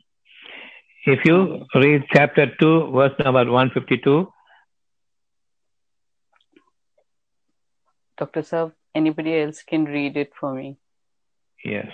If 1.07 1.25
you 1.25 1.67
read 1.75 2.05
chapter 2.13 2.47
2, 2.61 2.93
verse 2.93 3.13
number 3.19 3.45
152, 3.51 4.29
Dr. 8.17 8.43
Saab, 8.43 8.73
anybody 8.95 9.41
else 9.41 9.63
can 9.63 9.85
read 9.85 10.17
it 10.17 10.33
for 10.41 10.55
me. 10.55 10.79
yes. 11.65 11.89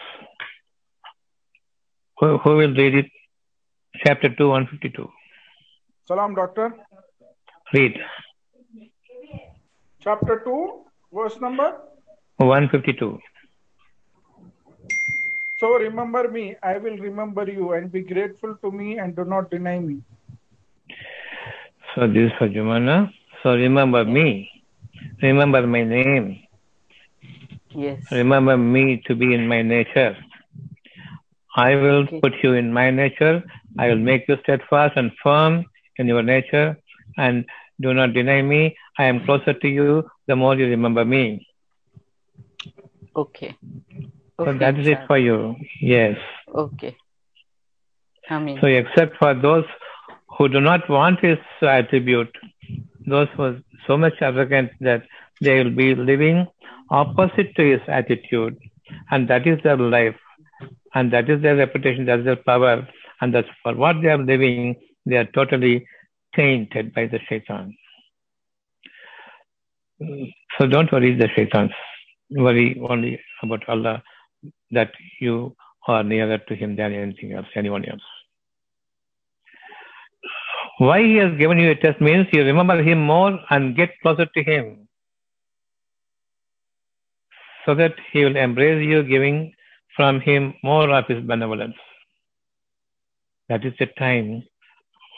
Who, 2.20 2.36
who 2.38 2.56
will 2.56 2.74
read 2.74 2.94
it? 2.94 3.06
Chapter 4.04 4.28
2, 4.28 4.48
152. 4.48 5.08
Salam, 6.06 6.34
doctor. 6.34 6.74
Read. 7.72 7.98
Chapter 10.02 10.42
2, 10.44 10.84
verse 11.14 11.40
number. 11.40 11.80
152. 12.36 13.18
So 15.58 15.78
remember 15.78 16.30
me, 16.30 16.56
I 16.62 16.76
will 16.76 16.98
remember 16.98 17.50
you, 17.50 17.72
and 17.72 17.90
be 17.90 18.02
grateful 18.02 18.54
to 18.62 18.70
me, 18.70 18.98
and 18.98 19.16
do 19.16 19.24
not 19.24 19.50
deny 19.50 19.78
me. 19.78 20.02
So 21.94 22.06
this 22.06 22.30
is 22.30 22.32
for 22.38 22.48
Jumana. 22.48 23.10
So 23.42 23.54
remember 23.54 24.04
me. 24.04 24.50
Remember 25.22 25.66
my 25.66 25.84
name. 25.84 26.42
Yes. 27.70 28.00
Remember 28.10 28.58
me 28.58 29.02
to 29.06 29.14
be 29.14 29.32
in 29.32 29.48
my 29.48 29.62
nature. 29.62 30.16
I 31.56 31.74
will 31.74 32.02
Okay. 32.04 32.20
put 32.20 32.34
you 32.42 32.54
in 32.54 32.72
my 32.72 32.90
nature. 32.90 33.42
I 33.78 33.88
will 33.88 33.98
make 34.10 34.28
you 34.28 34.36
steadfast 34.42 34.96
and 34.96 35.10
firm 35.22 35.64
in 35.96 36.06
your 36.06 36.22
nature. 36.22 36.76
And 37.16 37.44
do 37.80 37.92
not 37.94 38.12
deny 38.14 38.42
me. 38.42 38.76
I 38.98 39.04
am 39.04 39.24
closer 39.24 39.52
to 39.54 39.68
you 39.68 40.08
the 40.26 40.36
more 40.36 40.54
you 40.56 40.66
remember 40.66 41.04
me. 41.04 41.46
Okay. 43.16 43.56
So 44.38 44.52
that 44.52 44.78
is 44.78 44.86
it 44.86 44.98
for 45.06 45.18
you. 45.18 45.56
Yes. 45.80 46.16
Okay. 46.54 46.96
I 48.28 48.38
mean, 48.38 48.58
So 48.60 48.66
except 48.68 49.16
for 49.18 49.34
those 49.34 49.64
who 50.38 50.48
do 50.48 50.60
not 50.60 50.88
want 50.88 51.20
his 51.20 51.38
attribute, 51.62 52.34
those 53.06 53.28
who 53.36 53.42
are 53.42 53.58
so 53.86 53.96
much 53.96 54.14
arrogant 54.20 54.70
that 54.80 55.02
they 55.40 55.62
will 55.62 55.70
be 55.74 55.94
living 55.94 56.46
opposite 56.90 57.54
to 57.56 57.62
his 57.72 57.80
attitude, 57.88 58.56
and 59.10 59.28
that 59.28 59.46
is 59.46 59.58
their 59.64 59.76
life, 59.76 60.16
and 60.94 61.12
that 61.12 61.28
is 61.30 61.42
their 61.42 61.56
reputation, 61.56 62.04
that 62.06 62.20
is 62.20 62.24
their 62.24 62.36
power, 62.36 62.86
and 63.20 63.34
that's 63.34 63.48
for 63.62 63.74
what 63.74 64.00
they 64.02 64.08
are 64.08 64.18
living, 64.18 64.76
they 65.06 65.16
are 65.16 65.26
totally 65.26 65.86
tainted 66.34 66.94
by 66.94 67.06
the 67.06 67.18
shaitan. 67.28 67.76
So 70.58 70.66
don't 70.66 70.90
worry 70.90 71.14
the 71.14 71.28
shaitans. 71.34 71.72
Worry 72.30 72.80
only 72.88 73.20
about 73.42 73.68
Allah 73.68 74.02
that 74.70 74.92
you 75.20 75.54
are 75.86 76.02
nearer 76.02 76.38
to 76.38 76.54
him 76.54 76.76
than 76.76 76.94
anything 76.94 77.32
else, 77.32 77.46
anyone 77.54 77.84
else. 77.84 78.02
Why 80.78 81.02
he 81.02 81.16
has 81.16 81.36
given 81.36 81.58
you 81.58 81.70
a 81.70 81.74
test 81.74 82.00
means 82.00 82.26
you 82.32 82.42
remember 82.42 82.82
him 82.82 83.00
more 83.00 83.38
and 83.50 83.76
get 83.76 83.90
closer 84.00 84.26
to 84.26 84.42
him. 84.42 84.88
So 87.66 87.74
that 87.74 87.94
he 88.12 88.24
will 88.24 88.36
embrace 88.36 88.82
you, 88.86 89.02
giving 89.02 89.52
from 89.96 90.20
him 90.20 90.54
more 90.62 90.90
of 90.90 91.06
his 91.06 91.24
benevolence. 91.24 91.76
That 93.48 93.64
is 93.64 93.72
the 93.78 93.86
time 93.86 94.44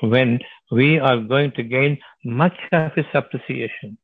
when 0.03 0.41
we 0.71 0.99
are 0.99 1.21
going 1.21 1.53
to 1.53 1.63
gain 1.63 1.99
much 2.25 2.57
of 2.73 2.93
his 2.95 3.07
appreciation. 3.15 3.99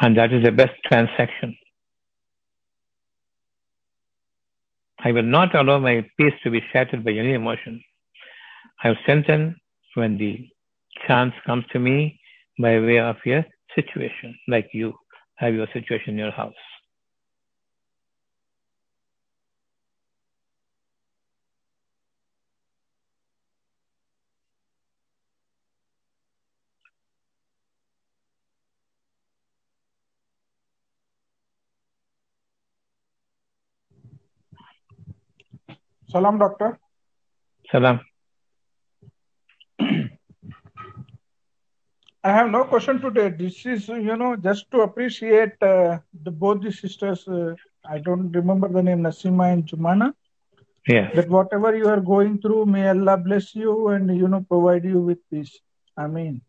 And 0.00 0.16
that 0.16 0.32
is 0.32 0.44
the 0.44 0.52
best 0.52 0.74
transaction. 0.86 1.56
I 5.00 5.12
will 5.12 5.22
not 5.22 5.54
allow 5.54 5.78
my 5.78 6.08
peace 6.16 6.34
to 6.42 6.50
be 6.50 6.62
shattered 6.72 7.04
by 7.04 7.12
any 7.12 7.32
emotion. 7.34 7.82
I 8.82 8.90
will 8.90 8.96
strengthen 9.02 9.56
when 9.94 10.18
the 10.18 10.48
chance 11.06 11.34
comes 11.46 11.64
to 11.72 11.78
me 11.78 12.20
by 12.58 12.78
way 12.80 12.98
of 12.98 13.16
a 13.26 13.44
situation, 13.74 14.36
like 14.48 14.68
you 14.72 14.94
have 15.36 15.54
your 15.54 15.68
situation 15.72 16.10
in 16.10 16.18
your 16.18 16.32
house. 16.32 16.54
Salam, 36.10 36.38
doctor. 36.38 36.78
Salam. 37.70 38.00
I 42.24 42.32
have 42.32 42.50
no 42.50 42.64
question 42.64 43.00
today. 43.00 43.28
This 43.28 43.64
is, 43.66 43.88
you 43.88 44.16
know, 44.16 44.36
just 44.36 44.70
to 44.72 44.80
appreciate 44.80 45.52
uh, 45.62 45.98
the 46.22 46.30
both 46.30 46.62
the 46.62 46.72
sisters. 46.72 47.28
Uh, 47.28 47.54
I 47.88 47.98
don't 47.98 48.32
remember 48.32 48.68
the 48.68 48.82
name, 48.82 49.02
Nasima 49.02 49.52
and 49.52 49.64
Jumana. 49.64 50.12
Yes. 50.86 51.14
That 51.14 51.28
whatever 51.28 51.76
you 51.76 51.86
are 51.88 52.00
going 52.00 52.40
through, 52.40 52.66
may 52.66 52.88
Allah 52.88 53.18
bless 53.18 53.54
you 53.54 53.88
and 53.88 54.14
you 54.16 54.28
know 54.28 54.40
provide 54.40 54.84
you 54.84 55.00
with 55.00 55.18
peace. 55.30 55.58
Amen. 55.98 56.40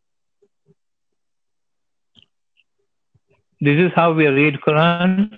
This 3.62 3.78
is 3.78 3.92
how 3.94 4.14
we 4.14 4.28
read 4.28 4.60
Quran. 4.66 5.32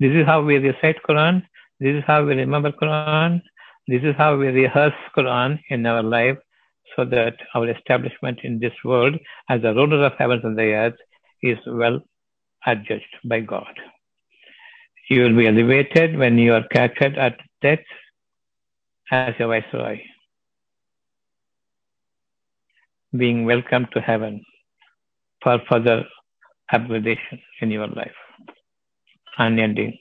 This 0.00 0.12
is 0.12 0.26
how 0.26 0.42
we 0.42 0.58
recite 0.58 0.96
Quran. 1.08 1.44
This 1.78 1.94
is 1.96 2.04
how 2.06 2.24
we 2.24 2.34
remember 2.34 2.72
Quran. 2.72 3.42
This 3.88 4.02
is 4.02 4.14
how 4.16 4.36
we 4.36 4.46
rehearse 4.46 4.94
Quran 5.16 5.58
in 5.68 5.84
our 5.86 6.02
life 6.02 6.38
so 6.96 7.04
that 7.04 7.34
our 7.54 7.68
establishment 7.68 8.40
in 8.44 8.58
this 8.60 8.72
world 8.84 9.16
as 9.48 9.62
the 9.62 9.74
ruler 9.74 10.04
of 10.04 10.12
heavens 10.18 10.44
and 10.44 10.56
the 10.56 10.72
earth 10.72 10.94
is 11.42 11.58
well 11.66 12.00
adjudged 12.66 13.16
by 13.24 13.40
God. 13.40 13.74
You 15.08 15.22
will 15.22 15.36
be 15.36 15.48
elevated 15.48 16.16
when 16.16 16.38
you 16.38 16.54
are 16.54 16.66
captured 16.68 17.18
at 17.18 17.38
death 17.60 17.80
as 19.10 19.34
a 19.40 19.46
viceroy, 19.46 20.00
being 23.16 23.44
welcomed 23.44 23.88
to 23.92 24.00
heaven 24.00 24.44
for 25.42 25.60
further 25.68 26.04
upgradation 26.72 27.40
in 27.60 27.70
your 27.70 27.88
life. 27.88 28.14
Unending. 29.38 29.98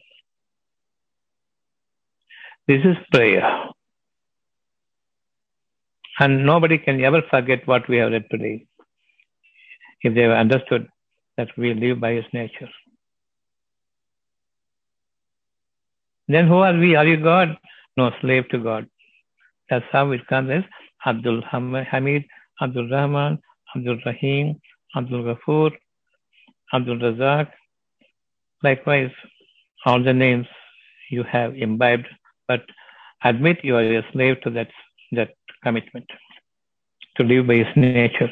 This 2.67 2.85
is 2.85 2.95
prayer. 3.11 3.70
And 6.19 6.45
nobody 6.45 6.77
can 6.77 7.03
ever 7.03 7.21
forget 7.29 7.65
what 7.67 7.87
we 7.87 7.97
have 7.97 8.11
read 8.11 8.25
today 8.29 8.65
if 10.01 10.13
they 10.13 10.21
have 10.21 10.31
understood 10.31 10.87
that 11.37 11.49
we 11.57 11.73
live 11.73 11.99
by 11.99 12.13
His 12.13 12.25
nature. 12.33 12.69
Then 16.27 16.47
who 16.47 16.57
are 16.57 16.77
we? 16.77 16.95
Are 16.95 17.05
you 17.05 17.17
God? 17.17 17.57
No, 17.97 18.11
slave 18.21 18.47
to 18.49 18.57
God. 18.57 18.87
That's 19.69 19.85
how 19.91 20.11
it 20.11 20.25
comes 20.27 20.49
as 20.49 20.63
Abdul 21.05 21.41
Hamid, 21.41 22.25
Abdul 22.61 22.89
Rahman, 22.89 23.39
Abdul 23.75 23.99
Rahim, 24.05 24.61
Abdul 24.95 25.23
Ghafoor, 25.23 25.71
Abdul 26.73 26.99
Razak. 26.99 27.49
Likewise, 28.63 29.11
all 29.85 30.03
the 30.03 30.13
names 30.13 30.47
you 31.09 31.23
have 31.23 31.55
imbibed, 31.55 32.07
but 32.47 32.61
admit 33.23 33.63
you 33.63 33.75
are 33.75 33.83
a 33.83 34.05
slave 34.11 34.39
to 34.41 34.49
that, 34.51 34.69
that 35.11 35.31
commitment 35.63 36.05
to 37.17 37.23
live 37.23 37.47
by 37.47 37.55
his 37.55 37.67
nature. 37.75 38.29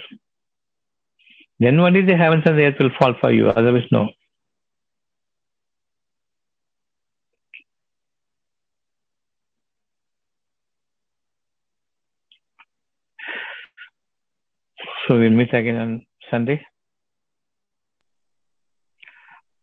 Then 1.59 1.80
only 1.80 2.01
the 2.01 2.15
heavens 2.15 2.43
and 2.45 2.57
the 2.57 2.63
earth 2.63 2.80
will 2.80 2.91
fall 2.97 3.13
for 3.19 3.32
you, 3.32 3.49
otherwise, 3.49 3.84
no. 3.91 4.09
So 15.07 15.17
we'll 15.17 15.32
meet 15.32 15.53
again 15.53 15.75
on 15.75 16.05
Sunday. 16.30 16.63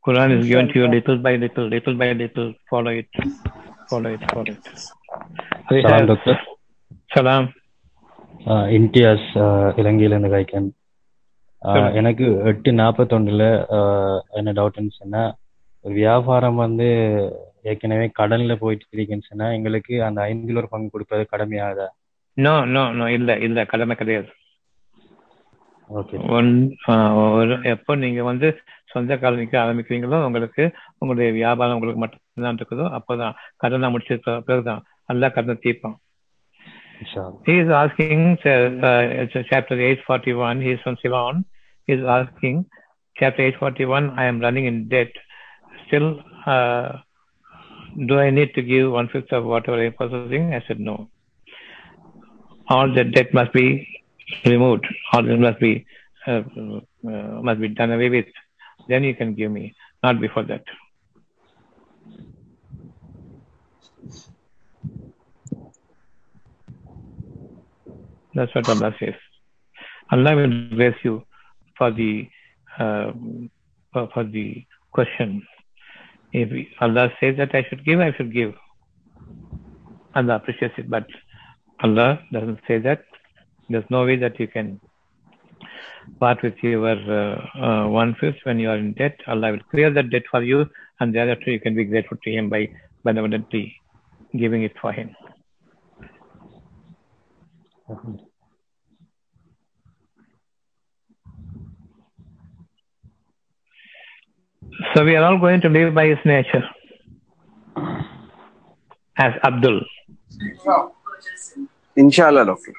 Quran 0.07 0.39
is 0.39 0.47
given 0.47 0.69
to 0.69 0.75
you 0.81 0.89
little 0.89 1.19
by 1.19 1.37
little, 1.37 1.69
little 1.69 1.95
by 1.95 2.13
little. 2.13 2.53
Follow 2.69 2.91
it, 2.91 3.09
follow 3.89 4.11
it, 4.13 4.21
follow 4.33 4.53
it. 4.53 4.69
We 5.71 5.83
Salam, 5.83 6.07
doctor. 6.07 6.39
ஆஹ் 8.47 8.69
இம்தியாஸ் 8.79 9.29
இலங்கையிலேருந்து 9.81 10.31
காய்க்கன். 10.33 10.69
எனக்கு 11.99 12.27
எட்டு 12.51 12.71
நாற்பத்தொன்னுல 12.73 13.45
என்ன 14.39 14.53
டவுட்னு 14.59 14.93
சொன்னா 14.99 15.23
ஒரு 15.85 15.95
வியாபாரம் 15.95 16.59
வந்து 16.65 16.89
ஏற்கனவே 17.63 18.07
கடல்ல 18.19 18.57
போயிட்டு 18.63 18.87
இருக்குன்னு 18.91 19.29
சொன்னா 19.31 19.47
எங்களுக்கு 19.53 19.95
அந்த 20.09 20.21
ஐந்தில் 20.29 20.61
ஒரு 20.63 20.69
பங்கு 20.75 20.89
கொடுப்பது 20.91 21.25
கடமையாகுதா 21.33 21.89
நோ 22.37 22.55
நோ 22.75 22.83
நோ 22.99 23.07
இல்ல 23.17 23.39
இல்ல 23.47 23.65
கடமை 23.73 23.97
கிடையாது. 23.97 24.31
ஓகே 25.91 26.17
ஒன் 26.37 26.51
எப்போ 27.73 27.93
நீங்க 28.05 28.23
வந்து 28.31 28.49
சொந்த 28.93 29.17
காலம் 29.19 29.41
நிக்க 29.41 29.57
ஆரம்பிக்கிறீங்களோ 29.65 30.19
உங்களுக்கு 30.29 30.65
உங்களுடைய 30.99 31.31
வியாபாரம் 31.33 31.77
உங்களுக்கு 31.77 32.03
மட்டும்தான் 32.05 32.59
இருக்குதோ. 32.61 32.87
அப்போதான் 32.99 33.37
கடனை 33.57 33.89
முடிச்ச 33.95 34.19
பிறகுதான் 34.49 34.83
நல்லா 35.07 35.29
கடனை 35.29 35.57
தீர்ப்பான். 35.65 35.97
He 37.45 37.59
is 37.59 37.69
asking, 37.69 38.39
uh, 38.45 38.49
uh, 38.49 39.27
chapter 39.51 39.75
841, 39.75 40.61
he 40.61 40.73
is 40.73 40.81
from 40.81 40.97
Ceylon. 41.03 41.45
He 41.87 41.93
is 41.93 42.05
asking, 42.05 42.67
chapter 43.17 43.43
841, 43.43 44.11
I 44.19 44.25
am 44.25 44.41
running 44.41 44.67
in 44.67 44.89
debt. 44.89 45.13
Still, 45.87 46.23
uh, 46.47 46.99
do 48.07 48.19
I 48.19 48.31
need 48.31 48.55
to 48.55 48.63
give 48.63 48.91
one 48.91 49.09
fifth 49.09 49.33
of 49.33 49.45
whatever 49.45 49.81
I 49.81 49.87
am 49.87 49.93
possessing? 49.93 50.55
I 50.55 50.63
said, 50.67 50.81
no. 50.81 51.09
All 52.69 52.93
the 52.93 53.05
debt 53.05 53.33
must 53.33 53.53
be 53.53 53.87
removed. 54.45 54.87
All 55.13 55.29
it 55.29 55.39
must 55.39 55.61
be, 55.61 55.87
uh, 56.27 56.43
uh, 56.59 57.43
must 57.43 57.61
be 57.61 57.69
done 57.69 57.93
away 57.93 58.09
with. 58.09 58.27
Then 58.89 59.05
you 59.05 59.15
can 59.15 59.35
give 59.35 59.51
me, 59.51 59.75
not 60.03 60.21
before 60.21 60.45
that. 60.45 60.65
That's 68.37 68.55
what 68.55 68.69
Allah 68.69 68.95
says. 69.01 69.15
Allah 70.13 70.37
will 70.37 70.69
bless 70.77 70.95
you 71.03 71.25
for 71.79 71.91
the 71.91 72.29
for, 72.79 74.09
for 74.13 74.25
the 74.25 74.65
question. 74.93 75.43
If 76.33 76.51
Allah 76.81 77.09
says 77.19 77.37
that 77.39 77.55
I 77.55 77.65
should 77.69 77.85
give, 77.85 78.01
I 78.01 78.13
should 78.17 78.33
give. 78.33 78.53
Allah 80.15 80.37
appreciates 80.37 80.75
it, 80.77 80.91
but 80.91 81.07
Allah 81.83 82.21
doesn't 82.31 82.61
say 82.69 82.79
that. 82.79 83.05
There's 83.71 83.91
no 83.91 84.05
way 84.05 84.17
that 84.17 84.39
you 84.39 84.49
can 84.49 84.81
part 86.21 86.43
with 86.43 86.55
your 86.63 86.87
uh, 86.89 87.37
uh, 87.59 87.89
one 87.89 88.15
fifth 88.21 88.41
when 88.45 88.59
you 88.59 88.69
are 88.71 88.77
in 88.77 88.93
debt. 88.93 89.17
Allah 89.27 89.53
will 89.53 89.65
clear 89.71 89.91
that 89.93 90.11
debt 90.11 90.23
for 90.31 90.43
you, 90.43 90.67
and 91.01 91.15
thereafter 91.15 91.51
you 91.51 91.61
can 91.61 91.75
be 91.75 91.85
grateful 91.85 92.19
to 92.23 92.31
Him 92.31 92.51
by 92.51 92.69
benevolently 93.03 93.75
giving 94.37 94.63
it 94.63 94.73
for 94.81 94.93
Him. 94.93 95.17
So 104.95 105.05
we 105.05 105.15
are 105.17 105.25
all 105.25 105.39
going 105.39 105.61
to 105.61 105.69
live 105.69 105.95
by 105.95 106.07
his 106.07 106.19
nature. 106.25 106.65
As 109.17 109.35
Abdul. 109.45 109.81
Inshallah, 111.97 112.47
doctor. 112.47 112.73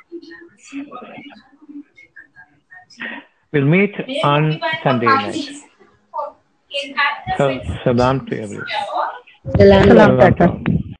We'll 3.53 3.65
meet 3.65 3.95
on 4.23 4.59
Sunday 4.83 5.05
night. 5.05 5.35
So, 7.37 7.59
salam 7.83 8.25
to 8.27 8.41
everyone. 8.41 8.67
Salam, 9.57 10.17
Doctor. 10.17 10.96